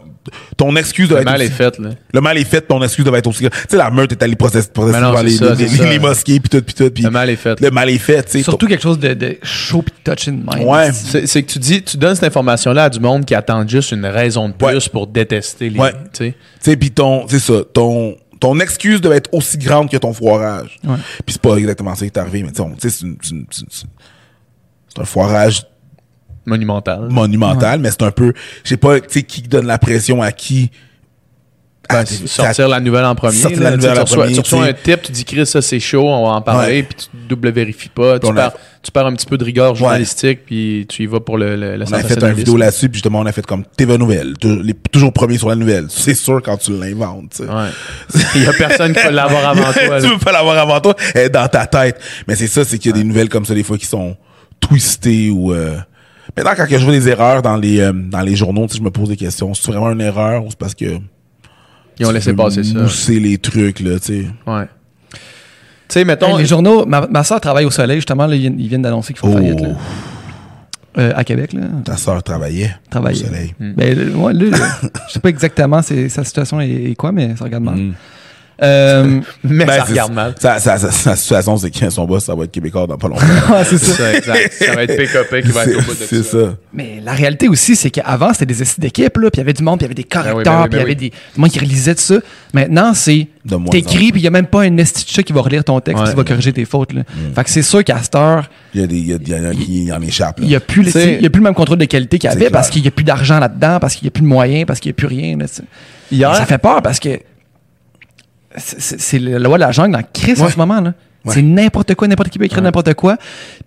[0.57, 1.91] Ton excuse doit Le être mal aussi- est fait, là.
[2.13, 3.51] Le mal est fait, ton excuse doit être aussi grand.
[3.51, 5.91] Tu sais, la meute est allée protester, protester non, devant les, ça, les, c'est ça.
[5.91, 7.61] les mosquées, pis tout, pis tout, pis Le mal est fait.
[7.61, 8.43] le mal est fait, tu sais.
[8.43, 10.67] Surtout quelque chose de, de chaud pis touching mind.
[10.67, 10.93] Ouais.
[10.93, 14.07] C'est que tu dis, tu donnes cette information-là à du monde qui attend juste une
[14.07, 14.79] raison de plus Ouais.
[14.93, 15.79] pour détester les.
[15.79, 15.93] Ouais.
[15.93, 16.31] Tu sais.
[16.33, 16.37] Tu
[16.71, 20.79] sais, puis ton, c'est ça, ton, ton excuse devait être aussi grande que ton foirage.
[20.85, 20.97] Ouais.
[21.27, 23.05] Puis c'est pas exactement ça qui est arrivé, mais tu sais,
[24.91, 25.63] c'est un foirage
[26.47, 27.09] Monumental.
[27.11, 28.33] monumental, mais c'est un peu,
[28.65, 30.71] je sais pas, tu sais, qui donne la pression à qui?
[31.91, 33.37] Ben, Ah, sortir la nouvelle en premier.
[33.37, 35.81] sortir là, la nouvelle en premier, tu reçois un tip, tu dis Chris, ça c'est
[35.81, 38.19] chaud, on va en parler, puis tu double vérifies pas.
[38.19, 41.37] Tu a- tu perds un petit peu de rigueur journalistique, puis tu y vas pour
[41.37, 43.65] le, le, le On a fait une vidéo là-dessus, puis justement, on a fait comme
[43.77, 44.33] TV Nouvelle.
[44.43, 45.87] les- toujours premier sur la nouvelle.
[45.91, 47.51] C'est sûr quand tu l'inventes, tu sais.
[47.51, 48.23] Ouais.
[48.35, 50.01] Il y a personne qui peut l'avoir avant toi.
[50.01, 50.13] tu là.
[50.13, 52.01] veux pas l'avoir avant toi, elle est dans ta tête.
[52.27, 54.17] Mais c'est ça, c'est qu'il y a des nouvelles comme ça, des fois, qui sont
[54.59, 55.53] twistées ou...
[55.53, 55.77] Euh...
[56.37, 58.83] Maintenant, quand je vois des erreurs dans les, euh, dans les journaux, tu sais, je
[58.83, 59.55] me pose des questions.
[59.55, 60.99] C'est vraiment une erreur ou c'est parce que...
[61.99, 62.79] Ils ont laissé passer ça?
[62.81, 64.27] Mousser les trucs, là, tu sais?
[64.47, 64.67] Ouais.
[65.13, 65.19] Tu
[65.89, 66.33] sais, mettons.
[66.37, 68.83] Hey, les journaux, ma, ma soeur travaille au soleil, justement, là, ils, viennent- ils viennent
[68.83, 69.61] d'annoncer qu'ils font Oh, faillite.
[69.61, 69.69] Là.
[70.97, 71.63] Euh, à Québec, là.
[71.85, 73.23] ta soeur travaillait Travaillait.
[73.25, 73.55] au soleil.
[73.61, 74.67] Ben, le- ouais, là, là,
[75.09, 77.75] je sais pas exactement sa situation est quoi, mais ça regarde mal.
[77.77, 77.95] Mm.
[78.63, 80.35] Euh, mais Ben, ça regarde mal.
[80.39, 83.09] Sa, sa, sa, sa situation, c'est que son boss, ça va être québécois dans pas
[83.09, 83.23] longtemps.
[83.53, 83.95] ouais, c'est ça.
[83.95, 84.53] ça, exact.
[84.53, 86.31] Ça va être PKP qui va être au bout de C'est ça.
[86.47, 86.55] ça.
[86.73, 89.53] Mais la réalité aussi, c'est qu'avant, c'était des essais d'équipe, là, puis il y avait
[89.53, 90.79] du monde, puis il y avait des correcteurs, Ben oui, ben oui, puis il y
[90.79, 91.11] ben avait oui.
[91.11, 92.15] des, du monde qui relisait tout ça.
[92.53, 95.33] Maintenant, c'est De t'écris, puis il y a même pas un esti de chat qui
[95.33, 96.11] va relire ton texte, Ouais.
[96.11, 96.93] qui va corriger tes fautes.
[96.93, 97.01] Là.
[97.03, 97.35] Mm.
[97.35, 99.29] Fait que c'est sûr qu'à cette heure, Il y a des, il y a, il
[99.29, 100.45] y en a qui en échappent, là.
[100.47, 101.85] il y a plus, le, Tu sais- il y a plus le même contrôle de
[101.87, 104.11] qualité qu'il y avait parce qu'il y a plus d'argent là-dedans, parce qu'il y a
[104.13, 105.37] plus de moyens, parce qu'il y a plus rien.
[106.11, 107.19] Ça fait peur parce que
[108.57, 110.51] c'est- la loi de la jungle dans crise en Ouais.
[110.53, 110.81] ce moment.
[110.81, 110.93] là.
[111.25, 111.35] Ouais.
[111.35, 113.17] C'est n'importe quoi, n'importe qui peut écrire n'importe quoi.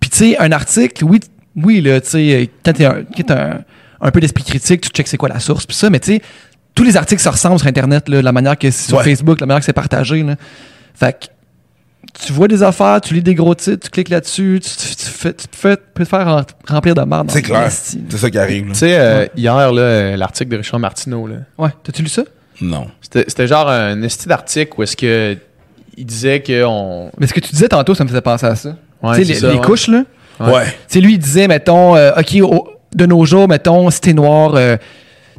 [0.00, 1.20] Puis tu sais, un article, oui,
[1.56, 3.58] oui là, tu sais, quand tu un,
[4.00, 6.22] un peu d'esprit critique, tu checks c'est quoi la source, puis ça, mais tu sais,
[6.74, 9.04] tous les articles se ressemblent sur Internet, là, la manière que c'est sur Ouais.
[9.04, 10.22] Facebook, la manière que c'est partagé.
[10.22, 10.36] Là.
[10.94, 11.26] Fait que
[12.24, 15.04] tu vois des affaires, tu lis des gros titres, tu cliques là-dessus, tu, tu, tu
[15.06, 17.30] fais, tu fais, peux te faire rem- remplir de marde.
[17.32, 17.70] C'est clair.
[17.72, 18.72] C'est ça qui arrive, là.
[18.72, 21.36] tu sais, euh, hier, là, euh, l'article de Richard Martineau, là.
[21.58, 22.22] Ouais, t'as-tu lu ça?
[22.60, 22.86] Non.
[23.00, 25.36] C'était genre un esti d'article où est-ce que
[25.96, 27.10] il disait que on.
[27.18, 28.76] Mais ce que tu disais tantôt, ça me faisait penser à ça.
[29.02, 29.64] Ouais, tu sais, c'est les, ça, les ouais.
[29.64, 30.04] couches, là?
[30.40, 30.64] Ouais.
[30.66, 32.36] Tu sais, lui, il disait, mettons, euh, OK,
[32.94, 34.76] de nos jours, mettons, si t'es noir, euh,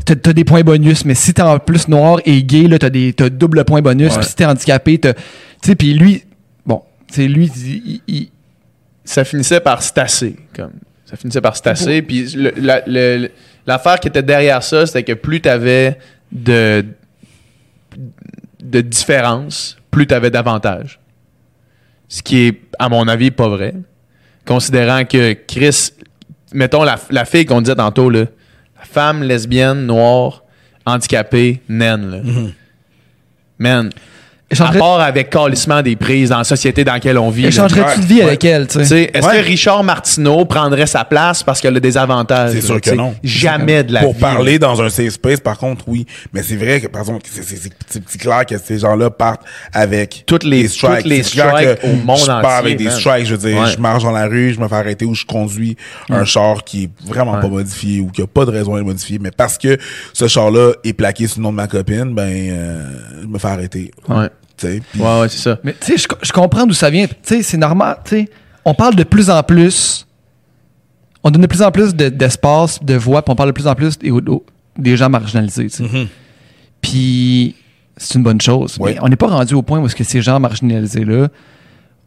[0.05, 3.13] t'as des points bonus, mais si t'es en plus noir et gay, là, t'as des
[3.13, 4.15] t'as double point bonus.
[4.17, 5.13] Puis si t'es handicapé, t'as.
[5.13, 5.21] Tu
[5.63, 6.23] sais, puis lui,
[6.65, 8.29] bon, tu sais, lui, il, il-
[9.05, 10.35] ça finissait par se tasser.
[10.55, 10.71] Comme.
[11.05, 12.01] Ça finissait par se tasser.
[12.01, 12.83] Puis la-
[13.65, 15.97] l'affaire qui était derrière ça, c'était que plus tu avais
[16.31, 16.85] de,
[18.61, 20.99] de différence, plus tu avais d'avantages.
[22.07, 23.73] Ce qui est, à mon avis, pas vrai.
[24.45, 25.91] Considérant que Chris,
[26.53, 28.25] mettons la, la fille qu'on disait tantôt, là,
[28.77, 30.43] la femme lesbienne, noire,
[30.85, 32.09] handicapée, naine.
[32.09, 32.21] Là.
[33.59, 33.91] Man,
[34.59, 37.45] à part avec calissement des prises dans la société dans laquelle on vit.
[37.45, 38.23] échangerais-tu de vie Ouais.
[38.23, 39.11] avec elle, tu Tu sais?
[39.13, 39.37] Est-ce Ouais.
[39.41, 42.51] que Richard Martineau prendrait sa place parce qu'elle a des avantages?
[42.53, 43.13] C'est sûr que non.
[43.23, 46.05] Jamais de la Pour vie, parler dans un safe space, par contre, oui.
[46.33, 49.09] Mais c'est vrai que, par exemple, c'est- c'est c'est- c'est- c'est clair que ces gens-là
[49.09, 49.41] partent
[49.73, 51.35] avec Toutes les- toutes les strikes
[51.81, 52.93] que au monde je pars entier, avec des man.
[52.99, 53.25] strikes.
[53.25, 53.69] Je veux dire, Ouais.
[53.75, 55.77] je marche dans la rue, je me fais arrêter ou je conduis
[56.09, 59.19] un char qui est vraiment pas modifié ou qui a pas de raison d'être modifié.
[59.21, 59.77] Mais parce que
[60.13, 62.83] ce char-là est plaqué sous le nom de ma copine, ben, euh,
[63.21, 63.91] je me fais arrêter.
[64.07, 64.27] Ouais.
[64.59, 65.57] Tu sais, puis- Ouais, ouais, c'est ça.
[65.63, 67.07] Mais tu sais, je, je comprends d'où ça vient.
[67.07, 67.97] Tu sais, c'est normal.
[68.03, 68.29] Tu sais,
[68.65, 70.05] on parle de plus en plus.
[71.23, 73.67] On donne de plus en plus de- d'espace, de voix, puis on parle de plus
[73.67, 73.97] en plus
[74.77, 75.67] des, gens marginalisés.
[75.79, 76.07] Mhm.
[76.81, 77.55] Puis
[77.97, 78.77] c'est une bonne chose.
[78.81, 81.27] Mais on n'est pas rendu au point où est-ce que ces gens marginalisés-là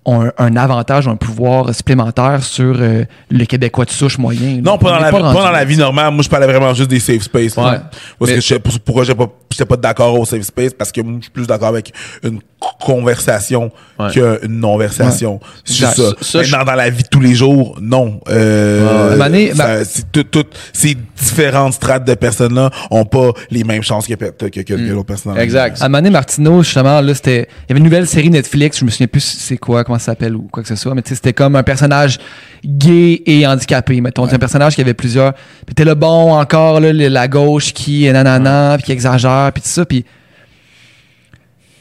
[0.04, 4.60] ont un, un avantage, un pouvoir supplémentaire sur euh, le Québécois de souche moyen.
[4.62, 6.12] Non, pas dans, la, pas rendu dans la vie normale.
[6.12, 7.56] Moi, je parlais vraiment juste des safe space.
[7.56, 7.62] là.
[7.62, 7.78] Ouais.
[8.18, 11.00] Parce Mais- que je pourquoi j'ai pas, j'étais pas d'accord au safe space parce que
[11.00, 11.92] moi, je suis plus d'accord avec
[12.22, 12.40] une
[12.80, 14.10] conversation Ouais.
[14.10, 15.38] qu'une non-versation.
[15.64, 16.02] C'est Ça- ça.
[16.20, 18.20] ça, Maintenant, dans la vie de tous les jours, non.
[18.28, 19.52] Euh, Ouais.
[19.54, 24.46] Ma- c'est tout- ces différentes strates de personnes-là ont pas les mêmes chances que, que,
[24.48, 25.32] que, que l'autre personne.
[25.32, 25.44] dans la vie.
[25.44, 25.80] Exact.
[25.80, 27.48] À Mané Martineau, justement, là, c'était.
[27.62, 30.06] Il y avait une nouvelle série Netflix, je me souviens plus c'est quoi, comment ça
[30.06, 32.18] s'appelle ou quoi que ce soit, mais tu sais, c'était comme un personnage
[32.64, 34.24] gay et handicapé, mettons.
[34.26, 35.34] Un personnage qui avait plusieurs.
[35.66, 39.50] Puis t'es le bon encore, là, le- la gauche qui est nanana, puis qui exagère,
[39.52, 40.04] puis tout ça, puis.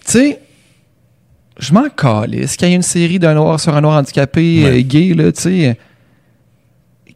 [0.06, 0.40] Tu sais,
[1.62, 4.80] je m'en calisse qu'il y ait une série d'un noir sur un noir handicapé Ouais.
[4.80, 5.78] euh, gay, là, tu sais.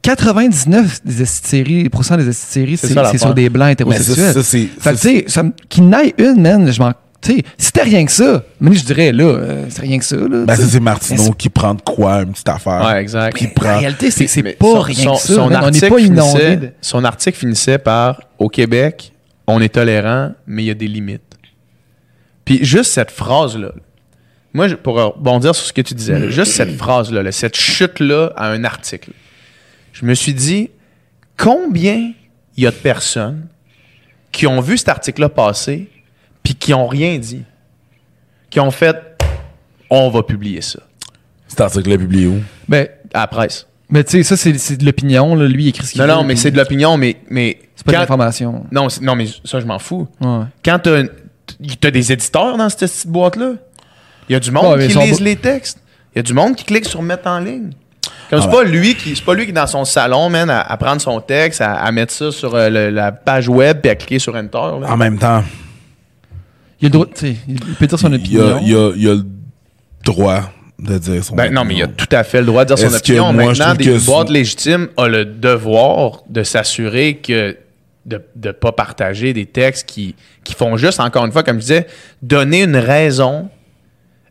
[0.01, 4.33] 99 des séries, des séries, C'est sur des blancs hétérosexuels.
[4.33, 4.67] ça, c'est.
[4.79, 6.91] Fait que, ça, tu sais, qu'il n'aille une, man, je m'en.
[6.91, 9.97] Tu Tu sais, si c'était rien que ça, mais je dirais, là, euh, c'est rien
[9.97, 10.45] que ça, là.
[10.45, 12.85] Ben, c'est Martineau qui prend de quoi, une petite affaire.
[12.85, 13.35] Ouais, exact.
[13.35, 15.33] Qui En réalité, c'est pas son- rien son- que ça.
[15.33, 15.57] son man.
[15.63, 19.11] On n'est article pas finissait- de- Son article finissait par Au Québec,
[19.47, 21.21] on est tolérant, mais il y a des limites.
[22.43, 23.71] Puis juste cette phrase-là,
[24.55, 27.55] moi, je- pour rebondir sur ce que tu disais, là, juste cette phrase-là, là, cette
[27.57, 29.11] chute-là à un article,
[29.93, 30.69] je me suis dit
[31.37, 32.11] combien
[32.57, 33.47] il y a de personnes
[34.31, 35.89] qui ont vu cet article-là passer
[36.43, 37.43] puis qui ont rien dit,
[38.49, 38.95] qui ont fait
[39.89, 40.79] on va publier ça
[41.47, 42.41] Cet article-là publié où?
[42.67, 43.67] Ben, à la presse.
[43.89, 45.47] mais tu sais, ça, c'est c'est de l'opinion, là.
[45.47, 47.85] Lui, il écrit ce qu'il Non, veut, non, mais c'est de l'opinion, mais, mais C'est
[47.85, 48.65] pas de l'information.
[48.71, 50.07] Non, c'est- non, mais ça, je m'en fous.
[50.21, 50.45] Ouais.
[50.63, 53.53] Quand t'as as des éditeurs dans cette petite boîte-là,
[54.29, 55.79] il y a du monde Ouais, qui lise les textes.
[56.13, 57.71] Il y a du monde qui clique sur mettre en ligne.
[58.29, 60.49] Comme c'est Ah pas lui qui c'est pas lui qui est dans son salon, man,
[60.49, 63.81] à, à prendre son texte, à, à mettre ça sur euh, le- la page web
[63.81, 64.57] puis à cliquer sur enter.
[64.81, 64.87] là.
[64.91, 65.43] En même temps,
[66.81, 68.59] Il a le droit, tu sais, il peut dire son il y, a, opinion.
[68.63, 69.25] il y a- il y a le
[70.03, 70.41] droit
[70.79, 72.05] de dire son Ben non, mais il a opinion.
[72.07, 73.31] tout à fait le droit de dire son Est-ce que opinion.
[73.33, 77.55] moi, je Maintenant, des que boîtes c'est- légitimes a le devoir de s'assurer que
[78.05, 81.61] de ne pas partager des textes qui, qui font juste, encore une fois, comme je
[81.61, 81.87] disais,
[82.21, 83.49] donner une raison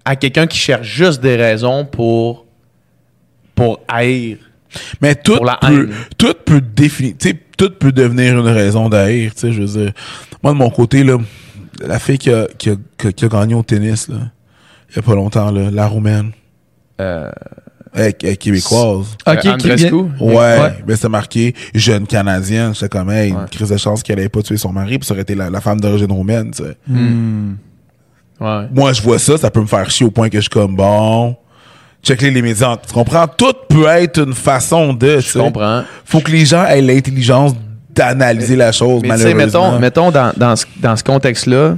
[0.04, 2.46] à quelqu'un qui cherche juste des raisons pour,
[3.54, 4.38] pour haïr.
[5.00, 5.94] Mais tout Pour la peut, haine.
[6.18, 9.84] tout peut définir, tu sais, tout peut devenir une raison d'haïr, tu sais, je veux
[9.84, 9.92] dire.
[10.42, 11.16] Moi, de mon côté, là,
[11.80, 14.16] la fille qui a, qui a, qui a- qui a gagné au tennis, là,
[14.90, 16.32] il y a pas longtemps, là, la roumaine,
[17.00, 17.30] Euh,
[17.92, 19.16] elle, elle est québécoise.
[19.26, 19.88] Ok, euh, qui Andrescu?
[19.90, 20.74] vient- Ouais, Ouais.
[20.86, 22.72] ben c'est marqué jeune canadienne.
[22.74, 23.38] J'étais comme, hey, Ouais.
[23.42, 25.50] une crise de chance qu'elle ait pas tué son mari, puis ça aurait été la,
[25.50, 26.76] la femme d'origine roumaine, tu sais.
[26.88, 27.54] Hmm.
[28.40, 28.66] Ouais.
[28.72, 30.76] Moi, je vois ça, ça peut me faire chier au point que je suis comme,
[30.76, 31.36] bon,
[32.02, 32.76] check les médias.
[32.86, 33.26] Tu comprends?
[33.26, 35.84] Tout peut être une façon de, tu Je comprends.
[36.04, 37.52] Faut que les gens aient l'intelligence
[37.90, 39.78] d'analyser la chose, Mais malheureusement.
[39.78, 41.76] mettons, mettons dans, dans ce, dans ce contexte-là,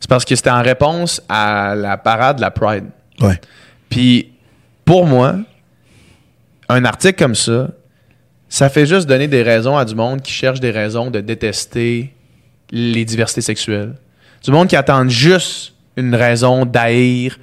[0.00, 2.86] c'est parce que c'était en réponse à la parade de la Pride.
[3.20, 3.38] Ouais.
[3.90, 4.32] Puis,
[4.84, 5.36] pour moi,
[6.70, 7.68] un article comme ça,
[8.48, 12.14] ça fait juste donner des raisons à du monde qui cherche des raisons de détester
[12.70, 13.94] les diversités sexuelles.
[14.42, 17.38] Du monde qui attend juste une raison d'haïr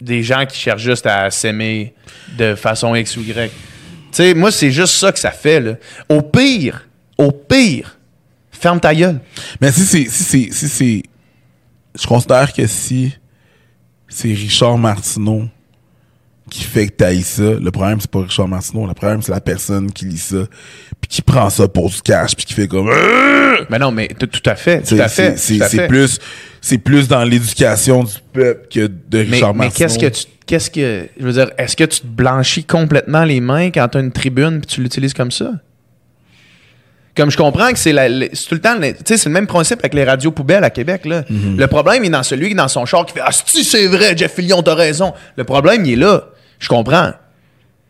[0.00, 1.94] des gens qui cherchent juste à s'aimer
[2.36, 3.50] de façon X ou Y.
[3.50, 3.52] Tu
[4.10, 5.60] sais, moi, c'est juste ça que ça fait.
[5.60, 5.74] Là.
[6.08, 7.98] Au pire, au pire,
[8.50, 9.20] ferme ta gueule.
[9.60, 11.02] Mais si si si c'est,
[11.98, 13.14] je considère que si
[14.08, 15.48] c'est Richard Martineau
[16.52, 19.40] qui fait que t'ailles ça, le problème c'est pas Richard Martineau, le problème c'est la
[19.40, 20.44] personne qui lit ça,
[21.00, 22.90] puis qui prend ça pour du cash, puis qui fait comme,
[23.70, 25.36] Mais non, mais tout à fait, tout C'est- à fait.
[25.38, 26.18] c'est, plus,
[26.60, 29.88] c'est plus dans l'éducation du peuple que de Mais, Richard mais Martineau.
[29.88, 30.24] qu'est-ce que tu.
[30.44, 31.08] Qu'est-ce que.
[31.18, 34.10] Je veux dire, est-ce que tu te blanchis complètement les mains quand tu as une
[34.12, 35.52] tribune puis tu l'utilises comme ça?
[37.14, 38.74] Comme je comprends que c'est la- le- c'est tout le temps.
[38.80, 41.04] Tu sais, c'est le même principe avec les radios poubelles à Québec.
[41.04, 41.24] Là.
[41.28, 41.58] Mhm.
[41.58, 43.86] Le problème est dans celui qui est dans son char qui fait Ah, si c'est
[43.86, 45.12] vrai, Jeff Fillion, t'as raison.
[45.36, 46.24] Le problème, il est là.
[46.62, 47.10] Je comprends.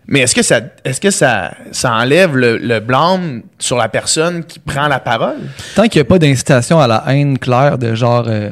[0.08, 4.42] Mais est-ce que ça, est-ce que ça, ça enlève le, le blâme sur la personne
[4.44, 5.36] qui prend la parole?
[5.76, 8.50] Tant qu'il n'y a pas d'incitation à la haine claire de genre euh,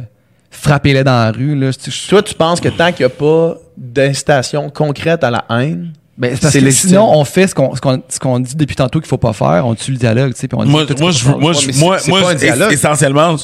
[0.51, 1.71] frappez-les dans la rue, là.
[1.73, 5.93] je- Toi, tu penses que tant qu'il n'y a pas d'incitation concrète à la haine,
[6.17, 8.77] Ben, c'est parce que sinon, on fait ce qu'on ce qu'on- ce qu'on dit depuis
[8.77, 9.67] tantôt qu'il faut pas faire.
[9.67, 11.99] On tue le dialogue, tu sais, puis on dit moi, moi, je moi, je- moi,
[12.09, 12.73] moi, pas un es- dialogue.
[12.73, 13.37] essentiellement,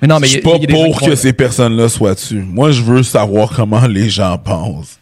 [0.00, 2.14] Mais non, mais je y suis a- pas y a pour que ces personnes-là soient
[2.14, 2.42] tues.
[2.48, 4.98] Moi, je veux savoir comment les gens pensent.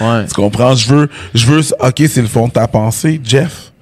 [0.00, 0.26] Ouais.
[0.26, 0.74] Tu comprends?
[0.74, 3.72] Je veux, je veux, ok, c'est le fond de ta pensée, Jeff.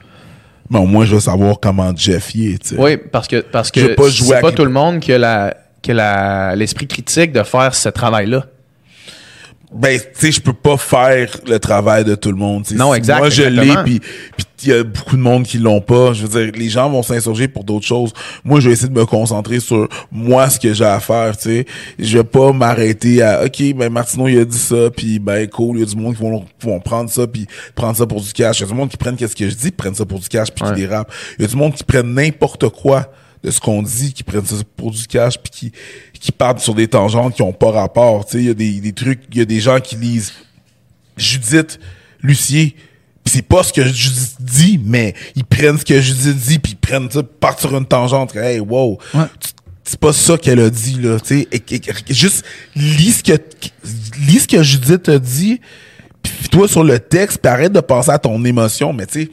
[0.70, 2.74] Mais au moins, je veux savoir comment Jeff y est.
[2.78, 5.90] Oui, parce que parce que pas c'est pas tout le monde qui a la qui
[5.90, 8.46] a la- l'esprit critique de faire ce travail-là.
[9.72, 12.64] Ben, tu sais, je peux pas faire le travail de tout le monde.
[12.76, 13.82] Non, Si exact, Moi, je l'ai, exactement.
[13.84, 14.00] puis
[14.64, 16.12] il y a beaucoup de monde qui l'ont pas.
[16.12, 18.12] Je veux dire, les gens vont s'insurger pour d'autres choses.
[18.44, 21.42] Moi, je vais essayer de me concentrer sur moi, ce que j'ai à faire, tu
[21.44, 21.66] sais.
[21.98, 25.76] Je vais pas m'arrêter à, OK, ben, Martineau, il a dit ça, puis ben, cool,
[25.76, 28.20] il y a du monde qui vont, qui vont prendre ça, puis prendre ça pour
[28.20, 28.58] du cash.
[28.58, 30.28] Il y a du monde qui prennent qu'est-ce que je dis, prennent ça pour du
[30.28, 30.74] cash, puis Ouais.
[30.74, 31.10] qui dérapent.
[31.38, 33.12] Il y a du monde qui prennent n'importe quoi
[33.42, 35.72] de ce qu'on dit, qui prennent ça pour du cash, puis qui,
[36.18, 38.24] qui partent sur des tangentes qui ont pas rapport.
[38.24, 40.32] Tu sais, il y a des, des trucs, il y a des gens qui lisent
[41.16, 41.78] Judith
[42.22, 42.74] Lucier.
[43.26, 46.76] C'est pas ce que Judith dit, mais ils prennent ce que Judith dit, puis ils
[46.76, 48.34] prennent ça, partent sur une tangente.
[48.36, 48.98] Hey, wow.
[49.14, 49.24] Ouais.
[49.82, 51.18] C'est pas ça qu'elle a dit, là.
[51.20, 52.44] Tu sais, Et- et- juste
[52.76, 53.32] lis ce que,
[54.26, 55.60] lis ce que Judith a dit,
[56.22, 59.30] puis toi sur le texte, puis arrête de penser à ton émotion, mais tu sais,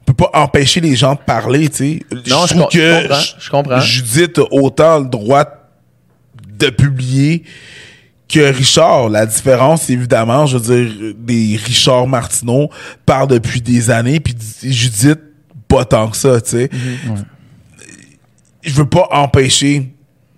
[0.00, 2.00] on peut pas empêcher les gens de parler, tu sais.
[2.28, 3.80] Non, je trouve com- je comprends, je comprends.
[3.80, 5.44] Judith a autant le droit
[6.58, 7.44] de publier
[8.32, 9.08] que Richard.
[9.10, 12.70] La différence, évidemment, je veux dire, des Richard Martineau
[13.06, 15.20] parlent depuis des années, puis Judith,
[15.68, 16.70] pas tant que ça, tu sais.
[18.62, 19.88] Je veux pas empêcher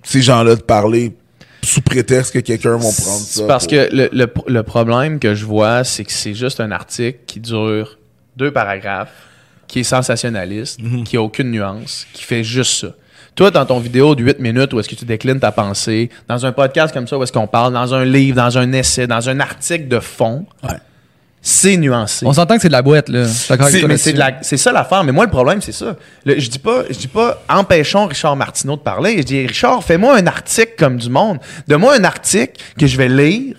[0.03, 1.13] ces gens-là de parler.
[1.63, 3.47] sous prétexte que quelqu'un va prendre ça.
[3.47, 6.71] Parce pour- que le, le- le problème que je vois, c'est que c'est juste un
[6.71, 7.99] article qui dure
[8.37, 9.15] deux paragraphes,
[9.67, 11.05] qui est sensationnaliste, Mhm.
[11.05, 12.89] qui a aucune nuance, qui fait juste ça.
[13.35, 16.47] Toi, dans ton vidéo de 8 minutes où est-ce que tu déclines ta pensée, dans
[16.47, 19.29] un podcast comme ça où est-ce qu'on parle, dans un livre, dans un essai, dans
[19.29, 20.77] un article de fond, Ouais.
[21.43, 22.25] c'est nuancé.
[22.27, 23.27] On s'entend que c'est de la boîte, là.
[23.27, 25.03] C'est, ça l'affaire.
[25.03, 25.97] Mais moi, le problème, c'est ça.
[26.25, 29.17] Le- je dis pas, je dis pas, empêchons Richard Martineau de parler.
[29.19, 31.39] Je dis, Richard, fais-moi un article comme du monde.
[31.67, 33.57] Donne-moi un article que je vais lire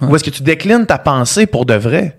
[0.00, 2.16] où est-ce que tu déclines ta pensée pour de vrai.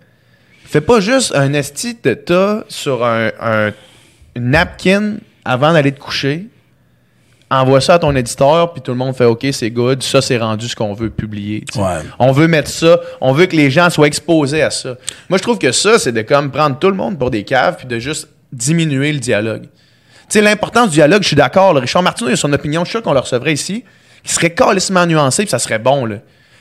[0.66, 3.72] Fais pas juste un esti de tas sur un, un-
[4.36, 6.48] une napkin avant d'aller te coucher.
[7.52, 10.02] Envoie ça à ton éditeur, puis tout le monde fait OK, c'est good.
[10.02, 11.64] Ça, c'est rendu ce qu'on veut publier.
[11.76, 12.00] Ouais.
[12.18, 14.96] On veut mettre ça, on veut que les gens soient exposés à ça.
[15.30, 17.76] Moi, je trouve que ça, c'est de comme prendre tout le monde pour des caves
[17.78, 19.64] puis de juste diminuer le dialogue.
[19.64, 19.70] Tu
[20.30, 21.76] sais, l'importance du dialogue, je suis d'accord.
[21.76, 23.84] Richard Martineau, il a son opinion, je suis sûr qu'on le recevrait ici,
[24.24, 26.16] qui serait calissement nuancé puis ça serait bon, là.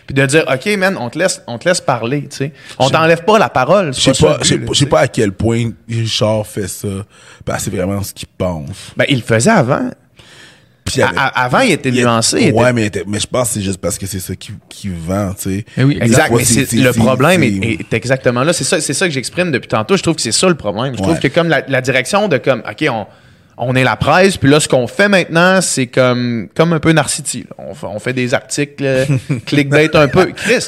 [0.07, 2.53] Puis de dire, OK, man, on te laisse, on te laisse parler, tu sais.
[2.79, 3.95] On t'enlève pas la parole.
[3.95, 6.89] Je sais c'est pas, je sais pas- à quel point Richard fait ça.
[7.43, 8.93] Parce c'est vraiment ce qu'il pense.
[8.99, 9.89] Ben, il le faisait avant.
[11.03, 12.39] À- avant, il était il nuancé.
[12.49, 14.89] il Ouais, mais, mais je pense que c'est juste parce que c'est ça qui, qui
[14.89, 15.65] vend, tu sais.
[15.77, 18.53] Eh oui, Exact, fois, mais le problème est, est exactement là.
[18.53, 19.97] C'est ça, c'est ça que j'exprime depuis tantôt.
[19.97, 20.95] Je trouve que c'est ça le problème.
[20.97, 23.07] Je trouve que comme la, la direction de comme, OK, on,
[23.57, 26.91] on est la presse, puis là, ce qu'on fait maintenant, c'est comme, comme un peu
[26.91, 27.45] Narcity.
[27.57, 29.05] On, fait, on fait des articles, euh,
[29.47, 30.27] clickbait un peu.
[30.35, 30.67] Chris,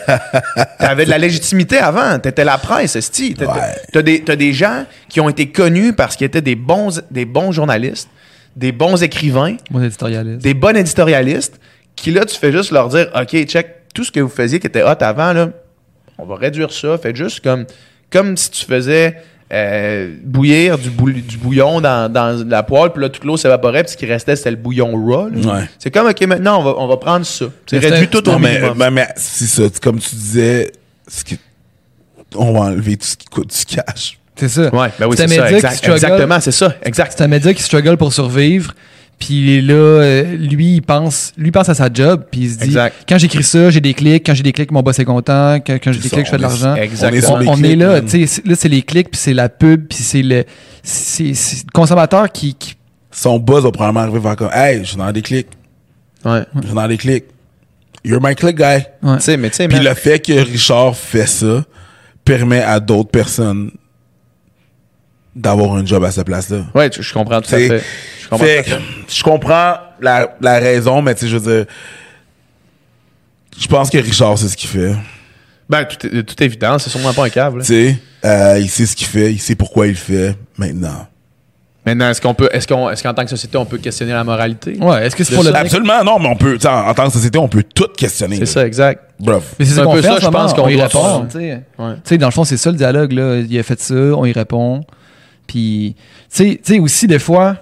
[0.79, 2.19] t'avais de la légitimité avant.
[2.21, 3.35] T'étais la presse, esti.
[3.35, 4.03] T'as, Ouais.
[4.03, 7.51] des, t'as des gens qui ont été connus parce qu'ils étaient des bons, des bons
[7.53, 8.09] journalistes,
[8.57, 9.57] des bons écrivains,
[10.41, 11.61] des bons éditorialistes
[11.95, 14.67] qui là tu fais juste leur dire OK, check tout ce que vous faisiez qui
[14.67, 15.51] était hot avant là,
[16.19, 17.67] on va réduire ça, faites juste comme
[18.11, 19.17] comme si tu faisais
[19.53, 23.85] euh, bouillir du, boul- du bouillon dans, dans la poêle, puis là, toute l'eau s'évaporait,
[23.85, 25.29] puis ce qui restait, c'était le bouillon raw.
[25.29, 25.69] Ouais.
[25.79, 27.47] C'est comme, OK, maintenant, on va, on va prendre ça.
[27.67, 28.77] C'est Mais réduit tout au Non, mais, minimum.
[28.79, 29.63] mais, mais c'est ça.
[29.81, 30.73] Comme tu disais,
[31.07, 31.39] ce qui-
[32.35, 34.19] on va enlever tout ce qui coûte du cash.
[34.39, 34.63] C'est ça.
[34.75, 35.45] ouais, ben oui, C'est c'est un ça.
[35.45, 35.95] média qui exact- struggle.
[35.97, 36.75] exactement, c'est ça.
[36.83, 37.15] Exact.
[37.17, 38.75] C'est un média qui struggle pour survivre.
[39.19, 42.25] Puis là, euh, lui, il pense, lui pense à sa job.
[42.31, 42.95] Puis il se dit, Exact.
[43.09, 44.27] quand j'écris ça, j'ai des clics.
[44.27, 45.55] Quand j'ai des clics, mon boss est content.
[45.67, 46.75] Quand, quand j'ai des clics, je fais de l'argent.
[46.75, 47.39] Exactement.
[47.47, 48.27] On, est là, tu sais.
[48.27, 50.45] c'est- Là, c'est les clics, puis c'est la pub, puis c'est le,
[50.83, 52.75] c'est c'est le consommateur qui, qui-
[53.11, 55.49] Son buzz va probablement arriver vers comme Hey, je suis dans des clics.
[56.27, 56.43] Ouais.
[56.61, 57.25] Je suis dans des clics.
[58.05, 58.65] You're my click guy.
[58.65, 59.17] ouais.
[59.17, 61.65] Tu sais, mais tu sais, Puis le fait que Richard fait ça
[62.23, 63.71] permet à d'autres personnes
[65.37, 66.65] d'avoir un job à cette place-là.
[66.75, 67.85] ouais, je je comprends tout à C'est- fait.
[68.23, 68.75] Je comprends Fait tout
[69.09, 71.67] je comprends la, la raison, mais tu sais, je veux dire,
[73.59, 74.95] je pense que Richard sait ce qu'il fait.
[75.69, 77.61] Ben, tout est, de toute évidence, c'est sûrement pas un câble.
[77.61, 81.07] Tu sais, euh, il sait ce qu'il fait, il sait pourquoi il le fait maintenant.
[81.85, 84.25] Maintenant, est-ce qu'on peut, est-ce qu'on, est-ce qu'en tant que société, on peut questionner la
[84.25, 84.77] moralité?
[84.81, 85.55] Ouais, est-ce que c'est pour le?
[85.55, 88.37] Absolument, non, mais on peut, en, en tant que société, on peut tout questionner.
[88.39, 89.05] C'est ça, exact.
[89.21, 89.55] Bref.
[89.59, 91.29] Mais c'est C'est un peu fait ça, je pense qu'on on y répond, faire.
[91.31, 91.63] tu sais.
[91.79, 91.95] Ouais.
[91.95, 93.37] Tu sais, dans le fond, c'est ça le dialogue, là.
[93.37, 94.83] Il a fait ça, on y répond.
[95.47, 97.57] Puis, tu sais- tu sais, aussi, des fois,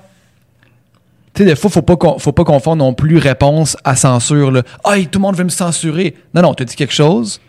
[1.35, 4.63] tu sais, des fois, faut pas, faut pas confondre non plus réponse à censure, là.
[4.85, 6.15] Ah, tout le monde veut me censurer.
[6.33, 7.41] Non, non, tu dit quelque chose,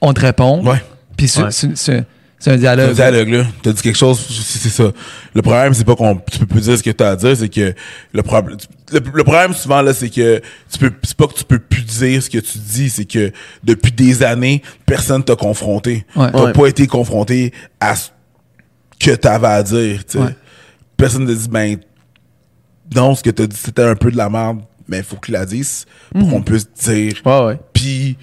[0.00, 0.64] on te répond.
[0.64, 0.82] Ouais.
[1.16, 1.50] Puis, c'est Ouais.
[1.50, 2.04] c'est- c'est-
[2.38, 2.92] c'est un dialogue.
[2.94, 3.44] dialogue, là.
[3.62, 4.90] T'as dit quelque chose, c'est ça.
[5.34, 7.48] Le problème, c'est pas qu'on, tu peux plus dire ce que t'as à dire, c'est
[7.48, 7.74] que
[8.12, 8.56] le problème,
[8.92, 10.40] le, le problème souvent, là, c'est que
[10.72, 13.32] tu peux, c'est pas que tu peux plus dire ce que tu dis, c'est que
[13.64, 16.04] depuis des années, personne t'a confronté.
[16.16, 16.30] Ouais.
[16.32, 16.52] T'as Ouais.
[16.52, 18.10] pas été confronté à ce
[19.02, 20.18] que t'avais à dire, tu sais.
[20.18, 20.36] Ouais.
[20.96, 21.76] Personne t'a dit, ben,
[22.94, 25.46] non, ce que t'as dit, c'était un peu de la merde, mais faut qu'il la
[25.46, 27.14] dise pour qu'on puisse dire
[27.72, 28.16] puis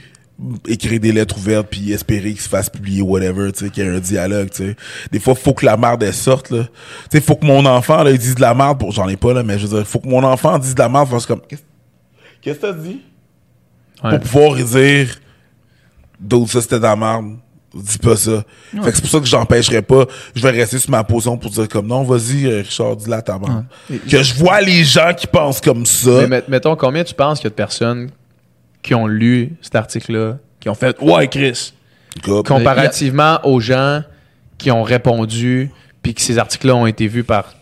[0.67, 3.87] écrire des lettres ouvertes puis espérer qu'il se fasse publier whatever tu sais qu'il y
[3.87, 4.75] ait un dialogue tu sais
[5.11, 8.03] des fois faut que la merde elle sorte là tu sais faut que mon enfant
[8.03, 9.87] là il dise de la merde pour j'en ai pas là mais je veux dire
[9.87, 11.63] faut que mon enfant dise de la merde parce que comme qu'est-ce
[12.41, 13.01] qu'est-ce que t'as dit?
[14.01, 14.11] Ouais.
[14.11, 15.19] pour pouvoir dire
[16.19, 17.37] d'autres ça c'était de la merde
[17.73, 18.43] dis pas ça.
[18.71, 20.05] Fait que c'est pour ça que j'empêcherai pas.
[20.35, 23.21] Je vais rester sur ma position pour dire comme non vas-y euh, Richard dis la
[23.21, 23.65] ta merde
[24.09, 26.21] que je vois les gens qui pensent comme ça.
[26.21, 28.09] Mais met- mettons, combien tu penses qu'il y a de personnes
[28.81, 31.73] qui ont lu cet article-là, qui ont fait Ouais, Chris,
[32.45, 34.01] comparativement aux gens
[34.57, 35.71] qui ont répondu,
[36.01, 37.53] puis que ces articles-là ont été vus par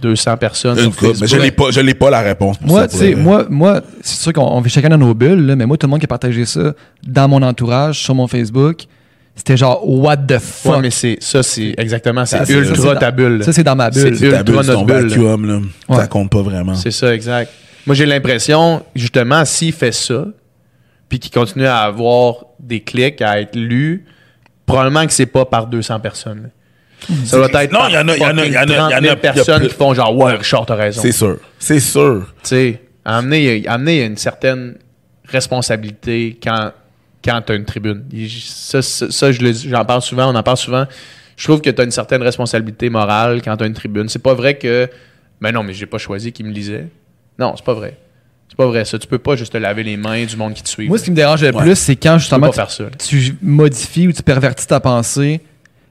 [0.00, 2.66] 200 personnes une sur coupe mais je l'ai pas je l'ai pas la réponse pour
[2.66, 5.66] Moi, ça, moi, moi c'est sûr qu'on on vit chacun dans nos bulles, là, mais
[5.66, 6.72] moi, tout le monde qui a partagé ça
[7.06, 8.84] dans mon entourage, sur mon Facebook,
[9.34, 10.72] c'était genre, what the fuck?
[10.76, 13.44] Ouais, mais c'est ça, c'est exactement, c'est Ça, c'est- ultra ta dans- bulle.
[13.44, 14.02] Ça, c'est dans ma bulle.
[14.16, 15.08] C'est bulle, ultra c'est ton notre bulle, là.
[15.16, 15.60] vacuum, là.
[15.88, 15.96] Ouais.
[15.96, 16.74] Ça compte pas vraiment.
[16.74, 17.50] C'est ça, exact.
[17.86, 20.26] Moi, j'ai l'impression, justement, s'il fait ça,
[21.08, 24.04] puis qu'il continue à avoir des clics, à être lu,
[24.66, 26.42] probablement que c'est pas par 200 personnes.
[26.44, 26.48] là.
[27.24, 28.60] Ça doit être Non, il y en a- il y en a- il y en
[28.60, 30.34] a- il y en a- 30 000 il y a personnes qui font genre, ouais,
[30.36, 31.02] Richard, t'as raison.
[31.02, 31.38] C'est Tu sûr.
[31.58, 32.32] C'est sûr.
[32.44, 34.76] sais, amener, amener une certaine
[35.26, 36.70] responsabilité quand,
[37.24, 38.04] quand tu as une tribune.
[38.28, 40.86] Ça, ça, je j'en parle souvent, on en parle souvent.
[41.36, 44.08] Je trouve que tu as une certaine responsabilité morale quand tu as une tribune.
[44.08, 44.88] C'est pas vrai que,
[45.40, 46.88] ben non, mais j'ai pas choisi qui me lisait.
[47.38, 47.96] Non, c'est pas vrai.
[48.48, 48.98] C'est pas vrai ça.
[48.98, 50.86] Tu peux pas juste te laver les mains du monde qui te suit.
[50.86, 51.62] Moi, ce qui me dérange le Ouais.
[51.62, 52.50] plus, c'est quand justement
[52.98, 55.40] tu, modifies ou tu pervertis ta pensée.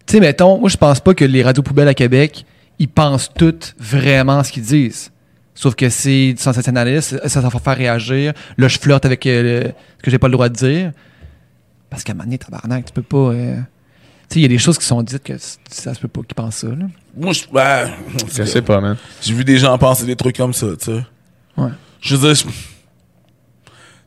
[0.05, 2.45] Tu sais, mettons, moi, je pense pas que les radios poubelles à Québec,
[2.77, 5.11] ils pensent toutes vraiment ce qu'ils disent.
[5.55, 8.33] Sauf que c'est du sensationnalisme, ça, ça va faire réagir.
[8.57, 9.63] Là, je flirte avec euh,
[9.97, 10.91] ce que j'ai pas le droit de dire.
[11.91, 13.17] Parce qu'à un moment donné, tabarnak, tu peux pas.
[13.33, 13.61] euh, Tu
[14.35, 15.33] sais, il y a des choses qui sont dites que
[15.69, 16.67] ça se peut pas qu'ils pensent ça.
[16.67, 16.85] Là.
[17.15, 17.91] Moi, je, ben,
[18.33, 18.97] Je sais pas, man.
[19.21, 21.03] j'ai vu des gens penser des trucs comme ça, tu sais.
[21.57, 21.69] Ouais.
[21.99, 22.51] Je veux dire, je- tu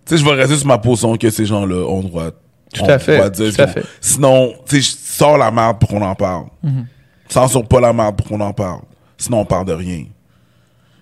[0.06, 2.30] sais, je vais rester sur ma position que ces gens-là ont le droit.
[2.72, 3.84] Tout à fait, dire tout à fait.
[4.00, 6.46] Sinon, tu sais, je sors la merde pour qu'on en parle.
[6.62, 6.86] Mhm.
[7.28, 8.80] Censure pas la merde pour qu'on en parle.
[9.16, 10.06] Sinon, on parle de rien.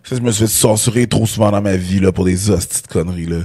[0.05, 2.83] Ça, je me suis fait censurer trop souvent dans ma vie là, pour des hosties
[2.83, 3.27] de conneries.
[3.27, 3.37] Là.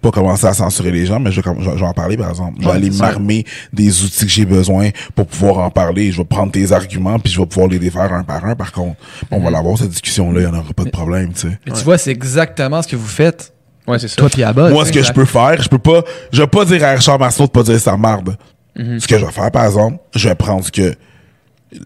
[0.00, 1.92] Pas commencer à censurer les gens, mais je vais, comm- je vais- je vais en
[1.92, 2.58] parler par exemple.
[2.60, 6.12] Je vais aller m'armer des outils que j'ai besoin pour pouvoir en parler.
[6.12, 8.54] Je vais prendre tes arguments puis je vais pouvoir les défaire un par un.
[8.54, 8.96] Par contre,
[9.32, 11.32] on va l'avoir cette discussion-là, il n'y en aura pas de problème.
[11.32, 11.58] tu sais.
[11.66, 13.52] Mais tu vois, c'est exactement ce que vous faites,
[13.88, 14.14] Ouais, c'est ça.
[14.16, 14.70] toi puis Abba.
[14.70, 16.02] Moi, ce que je peux faire, je peux pas,
[16.32, 18.36] je vais pas dire à Richard Marceau de pas dire sa marde.
[18.78, 19.00] Mhm.
[19.00, 20.94] Ce que je vais faire, par exemple, je vais prendre ce que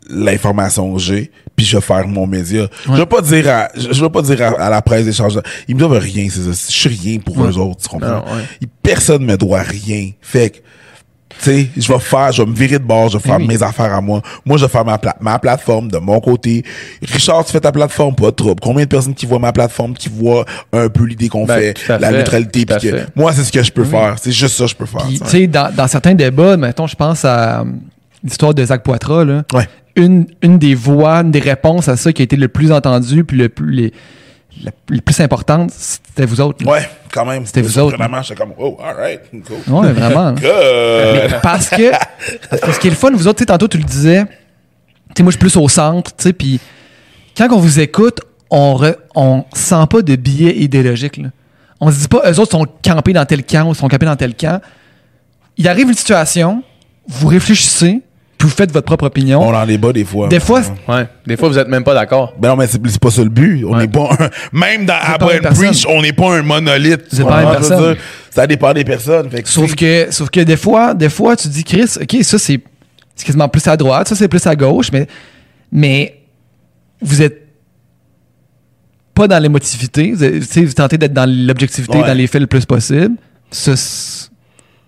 [0.08, 1.30] l'information que j'ai,
[1.60, 2.66] puis je vais faire mon média.
[2.86, 5.38] Je vais pas dire à, je vais pas dire à, à la presse d'échange.
[5.68, 6.50] Ils me doivent rien, c'est ça.
[6.52, 7.50] Je suis rien pour Ouais.
[7.50, 8.08] eux autres, tu comprends?
[8.08, 8.66] Non, ouais.
[8.82, 10.10] Personne me doit rien.
[10.22, 10.62] Fait que, tu
[11.38, 13.46] sais, je vais faire, je vais me virer de bord, je vais faire oui.
[13.46, 14.22] mes affaires à moi.
[14.46, 16.64] Moi, je vais faire ma, pla- ma plateforme de mon côté.
[17.02, 18.60] Richard, tu fais ta plateforme, pas de trouble.
[18.62, 21.88] Combien de personnes qui voient ma plateforme, qui voient un peu l'idée qu'on Ben, fait,
[21.98, 24.16] la neutralité, puis que, moi, c'est ce que je peux faire.
[24.18, 25.06] C'est juste ça que je peux faire.
[25.06, 25.46] Tu sais.
[25.46, 27.64] dans, dans certains débats, mettons, je pense à euh,
[28.24, 29.42] l'histoire de Zach Poitras, là.
[29.52, 29.68] Ouais.
[30.00, 33.24] Une, une des voix, une des réponses à ça qui a été le plus entendue,
[33.24, 33.92] puis le plus, les,
[34.64, 36.64] la- plus importantes, c'était vous autres.
[36.64, 36.72] là.
[36.72, 37.44] Ouais, quand même.
[37.46, 39.74] C'était vous autres, Vraiment, j'étais comme, oh, alright, cool.
[39.74, 40.28] Ouais, vraiment.
[40.28, 40.34] hein.
[40.42, 41.90] Mais parce que,
[42.48, 44.24] parce que ce qui est le fun, vous autres, tu sais, tantôt, tu le disais,
[44.24, 44.30] tu
[45.16, 46.60] sais, moi, je suis plus au centre, tu sais, puis
[47.36, 48.20] quand on vous écoute,
[48.50, 51.28] on, re- on sent pas de biais idéologique, là.
[51.82, 54.16] On se dit pas, eux autres sont campés dans tel camp ou sont campés dans
[54.16, 54.60] tel camp.
[55.56, 56.62] Il arrive une situation,
[57.08, 58.02] vous réfléchissez,
[58.40, 59.40] vous faites votre propre opinion.
[59.42, 60.28] On en débat des fois.
[60.28, 61.06] Des fois, Ouais.
[61.26, 62.34] Des fois, vous êtes même pas d'accord.
[62.38, 63.64] Ben non, mais c'est c'est pas ça le but.
[63.64, 63.82] On Ouais.
[63.82, 64.94] n'est pas un- même dans
[65.40, 65.66] personne.
[65.68, 67.08] Preach, on n'est pas un monolithe.
[67.08, 67.94] Tu pas une personne.
[67.94, 69.28] dire, Ça dépend des personnes.
[69.30, 72.16] Fait que Sauf c'est- que, sauf que des fois, des fois, tu dis, Chris, OK,
[72.22, 72.60] ça, c'est
[73.16, 75.06] c'est quasiment plus à droite, ça, c'est plus à gauche, mais,
[75.70, 76.20] mais
[77.02, 77.42] vous êtes
[79.14, 80.12] pas dans l'émotivité.
[80.12, 82.06] Vous, êtes- tu sais, vous tentez d'être dans l'objectivité, Ouais.
[82.06, 83.16] dans les faits le plus possible.
[83.50, 84.28] Ça, c'est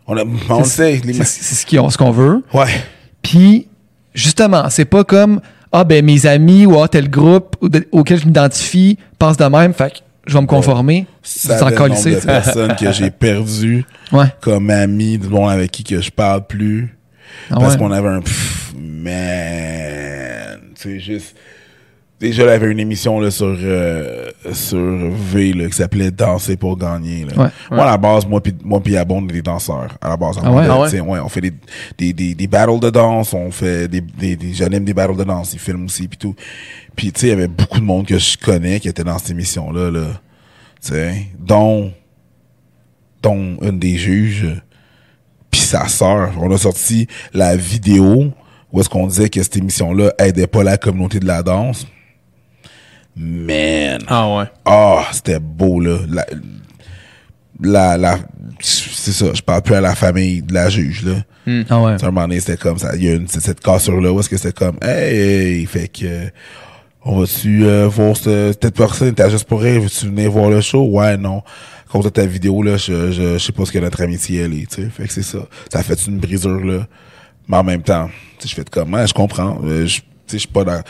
[0.07, 1.01] On, a- on sait.
[1.05, 2.43] les- c'est- c'est ce qu'on ce qu'on veut.
[2.55, 2.66] Ouais.
[3.23, 3.69] Puis,
[4.15, 5.40] justement, c'est pas comme,
[5.73, 7.57] ah, ben, mes amis ou ah, tel groupe
[7.93, 11.07] auquel je m'identifie pensent de même, fait que je vais me conformer.
[11.23, 14.27] Ça Vous en le nombre colissez, de personnes que j'ai perdues Ouais.
[14.40, 16.97] comme amis, du monde avec qui que je parle plus.
[17.51, 17.78] Ah parce ouais.
[17.78, 20.61] qu'on avait un pff, man.
[20.74, 21.35] C'est juste.
[22.23, 26.57] Déjà, il y avait une émission là, sur, euh, sur V là, qui s'appelait Danser
[26.57, 27.24] pour gagner.
[27.24, 27.32] Là.
[27.36, 27.51] Ouais.
[27.73, 29.89] Moi, à la base, moi puis moi Abon, on est des danseurs.
[30.01, 30.66] À la base, en Ah ouais?
[30.70, 31.19] Ah ouais?
[31.19, 31.53] on fait des,
[31.99, 35.24] des, des, des battles de danse, on fait des, des, des j'anime des battles de
[35.24, 36.36] danse, ils filment aussi puis tout.
[36.94, 39.19] Puis tu sais, il y avait beaucoup de monde que je connais qui était dans
[39.19, 40.07] cette émission là là.
[40.81, 41.90] Tu sais, dont
[43.20, 44.47] dont une des juges
[45.51, 46.35] puis sa sœur.
[46.40, 48.32] On a sorti la vidéo
[48.73, 51.85] où est-ce qu'on disait que cette émission-là aidait pas la communauté de la danse.
[53.16, 54.02] Man.
[54.09, 54.44] Ah ouais.
[54.64, 55.98] Ah, c'était beau, là.
[56.09, 56.24] La,
[57.62, 58.18] la, la-
[58.60, 61.14] c'est ça, je parle plus à la famille de la juge, là.
[61.68, 61.93] Ah ouais.
[61.93, 62.94] À un moment donné, c'était comme ça.
[62.97, 65.16] Il y a une, c'est cette cassure-là où est-ce que c'était comme, hey,
[65.60, 66.26] hey, fait que, euh,
[67.05, 70.60] on va-tu euh, voir cette, cette personne, t'as juste pour rire, veux-tu venir voir le
[70.60, 70.84] show?
[70.89, 71.43] Ouais, non.
[71.90, 74.55] Cause de ta vidéo, là, je, je, je sais pas ce que notre amitié, elle
[74.55, 74.89] est, tu sais.
[74.89, 75.40] Fait que c'est ça.
[75.70, 76.86] Ça fait une brisure, là.
[77.48, 78.09] Mais en même temps,
[78.39, 79.59] tu sais, je fais de comme, ouais, je comprends.
[79.64, 80.80] Euh, je, tu sais, je suis pas dans,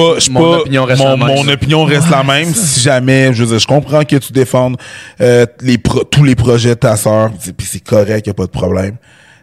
[0.00, 1.36] pas, je suis Mon pas, opinion reste mon, la même.
[1.36, 2.52] mon opinion reste la même.
[2.54, 4.76] Si jamais, je veux dire, je comprends que tu défendes
[5.20, 8.46] euh, les pro- tous les projets de ta sœur, puis c'est correct, y a pas
[8.46, 8.96] de problème.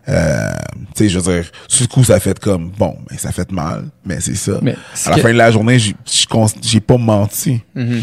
[0.10, 0.48] Euh,
[0.96, 3.52] tu sais, je veux dire, sur le coup, ça fait comme, bon, ben, ça fait
[3.52, 4.54] mal, mais c'est ça.
[4.62, 4.76] Mais
[5.06, 7.60] à la que- fin de la journée, j'ai pas menti.
[7.76, 8.00] Ouais.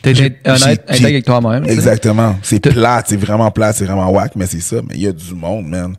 [0.00, 1.64] T'es J'ai- honnête, j'ai- avec toi-même.
[1.66, 2.36] Exactement.
[2.42, 4.76] C'est plate, c'est vraiment plate, c'est vraiment whack, mais c'est ça.
[4.88, 5.94] Mais il y a du monde, man,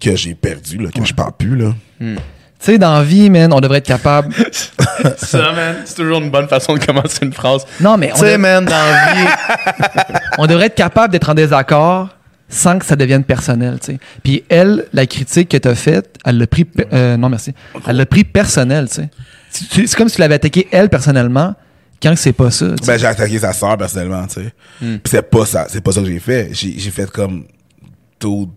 [0.00, 1.72] que j'ai perdu, là, que je parle plus, là.
[2.64, 4.32] Tu sais, dans la vie, man, on devrait être capable.
[5.18, 7.66] Ça, man, c'est toujours une bonne façon de commencer une phrase.
[7.80, 9.28] Non, mais on, Tu sais, dev- man, dans la vie.
[10.38, 12.08] on devrait être capable d'être en désaccord
[12.48, 13.98] sans que ça devienne personnel, tu sais.
[14.22, 16.64] Puis elle, la critique que t'as faite, elle l'a pris...
[16.64, 17.52] pe- euh, non, merci.
[17.86, 19.10] Elle l'a pris personnel, tu sais.
[19.50, 21.54] C'est- comme si tu l'avais attaqué elle personnellement,
[22.02, 22.66] quand c'est pas ça.
[22.86, 24.52] Ben, j'ai attaqué sa sœur, personnellement, tu sais.
[24.80, 26.48] Puis c'est pas ça, c'est pas ça que j'ai fait.
[26.52, 27.44] J'ai, j'ai fait comme,
[28.18, 28.50] tout,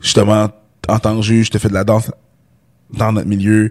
[0.00, 0.50] justement,
[0.88, 2.10] en tant que juge, t'as fait de la danse
[2.98, 3.70] dans notre milieu.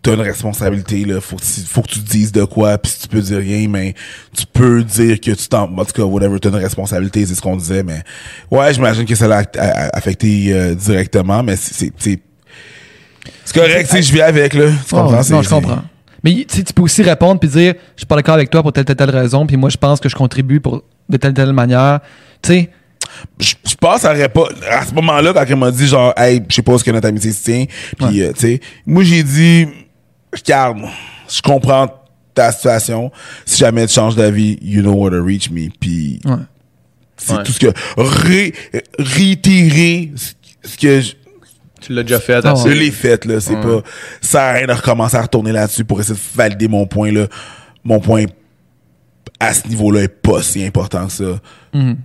[0.00, 1.20] T'as une responsabilité, là.
[1.20, 3.68] Faut que, tu- faut que tu dises de quoi, puis si tu peux dire rien,
[3.68, 3.94] mais
[4.36, 7.40] tu peux dire que tu t'en, en tout cas, whatever, t'as une responsabilité, c'est ce
[7.42, 8.02] qu'on disait, mais
[8.50, 9.42] ouais, j'imagine que ça l'a
[9.92, 12.20] affecté euh, directement, mais c'est, c'est,
[13.52, 14.66] correct, sais, je vis avec, là.
[14.70, 15.20] Tu Oh, comprends?
[15.30, 15.82] non, je comprends.
[16.24, 18.84] Mais tu peux aussi répondre puis dire je suis pas d'accord avec toi pour telle
[18.84, 22.00] telle telle raison puis moi je pense que je contribue pour de telle telle manière.
[22.42, 22.70] Tu sais,
[23.38, 26.42] je, je pense ça aurait pas à ce moment-là quand elle m'a dit genre hey
[26.48, 27.64] je sais pas ce que notre amitié se tient
[27.98, 28.60] puis euh, tu sais.
[28.86, 29.66] Moi j'ai dit
[30.32, 30.78] regarde
[31.30, 31.88] je comprends
[32.34, 33.10] ta situation.
[33.44, 36.32] Si jamais tu changes d'avis you know where to reach me puis ouais.
[37.16, 37.42] c'est Ouais.
[37.42, 38.54] tout ce que ré,
[38.98, 40.12] réitérer
[40.62, 41.12] ce, que je,
[41.80, 43.40] Tu l'as déjà fait Ah je l'ai fait là.
[43.40, 43.62] C'est Ouais.
[43.62, 43.82] pas
[44.20, 47.10] ça sert à rien de recommencer à retourner là-dessus pour essayer de valider mon point
[47.12, 47.26] là.
[47.84, 48.24] Mon point
[49.40, 51.40] à ce niveau-là est pas si important que ça.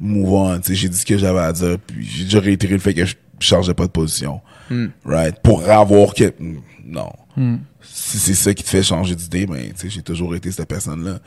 [0.01, 0.57] Move on.
[0.59, 2.93] Tu sais, j'ai dit ce que j'avais à dire, puis j'ai déjà réitéré le fait
[2.93, 4.41] que je changeais pas de position.
[5.05, 5.39] Right?
[5.43, 6.33] Pour avoir que.
[6.85, 7.11] Non.
[7.81, 10.67] Si c'est ça qui te fait changer d'idée, ben, tu sais, j'ai toujours été cette
[10.67, 11.19] personne-là.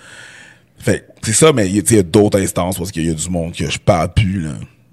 [0.79, 3.53] Fait c'est ça, mais il y a- d'autres instances parce qu'il y a du monde
[3.55, 4.53] que je parle plus, là,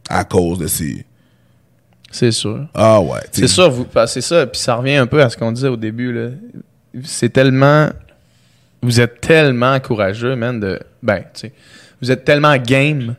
[0.09, 1.05] à cause de ces.
[2.11, 2.67] C'est sûr.
[2.73, 3.19] Ah ouais.
[3.31, 4.45] C'est ça, vous, c'est ça.
[4.47, 6.13] Puis ça revient un peu à ce qu'on disait au début.
[6.13, 6.29] Là.
[7.03, 7.89] C'est tellement.
[8.83, 10.79] Vous êtes tellement courageux, man, de.
[11.01, 11.53] Ben, tu sais.
[12.01, 13.15] Vous êtes tellement game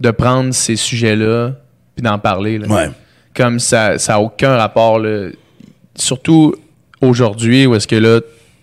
[0.00, 1.52] de prendre ces sujets-là
[1.94, 2.58] puis d'en parler.
[2.58, 2.66] Là.
[2.66, 2.90] Ouais.
[3.34, 4.98] Comme ça ça a aucun rapport.
[4.98, 5.28] Là.
[5.94, 6.54] Surtout
[7.00, 8.20] aujourd'hui où est-ce que là,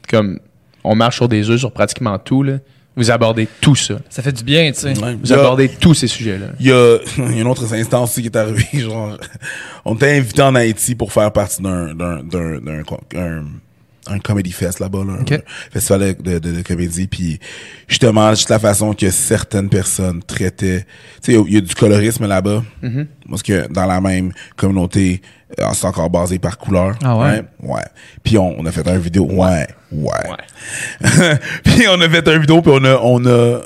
[0.09, 0.39] comme
[0.83, 2.57] on marche sur des œufs sur pratiquement tout, là.
[2.95, 3.95] Vous abordez tout ça.
[4.07, 4.99] Ça fait du bien, tu sais.
[5.03, 5.17] Ouais.
[5.19, 6.47] Vous a- abordez tous ces sujets-là.
[6.59, 9.17] Il y a, il y a une autre instance aussi qui est arrivée, genre,
[9.83, 12.83] on était invité en Haïti pour faire partie d'un, d'un, d'un, d'un,
[14.07, 15.31] un, comedy fest là-bas, là, Ok.
[15.31, 15.39] un
[15.71, 17.39] festival de, de, de comédie, puis
[17.87, 20.85] justement, juste la façon que certaines personnes traitaient,
[21.21, 22.63] tu sais, il y a- il y, a du colorisme là-bas,
[23.29, 25.21] parce que dans la même communauté,
[25.59, 26.95] euh, c'est encore basé par couleur.
[27.03, 27.43] Ah ouais?
[27.61, 27.83] Ouais.
[28.23, 30.11] Puis on, on a fait un vidéo, ouais, ouais.
[31.63, 33.59] puis on a fait un vidéo, puis on a, on a,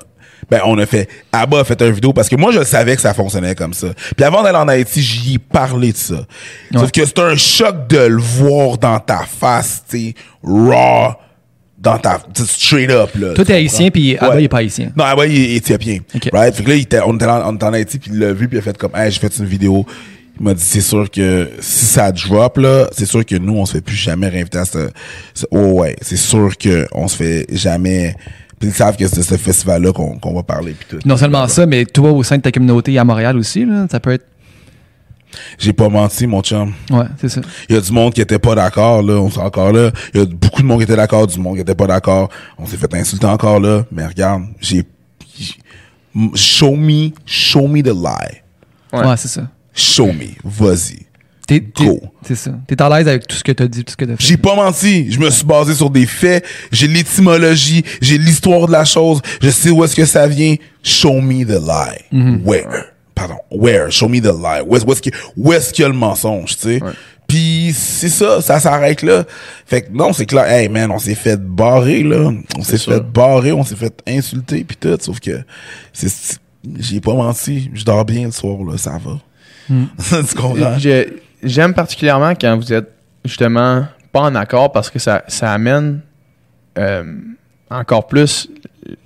[0.49, 3.02] ben, on a fait, Abba a fait un vidéo parce que moi, je savais que
[3.02, 3.88] ça fonctionnait comme ça.
[4.15, 6.26] Puis avant d'aller en Haïti, j'y ai parlé de ça.
[6.74, 10.14] Sauf que c'est un choc de le voir dans ta face, tu
[10.44, 11.14] raw,
[11.78, 13.34] dans ta, straight up, là.
[13.34, 14.41] Toi, t'es haïtien, puis Abba, Ouais.
[14.41, 14.91] il est pas haïtien.
[14.95, 15.99] Non, Abba, il est éthiopien.
[16.15, 16.30] Ok.
[16.34, 16.56] Right?
[16.56, 18.34] Fait que là, il était, on, était en, on était en Haïti, puis il l'a
[18.34, 19.86] vu, puis il a fait comme, hey, j'ai fait une vidéo.
[20.40, 23.65] Il m'a dit, c'est sûr que si ça drop, là, c'est sûr que nous, on
[23.65, 24.90] se fait plus jamais réinviter à ce,
[25.34, 28.15] ce- oh ouais, c'est sûr que on se fait jamais,
[28.59, 31.07] puis ils savent que c'est ce festival-là qu'on, qu'on va parler, puis tout.
[31.07, 33.99] Non seulement ça, mais toi, au sein de ta communauté à Montréal aussi, là, ça
[33.99, 34.25] peut être.
[35.59, 36.73] J'ai pas menti, mon chum.
[36.89, 37.41] Ouais, c'est ça.
[37.69, 39.13] Il y a du monde qui était pas d'accord, là.
[39.15, 39.91] On s'est encore là.
[40.13, 42.29] Il y a beaucoup de monde qui était d'accord, du monde qui était pas d'accord.
[42.57, 43.85] On s'est fait insulter encore là.
[43.91, 44.85] Mais regarde, j'ai,
[45.38, 45.55] j'ai-
[46.34, 48.38] show me, show me the lie.
[48.93, 49.05] Ouais.
[49.05, 49.47] Ouais, c'est ça.
[49.73, 50.29] Show me.
[50.45, 51.05] Vas-y.
[51.48, 52.02] T'es, Go.
[52.24, 52.52] c'est ça.
[52.68, 54.24] T'es à l'aise avec tout ce que t'as dit, tout ce que t'as fait.
[54.24, 55.10] J'ai pas menti.
[55.10, 56.45] Je me suis basé sur des faits.
[56.74, 57.84] J'ai l'étymologie.
[58.02, 59.22] J'ai l'histoire de la chose.
[59.41, 60.56] Je sais où est-ce que ça vient.
[60.84, 62.41] Show me the lie.
[62.44, 62.88] Where?
[63.15, 63.38] Pardon.
[63.49, 63.90] Where?
[63.91, 64.61] Show me the lie.
[64.68, 66.82] Où est-ce, où est-ce que- où est-ce qu'il y a le mensonge, tu sais?
[67.30, 69.26] Puis c'est ça, ça s'arrête là.
[69.65, 70.45] Fait que non, c'est clair.
[70.49, 72.30] Hey man, on s'est fait barrer là.
[72.57, 72.94] On s'est sûr.
[72.94, 74.98] fait barrer, on s'est fait insulter puis tout.
[75.02, 75.41] Sauf que
[75.91, 76.40] c'est,
[76.80, 77.69] j'ai pas menti.
[77.74, 79.19] Je dors bien le soir là, ça va.
[79.69, 80.78] tu comprends?
[80.80, 81.07] Je-
[81.43, 82.91] J'aime particulièrement quand vous êtes
[83.26, 86.01] justement pas en accord parce que ça, ça amène
[86.77, 87.03] euh,
[87.69, 88.49] encore plus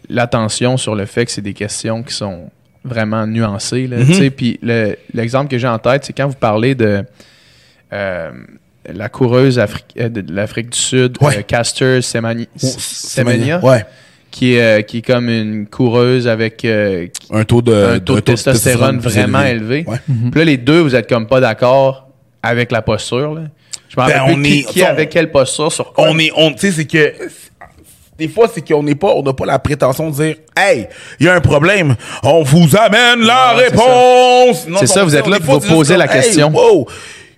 [0.09, 2.49] l'attention sur le fait que c'est des questions qui sont
[2.83, 3.87] vraiment nuancées.
[3.87, 4.29] là, sais.
[4.29, 7.03] Puis le- l'exemple que j'ai en tête, c'est quand vous parlez de
[7.93, 8.31] euh,
[8.91, 11.39] la coureuse Afri- euh, de l'Afrique du Sud, Ouais.
[11.39, 13.85] euh, Caster Semani- Semenya, Ouais.
[14.31, 18.99] qui, est, qui est comme une coureuse avec Un taux de, un taux de testostérone
[18.99, 19.83] vraiment élevé.
[19.87, 19.97] Ouais.
[20.07, 22.07] Puis là, les deux, vous êtes comme pas d'accord
[22.43, 23.33] avec la posture.
[23.35, 23.41] Là.
[23.89, 26.05] Je me Ben, rappelle on qui, est- qui on- avait quelle posture sur quoi.
[26.07, 27.13] on est on tu sais c'est que
[28.17, 30.87] des fois c'est qu'on n'est pas on n'a pas la prétention de dire hey
[31.19, 35.39] il y a un problème on vous amène la réponse C'est ça, vous êtes là
[35.39, 36.49] pour juste poser la Hey, question.
[36.53, 36.87] wow,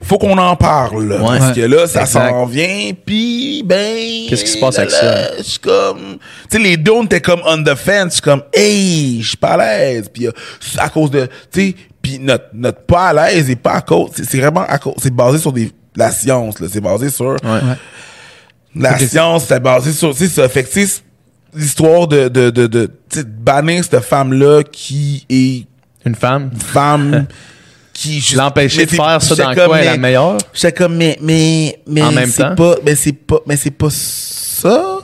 [0.03, 1.39] faut qu'on en parle Ouais.
[1.39, 5.31] parce que là ça s'en vient puis ben Qu'est-ce qui se passe avec là, ça?
[5.41, 6.17] je comme
[6.51, 9.51] tu sais les deux on était comme on the fence comme hey je suis pas
[9.53, 10.31] à l'aise puis euh,
[10.77, 14.11] à cause de tu sais puis notre notre pas à l'aise est pas à cause
[14.13, 17.59] c'est vraiment à cause c'est basé sur des la science là c'est basé sur Ouais.
[18.75, 21.01] la science, c'est basé sur, tu sais, ça fait que, tu sais,
[21.53, 25.67] l'histoire de, de, de, de, tu sais, de bannir cette femme-là qui est
[26.07, 26.49] Une femme.
[26.51, 27.25] une femme
[27.93, 30.39] qui juste- L'empêcher de faire ça dans quoi est la mais- meilleure?
[30.55, 32.55] J'étais comme, mais, mais, mais, En même c'est temps?
[32.55, 35.01] pas, mais c'est pas, mais c'est pas ça.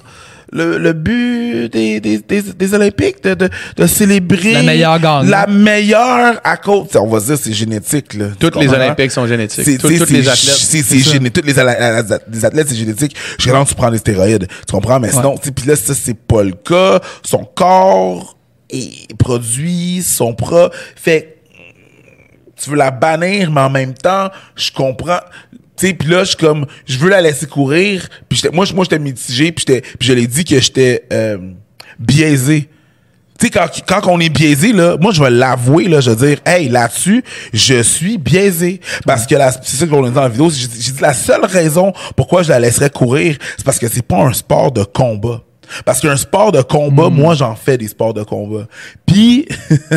[0.51, 5.29] Le, le but des, des, des, des Olympiques, de, de, de célébrer La meilleure gagne.
[5.29, 6.87] la meilleure à cause.
[6.95, 8.27] On va dire c'est génétique là.
[8.39, 8.67] Toutes les?
[8.69, 9.79] Olympiques sont génétiques.
[9.79, 10.35] Tout- Toutes les athlètes.
[10.37, 11.11] C'est, c'est ça.
[11.11, 13.15] géné- toutes les, athlètes, c'est génétique.
[13.45, 14.47] Là, tu prends des stéroïdes.
[14.67, 14.99] Tu comprends?
[14.99, 16.99] Mais sinon, puis là, ça, c'est pas le cas.
[17.23, 18.37] Son corps
[18.69, 20.69] est produit, son pro.
[20.95, 21.35] Fait
[22.61, 25.19] tu veux la bannir, mais en même temps, je comprends.
[25.87, 28.07] Sais, puis là, je suis comme, je veux la laisser courir.
[28.27, 31.37] Puis j'étais- moi, je- moi, j'étais mitigé, puis j'étais, je l'ai dit que j'étais euh,
[31.97, 32.69] biaisé.
[33.39, 36.27] Tu sais, quand, quand on est biaisé, là, moi, je vais l'avouer, là, je vais
[36.27, 37.23] dire, hey, là-dessus,
[37.53, 38.81] je suis biaisé.
[39.05, 41.93] Parce que c'est ça qu'on a dit dans la vidéo, j'ai dit la seule raison
[42.17, 45.41] pourquoi je la laisserais courir, c'est parce que c'est pas un sport de combat.
[45.85, 48.67] Parce qu'un sport de combat, moi, j'en fais des sports de combat.
[49.05, 49.47] Puis,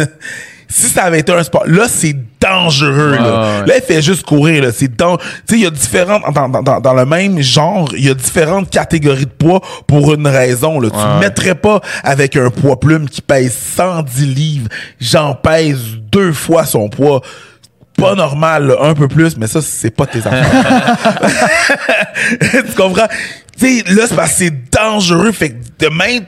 [0.73, 3.61] si ça avait été un sport, là, c'est dangereux, là.
[3.61, 3.67] Ouais.
[3.67, 4.71] Là, il fait juste courir, là.
[4.73, 7.89] C'est dans, tu sais, il y a différentes, dans, dans, dans, dans le même genre,
[7.95, 10.89] il y a différentes catégories de poids pour une raison, là.
[10.91, 14.69] Tu ne mettrais pas avec un poids plume qui pèse 110 livres.
[14.99, 15.79] J'en pèse
[16.11, 17.21] deux fois son poids.
[17.99, 20.97] Pas normal, là, un peu plus, mais ça, c'est pas tes affaires.
[22.41, 23.09] tu comprends?
[23.59, 25.33] Tu sais, là, c'est parce que c'est dangereux.
[25.33, 26.21] Fait que demain,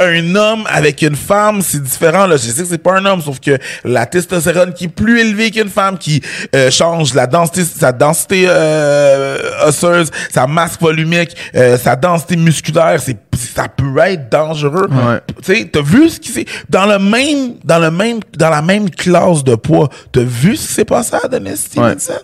[0.00, 2.26] un homme avec une femme, c'est différent.
[2.26, 2.36] Là.
[2.36, 5.50] Je sais que c'est pas un homme, sauf que la testostérone qui est plus élevée
[5.50, 6.22] qu'une femme, qui
[6.54, 13.00] euh, change la densité, sa densité euh, osseuse, sa masse volumique, euh, sa densité musculaire,
[13.00, 13.16] c'est
[13.54, 14.88] ça peut être dangereux.
[14.90, 15.20] Ouais.
[15.44, 18.62] Tu sais, t'as vu ce qui s'est dans le même, dans le même, dans la
[18.62, 22.14] même classe de poids, t'as vu ce qui s'est passé à Dennis Stevenson?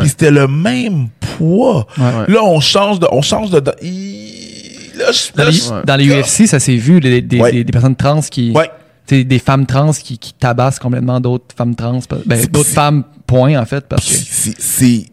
[0.00, 1.86] Puis c'était le même poids.
[1.98, 2.32] Ouais.
[2.32, 4.71] Là, on change de, on change de, de- il-
[5.02, 7.52] là, Dans les, je- dans les UFC, ça s'est vu, des, des, Ouais.
[7.52, 8.50] des- des personnes trans qui.
[8.52, 8.70] Ouais.
[9.06, 11.98] t'sais, des femmes trans qui, qui tabassent complètement d'autres femmes trans.
[12.26, 13.84] Ben, C'est- d'autres femmes, point, en fait.
[13.88, 14.14] Parce que.
[14.14, 15.04] c'est c'est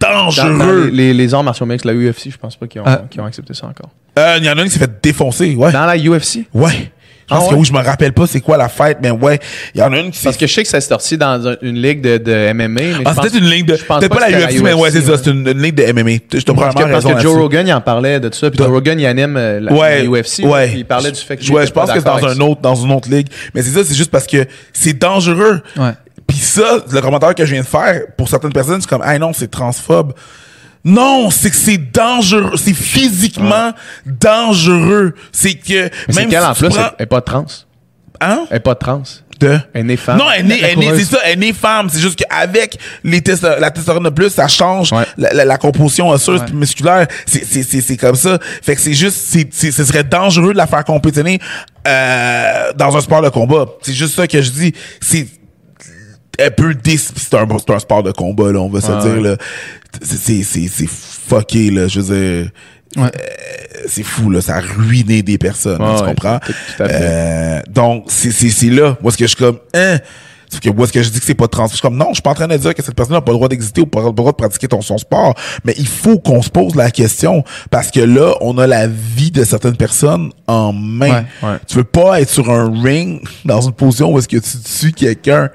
[0.00, 0.86] Dans- dans dangereux.
[0.86, 3.02] les, les, les arts martiaux mixtes, la UFC, je pense pas qu'ils ont, Ah.
[3.18, 3.90] ont accepté ça encore.
[4.18, 5.72] Euh, Il y en a un qui s'est fait défoncer, ouais.
[5.72, 6.46] Dans la UFC?
[6.54, 6.92] Ouais.
[7.30, 7.60] Je pense Ah que ouais?
[7.60, 9.38] oui, je me rappelle pas c'est quoi la fête, mais ouais.
[9.74, 11.46] Il y en a une qui Parce que je sais que ça s'est sorti dans
[11.46, 12.68] un- une ligue de, de MMA.
[12.80, 13.76] Mais Ah, je pense- c'était une ligne de.
[13.76, 15.18] je pense Peut-être pas, que la UFC, mais ouais, c'est ça.
[15.18, 16.10] C'est une, une ligne de MMA.
[16.32, 17.36] Je te Parce que, parce que Joe.
[17.36, 18.50] Rogan, il en parlait de tout ça.
[18.50, 20.42] Puis Joe Rogan, il anime euh, la, ouais, la UFC.
[20.44, 20.68] ouais.
[20.68, 21.52] puis il parlait du fait que.
[21.52, 23.28] Ouais, je pense pas que c'est dans un autre, dans une autre ligue.
[23.54, 25.60] Mais c'est ça, c'est juste parce que c'est dangereux.
[25.76, 25.90] Ouais.
[26.26, 29.18] Puis ça, le commentaire que je viens de faire, pour certaines personnes, c'est comme, ah
[29.18, 30.12] non, c'est transphobe.
[30.84, 32.52] Non, c'est que c'est dangereux.
[32.56, 33.72] C'est physiquement
[34.06, 35.14] dangereux.
[35.32, 35.90] C'est que.
[36.08, 37.46] Mais même qu'elle, si en plus, prends- elle est pas trans?
[38.20, 38.46] hein?
[38.50, 39.02] Elle est pas trans?
[39.40, 39.60] De?
[39.72, 40.18] Elle est née femme.
[40.18, 41.88] Non, elle est née- elle est c'est ça, elle est née femme.
[41.88, 45.04] C'est juste qu'avec les testo- la testostérone de plus, ça change Ouais.
[45.16, 46.50] la, la- la composition osseuse Ouais.
[46.52, 47.06] musculaire.
[47.24, 48.38] C'est, c'est, c'est, c'est comme ça.
[48.62, 51.38] Fait que c'est juste, c'est, c'est- ce serait dangereux de la faire compétitionner
[51.86, 53.66] euh, dans un sport de combat.
[53.82, 54.72] C'est juste ça que je dis.
[55.00, 55.28] C'est
[56.38, 59.20] elle peut c'est un, c'est un sport de combat là on va se Ah, dire
[59.20, 59.36] là
[60.02, 62.50] c'est c'est c'est fucké là je veux dire
[62.96, 63.02] Ouais.
[63.04, 66.38] euh, c'est fou là ça a ruiné des personnes tu ouais, comprends?
[66.38, 66.98] tout- tout à fait.
[67.00, 69.98] Euh, donc c'est c'est c'est là moi ce que je suis comme hein?
[70.50, 72.06] Sauf que moi, ce que je dis que c'est pas trans, je suis comme non,
[72.08, 73.82] je suis pas en train de dire que cette personne n'a pas le droit d'exister
[73.82, 76.74] ou pas le droit de pratiquer ton, son sport, mais il faut qu'on se pose
[76.74, 81.26] la question parce que là, on a la vie de certaines personnes en main.
[81.42, 81.56] Ouais, ouais.
[81.66, 84.92] Tu veux pas être sur un ring dans une position où est-ce que tu tues
[84.92, 85.50] quelqu'un.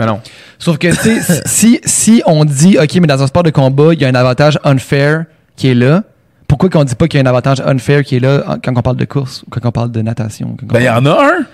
[0.00, 0.20] Mais non.
[0.58, 3.92] Sauf que, tu sais, si, si on dit, OK, mais dans un sport de combat,
[3.92, 6.02] il y a un avantage unfair qui est là,
[6.48, 8.82] pourquoi qu'on dit pas qu'il y a un avantage unfair qui est là quand on
[8.82, 10.56] parle de course ou quand on parle de natation?
[10.62, 11.46] Ben, il y en a un.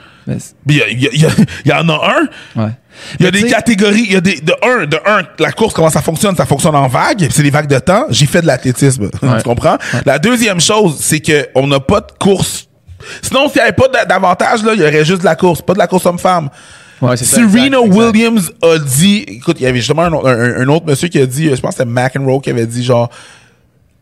[0.66, 0.76] Il
[1.66, 2.62] y, en a un.
[2.62, 2.70] ouais.
[3.20, 4.04] Il y a Mais des catégories.
[4.06, 6.34] Il y a des, de un, de un, la course, comment ça fonctionne?
[6.34, 7.28] Ça fonctionne en vagues.
[7.30, 8.06] C'est des vagues de temps.
[8.10, 9.10] J'ai fait de l'athlétisme.
[9.22, 9.36] Ouais.
[9.38, 9.76] tu comprends?
[10.04, 12.66] La deuxième chose, c'est que on n'a pas de course.
[13.22, 15.62] Sinon, s'il n'y avait pas d'a- d'avantage, là, il y aurait juste de la course.
[15.62, 16.48] Pas de la course homme-femme.
[17.02, 17.46] Ouais, Serena
[17.78, 17.94] exact, exact.
[17.96, 21.18] Williams a dit, écoute, il y avait justement un, autre- un- un autre monsieur qui
[21.20, 23.10] a dit, je pense que c'était McEnroe qui avait dit genre,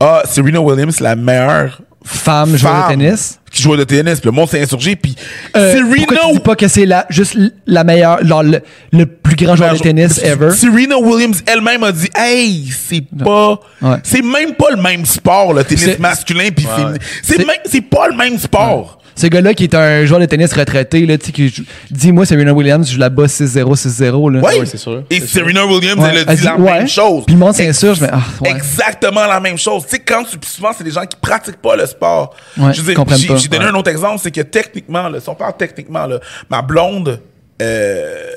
[0.00, 3.40] ah, Serena Williams, la meilleure Femme joueur de tennis.
[3.50, 4.20] qui joue de tennis.
[4.20, 4.94] Puis le monde s'est insurgé.
[4.94, 5.16] Puis
[5.56, 7.34] Euh, Serena pourquoi tu dis pas que c'est la, juste
[7.66, 8.60] la meilleure, genre le,
[8.92, 10.50] le plus grand joueur de tennis ever?
[10.50, 13.58] Serena Williams elle-même a dit Hey, c'est pas.
[13.80, 13.96] Ouais.
[14.02, 16.98] C'est même pas le même sport, le tennis masculin puis féminin.
[17.22, 18.98] C'est- même- c'est pas le même sport.
[19.16, 22.10] Ce gars-là qui est un joueur de tennis retraité, là, tu sais, qui joue- dit,
[22.10, 24.40] moi, Serena Williams, je la bats 6-0, 6-0, là.
[24.40, 24.58] Ouais.
[24.58, 25.04] Ouais, c'est sûr.
[25.08, 25.28] Et sûr.
[25.28, 26.78] Serena Williams, Ouais, elle a elle dit la ouais.
[26.78, 27.22] même chose.
[27.24, 28.50] Puis le monde s'insurge, mais, ah, ouais.
[28.50, 29.84] Exactement la même chose.
[29.84, 32.34] Tu sais, quand tu, souvent, c'est des gens qui pratiquent pas le sport.
[32.56, 33.36] Ouais, je veux dire, j'ai pas.
[33.36, 33.70] j'ai donné Ouais.
[33.70, 36.18] un autre exemple, c'est que techniquement, là, si on parle techniquement, là,
[36.50, 37.20] ma blonde,
[37.62, 38.30] euh,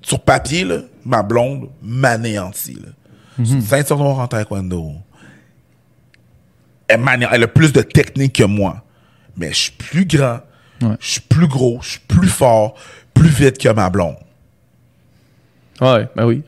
[0.00, 2.78] sur papier, là, ma blonde m'anéantit.
[3.38, 3.56] Mhm.
[3.56, 4.92] Une ceinture noire en taekwondo.
[6.88, 8.82] Elle a plus de technique que moi.
[9.38, 10.40] Mais je suis plus grand,
[10.82, 10.96] Ouais.
[11.00, 12.74] je suis plus gros, je suis plus fort,
[13.14, 14.16] plus vite que ma blonde.
[15.80, 16.42] Ouais, ben oui.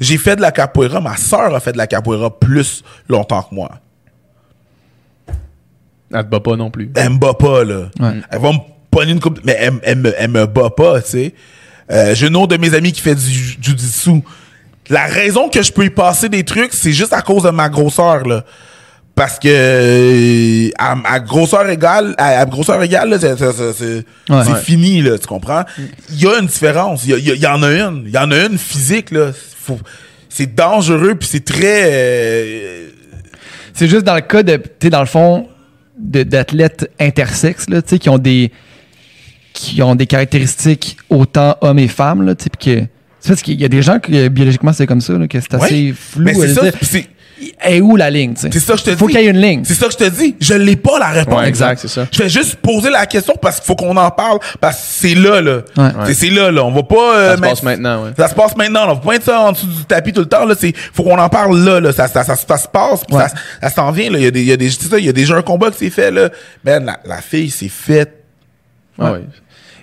[0.00, 3.54] J'ai fait de la capoeira, ma sœur a fait de la capoeira plus longtemps que
[3.54, 3.70] moi.
[6.12, 6.90] Elle te bat pas non plus.
[6.96, 7.88] elle me bat pas, là.
[8.00, 8.20] Ouais.
[8.30, 8.58] Elle va me
[8.90, 11.34] pogner une coupe, mais elle, elle me, elle me bat pas, tu sais.
[11.90, 14.22] Euh, J'ai une autre de mes amis qui fait du jujitsu.
[14.88, 17.68] La raison que je peux y passer des trucs, c'est juste à cause de ma
[17.68, 18.44] grosseur, là.
[19.14, 24.60] Parce que euh, à, à grosseur égale, à, à grosseur égale, c'est Ouais.
[24.62, 25.64] fini, là, tu comprends?
[26.10, 27.04] Il y a une différence.
[27.06, 28.04] Il y, en a une.
[28.06, 29.32] Il y en a une physique, là.
[30.28, 31.82] C'est dangereux, puis c'est très...
[31.92, 32.88] euh,
[33.74, 35.48] C'est juste dans le cas de, tu sais, dans le fond,
[35.98, 38.50] d'athlètes intersexes, là, tu sais, qui ont des
[39.52, 42.86] qui ont des caractéristiques autant hommes et femmes, là, tu sais, que
[43.18, 45.52] c'est parce qu'il y a des gens que biologiquement c'est comme ça, là, que c'est
[45.54, 45.62] Ouais.
[45.64, 46.22] assez flou.
[46.24, 46.62] Mais c'est ça,
[47.66, 48.48] Et où la ligne, tu sais?
[48.52, 49.14] C'est ça que je te Faut dis.
[49.14, 49.62] qu'il y ait une ligne.
[49.64, 50.36] C'est ça que je te dis.
[50.40, 51.38] Je l'ai pas la réponse.
[51.40, 52.06] Ouais, exact, c'est ça.
[52.12, 55.14] Je vais juste poser la question parce qu'il faut qu'on en parle parce que c'est
[55.14, 55.58] là là.
[55.76, 55.90] Ouais.
[56.06, 56.64] C'est- C'est là là.
[56.64, 57.14] On va pas.
[57.16, 58.10] euh, Ça se passe maintenant, ouais.
[58.18, 58.84] Ça se passe maintenant.
[58.86, 58.92] Là.
[58.92, 60.54] On va pas mettre ça en dessous du tapis tout le temps là.
[60.58, 61.92] C'est faut qu'on en parle là là.
[61.92, 63.02] Ça ça ça, ça se passe.
[63.10, 63.18] Ouais.
[63.22, 63.28] Ça,
[63.62, 64.18] ça s'en vient là.
[64.18, 64.98] Il y a des il y a des c'est ça.
[64.98, 66.28] Il y a déjà un combat qui s'est fait là.
[66.64, 68.22] Ben la, la fille s'est faite.
[68.98, 69.20] Ah ouais.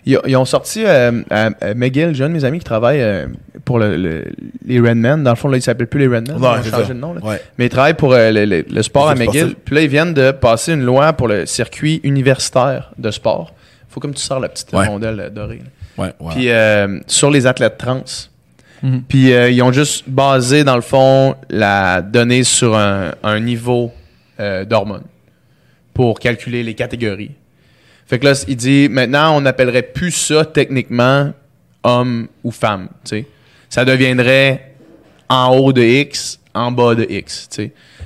[0.07, 3.01] Ils, ils ont sorti euh, à- à McGill, j'ai un de mes amis qui travaille
[3.01, 3.27] euh,
[3.65, 4.23] pour le, le-
[4.65, 5.21] les Redmen.
[5.23, 6.37] Dans le fond, là, ils s'appellent plus les Redmen.
[6.37, 6.93] Ouais, ils ont c'est changé ça.
[6.93, 7.13] de nom.
[7.13, 7.21] là.
[7.23, 7.41] Ouais.
[7.57, 9.55] Mais ils travaillent pour euh, le, le- le sport à Les McGill.
[9.65, 13.53] Puis là, ils viennent de passer une loi pour le circuit universitaire de sport.
[13.89, 14.87] faut comme tu sors la petite Ouais.
[14.87, 15.61] rondelle dorée.
[15.97, 16.03] là.
[16.05, 16.13] Ouais.
[16.19, 16.33] ouais.
[16.35, 18.03] Puis euh, sur les athlètes trans.
[18.83, 19.01] Mhm.
[19.09, 23.91] Puis euh, ils ont juste basé, dans le fond, la donnée sur un, un niveau
[24.39, 25.01] euh, d'hormones
[25.95, 27.31] pour calculer les catégories.
[28.07, 31.33] Fait que là, il dit, maintenant, on n'appellerait plus ça techniquement
[31.83, 32.89] homme ou femme.
[33.69, 34.73] Ça deviendrait
[35.29, 37.49] en haut de X, en bas de X.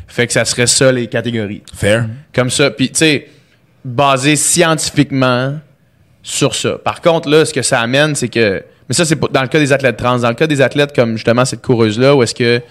[0.08, 1.62] Fait que ça serait ça les catégories.
[1.74, 2.08] Fair.
[2.34, 2.72] Comme ça.
[2.72, 3.28] Puis, tu sais,
[3.86, 5.60] basé scientifiquement
[6.24, 6.78] sur ça.
[6.78, 8.64] Par contre, là, ce que ça amène, c'est que.
[8.90, 10.20] Mais ça, c'est dans le cas des athlètes trans.
[10.20, 12.62] Dans le cas des athlètes comme justement cette coureuse-là, où est-ce que.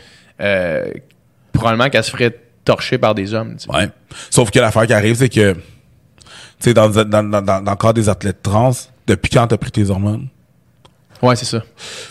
[0.41, 0.91] euh,
[1.53, 2.35] probablement qu'elle se ferait
[2.65, 3.57] torcher par des hommes.
[3.57, 3.71] tu sais.
[3.71, 3.89] Ouais.
[4.31, 5.57] Sauf que l'affaire qui arrive, c'est que,
[6.65, 8.73] sais, dans, dans, dans, dans, dans le cas des athlètes trans,
[9.07, 10.27] depuis quand t'as pris tes hormones?
[11.23, 11.63] Ouais, c'est ça.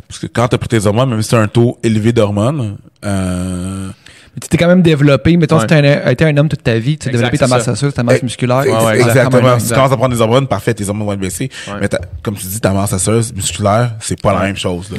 [0.07, 3.87] Parce que quand t'as pris tes hormones, même si t'as un taux élevé d'hormones, euh,
[4.35, 5.35] Mais tu t'es quand même développé.
[5.35, 5.61] Mettons, Ouais.
[5.61, 7.91] si tu as été un homme toute ta vie, tu as développé ta masse osseuse,
[7.93, 8.59] ta masse Eh, musculaire.
[8.59, 9.57] Ouais, ouais, exactement.
[9.57, 11.49] tu commences à prendre des hormones, parfait, tes hormones vont être baissées.
[11.67, 11.73] Ouais.
[11.81, 14.91] Mais t'as- comme tu dis, ta masse osseuse musculaire, c'est pas la même chose.
[14.91, 14.97] Là.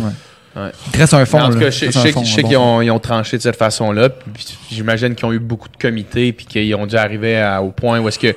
[0.65, 0.71] Ouais.
[0.99, 1.39] Reste un fond.
[1.39, 1.61] Mais en tout là.
[1.67, 2.99] cas, je sais- reste je un sais fond, je sais un qu'ils ont, ils ont
[2.99, 4.09] tranché de cette façon-là.
[4.11, 7.71] puis J'imagine qu'ils ont eu beaucoup de comités puis qu'ils ont dû arriver à- au
[7.71, 8.35] point où est-ce que.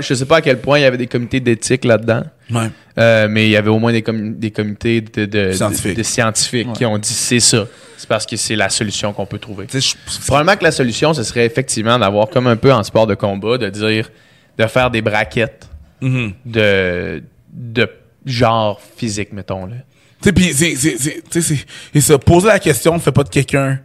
[0.00, 2.22] Je sais pas à quel point il y avait des comités d'éthique là-dedans.
[2.50, 2.68] Ouais.
[2.98, 5.92] Euh, mais il y avait au moins des, com- des comités de, de- Scientifiques.
[5.92, 7.66] de- de scientifiques qui ont dit c'est ça.
[7.96, 9.66] C'est parce que c'est la solution qu'on peut trouver.
[9.72, 9.94] Je-
[10.26, 13.56] Probablement que la solution, ce serait effectivement d'avoir comme un peu en sport de combat,
[13.58, 14.10] de dire,
[14.58, 15.68] de faire des braquettes
[16.00, 16.32] Mhm.
[16.44, 17.22] de,
[17.52, 17.88] de
[18.26, 19.66] genre physique, mettons.
[19.66, 19.76] Là.
[20.24, 22.98] Tu sais, puis c'est, c'est, c'est, tu sais, c'est, et ça, poser la question ne
[22.98, 23.78] fait pas de quelqu'un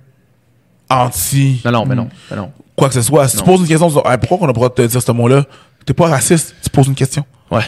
[0.90, 2.08] anti Non, non, mais non.
[2.32, 2.52] mais non.
[2.76, 3.28] quoi que ce soit.
[3.28, 5.46] Si tu poses une question, tu dis, pourquoi on a pas te dire ce mot-là?
[5.86, 7.26] T'es pas raciste, tu poses une question.
[7.52, 7.64] Ouais.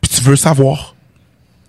[0.00, 0.94] Puis tu veux savoir.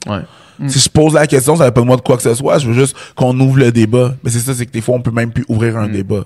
[0.07, 0.19] Ouais.
[0.67, 2.57] Si je pose la question, ça veut pas de moi de quoi que ce soit,
[2.59, 4.15] je veux juste qu'on ouvre le débat.
[4.23, 6.23] Mais c'est ça, c'est que des fois, on peut même plus ouvrir un débat.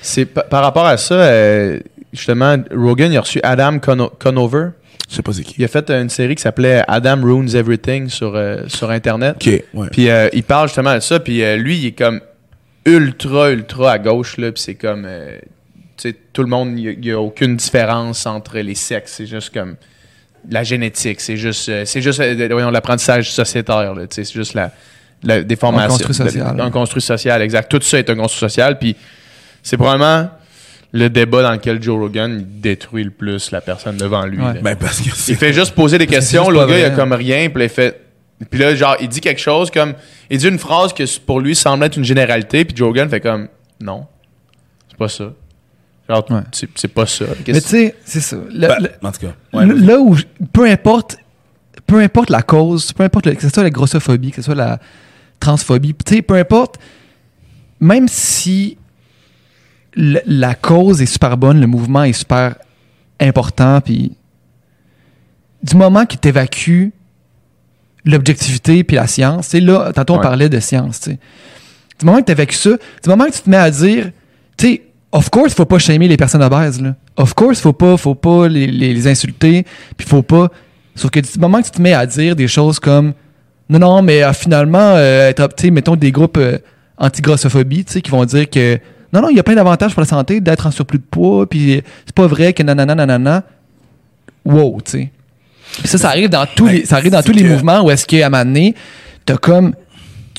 [0.00, 1.78] C'est pa- par rapport à ça, euh,
[2.12, 4.68] justement, Rogan il a reçu Adam Cono- Conover.
[5.08, 5.56] Je sais pas c'est qui.
[5.58, 9.36] Il a fait une série qui s'appelait Adam Ruins Everything sur, euh, sur Internet.
[9.36, 9.88] Ok, ouais.
[9.90, 11.20] Puis euh, il parle justement de ça.
[11.20, 12.20] Puis euh, lui, il est comme
[12.86, 14.38] ultra, ultra à gauche.
[14.38, 15.04] Là, puis c'est comme.
[15.06, 15.38] euh,
[15.96, 19.14] tu sais, tout le monde, il n'y a, aucune différence entre les sexes.
[19.18, 19.76] C'est juste comme
[20.50, 21.20] la génétique.
[21.20, 23.94] C'est juste, euh, c'est juste euh, voyons, l'apprentissage sociétaire.
[23.94, 24.72] Là, tu sais, c'est juste la,
[25.22, 25.94] la déformation.
[25.94, 26.60] Un construit social.
[26.60, 27.70] Un construit social, exact.
[27.70, 28.78] Tout ça est un construit social.
[28.78, 28.96] Puis
[29.62, 30.30] c'est probablement
[30.92, 34.38] le débat dans lequel Joe Rogan il détruit le plus la personne devant lui.
[34.38, 34.60] Ouais.
[34.62, 36.44] Ben, parce que Il fait juste poser des questions.
[36.44, 37.48] juste Le gars, il a comme rien.
[37.48, 38.00] Puis là, il fait.
[38.50, 39.94] Puis là, genre, il dit quelque chose comme.
[40.28, 42.64] Il dit une phrase que pour lui semble être une généralité.
[42.64, 43.48] Puis Joe Rogan fait comme.
[43.80, 44.06] Non.
[44.90, 45.32] C'est pas ça.
[46.08, 46.40] Genre, Ouais.
[46.52, 47.24] c'est c'est pas ça.
[47.44, 48.36] Qu'est-ce Mais tu sais, c'est ça.
[48.52, 49.32] Le- Ben, le- en tout cas.
[49.54, 50.16] Ouais, là où,
[50.52, 51.16] peu importe,
[51.86, 54.54] peu importe la cause, peu importe le- que ce soit la grossophobie, que ce soit
[54.54, 54.78] la
[55.40, 56.78] transphobie, tu sais, peu importe,
[57.80, 58.76] même si
[59.94, 62.54] le- la cause est super bonne, le mouvement est super
[63.20, 64.12] important, puis
[65.62, 66.88] du moment qu'il t'évacue
[68.04, 70.22] l'objectivité puis la science, tu sais, là, tantôt on Ouais.
[70.22, 71.18] parlait de science, tu sais.
[72.00, 74.10] Du moment que tu évacues ça, du moment que tu te mets à dire,
[74.56, 74.82] tu sais,
[75.12, 76.96] of course, faut pas shamer les personnes obèses, là.
[77.16, 79.64] Of course, faut pas, faut pas les, les- les insulter,
[79.96, 80.50] puis faut pas.
[80.96, 83.12] Sauf que du moment que tu te mets à dire des choses comme,
[83.68, 86.58] non, non, mais euh, finalement, euh, tu sais, mettons des groupes euh,
[86.98, 88.78] anti-grossophobie, tu sais, qui vont dire que,
[89.12, 91.48] non, non, il y a plein d'avantages pour la santé d'être en surplus de poids,
[91.48, 93.44] puis c'est pas vrai que nanana, nanana.
[94.44, 95.10] Wow, tu sais.
[95.84, 98.06] Ça, ça arrive dans tous les, ça arrive dans tous les que- mouvements où est-ce
[98.06, 98.74] qu'à un moment donné,
[99.24, 99.74] t'as comme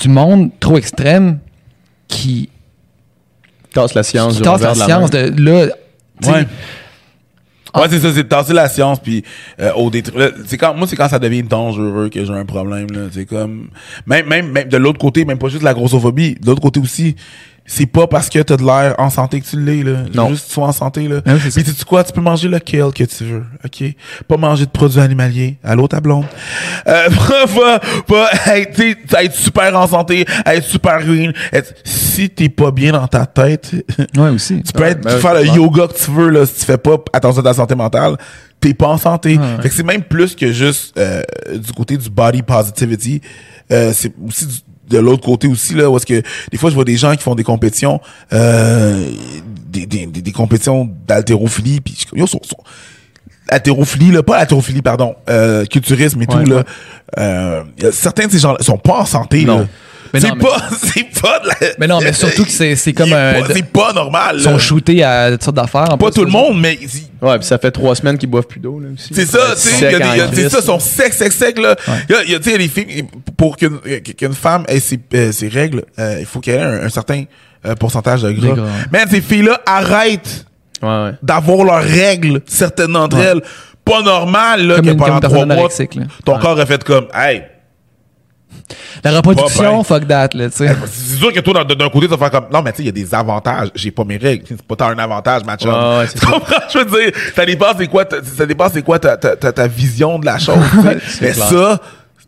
[0.01, 1.39] du monde trop extrême
[2.07, 2.49] qui,
[3.73, 4.35] Casse la science.
[4.35, 5.29] qui tasse la science main.
[5.29, 5.67] de là.
[6.25, 6.45] Ouais.
[7.89, 9.23] C'est ça, c'est de tasser la science, puis
[9.59, 9.91] euh, au
[10.45, 13.07] c'est quand Moi, c'est quand ça devient dangereux que j'ai un problème, là.
[13.11, 13.69] C'est comme...
[14.05, 17.15] Même, même, même de l'autre côté, même pas juste la grossophobie, de l'autre côté aussi,
[17.65, 19.99] c'est pas parce que t'as de l'air en santé que tu l'es, là.
[20.14, 20.30] Non.
[20.30, 21.22] Juste que tu sois en santé, là.
[21.26, 21.34] Ça.
[21.38, 22.03] Puis sais-tu quoi?
[22.03, 23.84] Tu peux manger le kale que tu veux, OK?
[24.27, 25.57] Pas manger de produits animaliers.
[25.64, 26.26] Allô, ta blonde?
[26.88, 27.10] Euh,
[27.56, 28.30] pas, pas,
[28.73, 31.31] tu sais, être super en santé, être super green.
[31.53, 33.72] être- si t'es pas bien dans ta tête,
[34.18, 34.61] Ouais, aussi.
[34.61, 36.98] tu peux être, ben, faire le yoga que tu veux, là, si tu fais pas
[37.14, 38.18] attention à ta santé mentale,
[38.60, 39.38] t'es pas en santé.
[39.41, 39.61] Ah, ouais.
[39.64, 41.22] Fait que c'est même plus que juste euh,
[41.53, 43.22] du côté du body positivity.
[43.72, 44.53] Euh, c'est aussi du-
[44.94, 46.22] de l'autre côté aussi, là, est-ce que
[46.52, 47.99] des fois, je vois des gens qui font des compétitions,
[48.32, 49.10] euh,
[49.68, 52.57] des, des, des, des compétitions d'haltérophilie, puis je yo, sont, sont,
[53.49, 56.64] haltérophilie, là, pas haltérophilie, pardon, euh, culturisme et Ouais, tout, là.
[57.20, 59.60] Euh, certains de ces gens-là sont pas en santé, Non.
[59.60, 59.65] là.
[60.14, 61.56] Mais C'est non, mais- pas, c'est pas de la...
[61.80, 64.52] Mais non, mais surtout que c'est- c'est comme un- pas- C'est pas normal, Ils là.
[64.52, 65.91] sont shootés à toutes sortes d'affaires.
[65.91, 66.77] en Pas plus, tout le eux monde, mais
[67.22, 69.10] Ouais, puis ça fait trois semaines qu'ils boivent plus d'eau, là, aussi.
[69.14, 70.61] c'est ça, tu sais, Sec il y a des- en il y a- c'est ça,
[70.61, 71.76] sont secs, secs, secs, là.
[72.10, 73.06] Il y a, il y a, tu sais, les filles,
[73.38, 76.85] pour qu'une qu'une femme ait ses, euh, ses règles, euh, il faut qu'elle ait un,
[76.85, 77.23] un certain
[77.65, 78.56] euh, pourcentage de gras.
[78.56, 78.65] Gras.
[78.91, 80.45] Man, ces filles-là arrêtent
[80.81, 81.11] Ouais, ouais.
[81.23, 83.23] d'avoir leurs règles, certaines d'entre Ouais.
[83.23, 83.41] elles.
[83.85, 86.03] Pas normal, là, Comme que une- pendant une trois personne mois, anorexique, là.
[86.26, 87.44] ton corps a fait comme, hey,
[89.03, 90.76] La reproduction, fuck that, là, tu sais.
[90.85, 92.85] c'est sûr que toi, d'un côté, tu vas faire comme, non, mais tu sais, il
[92.85, 93.69] y a des avantages.
[93.76, 94.45] J'ai pas mes règles.
[94.48, 96.56] C'est pas tant un avantage, match ouais, Tu comprends?
[96.72, 99.52] Je veux dire, ça dépend c'est quoi, ta- ça dépend c'est quoi ta, ta, ta,
[99.52, 100.57] ta vision de la chose,
[101.22, 101.35] Mais clair.
[101.48, 101.81] ça,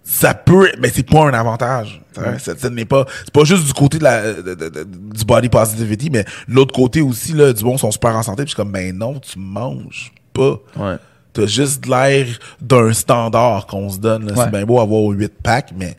[0.03, 2.02] ça peut, mais c'est pas un avantage.
[2.40, 5.49] Ça, n'est pas, c'est pas juste du côté de la, de- de- de- du body
[5.49, 8.44] positivity, mais l'autre côté aussi, là, du bon, sont super en santé.
[8.44, 10.60] Puis je suis comme, ben non, tu manges pas.
[10.78, 10.95] Ouais.
[11.36, 12.26] T'as juste l'air
[12.62, 14.24] d'un standard qu'on se donne.
[14.26, 14.34] Ouais.
[14.36, 15.95] C'est bien beau avoir 8 packs, mais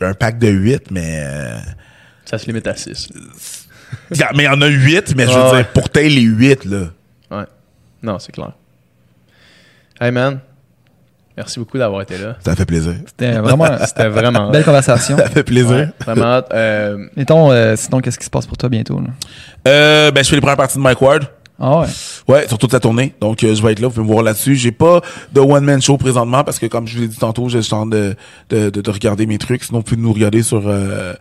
[0.00, 1.58] un pack de 8, mais euh,
[2.24, 3.08] Ça se limite à 6.
[4.14, 5.56] y a- mais il y en a 8, mais je veux Ah ouais.
[5.62, 6.86] dire, pour tes les 8, là.
[7.30, 7.44] Ouais.
[8.02, 8.52] Non, c'est clair.
[10.00, 10.40] Hey, man.
[11.36, 12.36] Merci beaucoup d'avoir été là.
[12.44, 12.94] Ça fait plaisir.
[13.06, 14.46] C'était vraiment C'était vraiment.
[14.46, 15.16] une belle conversation.
[15.16, 15.70] Ça fait plaisir.
[15.70, 16.48] Ouais, vraiment hâte.
[16.52, 19.00] Euh, Mettons, euh, sinon, qu'est-ce qui se passe pour toi bientôt?
[19.00, 19.06] Là?
[19.68, 21.24] Euh, ben, je fais les premières parties de Mike Ward.
[21.64, 21.86] Ah ouais?
[22.26, 23.14] Ouais, sur toute sa tournée.
[23.20, 23.86] Donc, euh, je vais être là.
[23.86, 24.56] Vous pouvez me voir là-dessus.
[24.56, 25.00] J'ai pas
[25.32, 27.82] de one-man show présentement parce que, comme je vous l'ai dit tantôt, je suis en
[27.82, 28.16] train de,
[28.50, 29.62] de, de, de regarder mes trucs.
[29.62, 31.12] Sinon, vous pouvez nous regarder sur euh,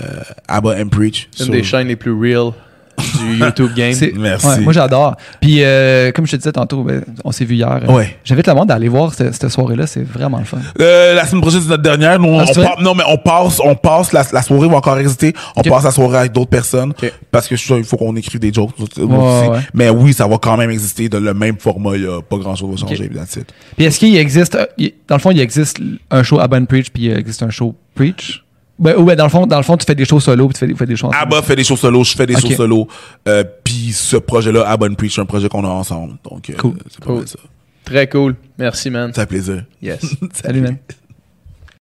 [0.00, 1.28] euh, Abba and Preach.
[1.38, 2.50] une sur- des chaînes les plus real
[2.98, 3.94] du YouTube game.
[4.16, 4.46] Merci.
[4.46, 5.16] ouais, moi, j'adore.
[5.40, 7.80] Puis, euh, comme je te disais tantôt, ben, on s'est vu hier.
[7.88, 8.16] euh, Ouais.
[8.24, 9.86] J'invite le monde à aller voir cette, cette soirée-là.
[9.86, 10.58] C'est vraiment le fun.
[10.80, 12.18] Euh, la semaine prochaine, c'est notre dernière.
[12.18, 14.76] Nous, on, Ah, on part- non, mais on passe, on passe, la, la soirée va
[14.76, 15.32] encore exister.
[15.56, 16.92] On passe la soirée avec d'autres personnes.
[17.30, 18.70] Parce que je suis sûr, il faut qu'on écrive des jokes.
[18.98, 19.60] Ouais.
[19.74, 21.96] Mais oui, ça va quand même exister dans le même format.
[21.96, 23.14] Il y a pas grand chose va changer, Ok.
[23.16, 23.52] that's it.
[23.76, 24.66] Puis, est-ce qu'il existe, euh,
[25.08, 25.78] dans le fond, il existe
[26.10, 28.44] un show à Preach, puis il existe un show Preach?
[28.78, 30.58] Ben, ouais, dans le fond, dans le fond, tu fais des shows solo, puis tu
[30.60, 31.22] fais, des- vous faites des shows ensemble.
[31.22, 32.40] Abba fait des shows solo, je fais des Ok.
[32.40, 32.88] shows solo.
[33.28, 36.14] Euh, Puis ce projet-là, Abba and Preach, c'est un projet qu'on a ensemble.
[36.28, 36.74] Donc, euh, Cool.
[36.90, 37.16] c'est pas Cool.
[37.18, 37.38] mal ça.
[37.84, 38.34] Très cool.
[38.58, 39.12] Merci, man.
[39.14, 39.64] Ça fait plaisir.
[39.82, 40.00] Yes.
[40.42, 40.76] Salut, man.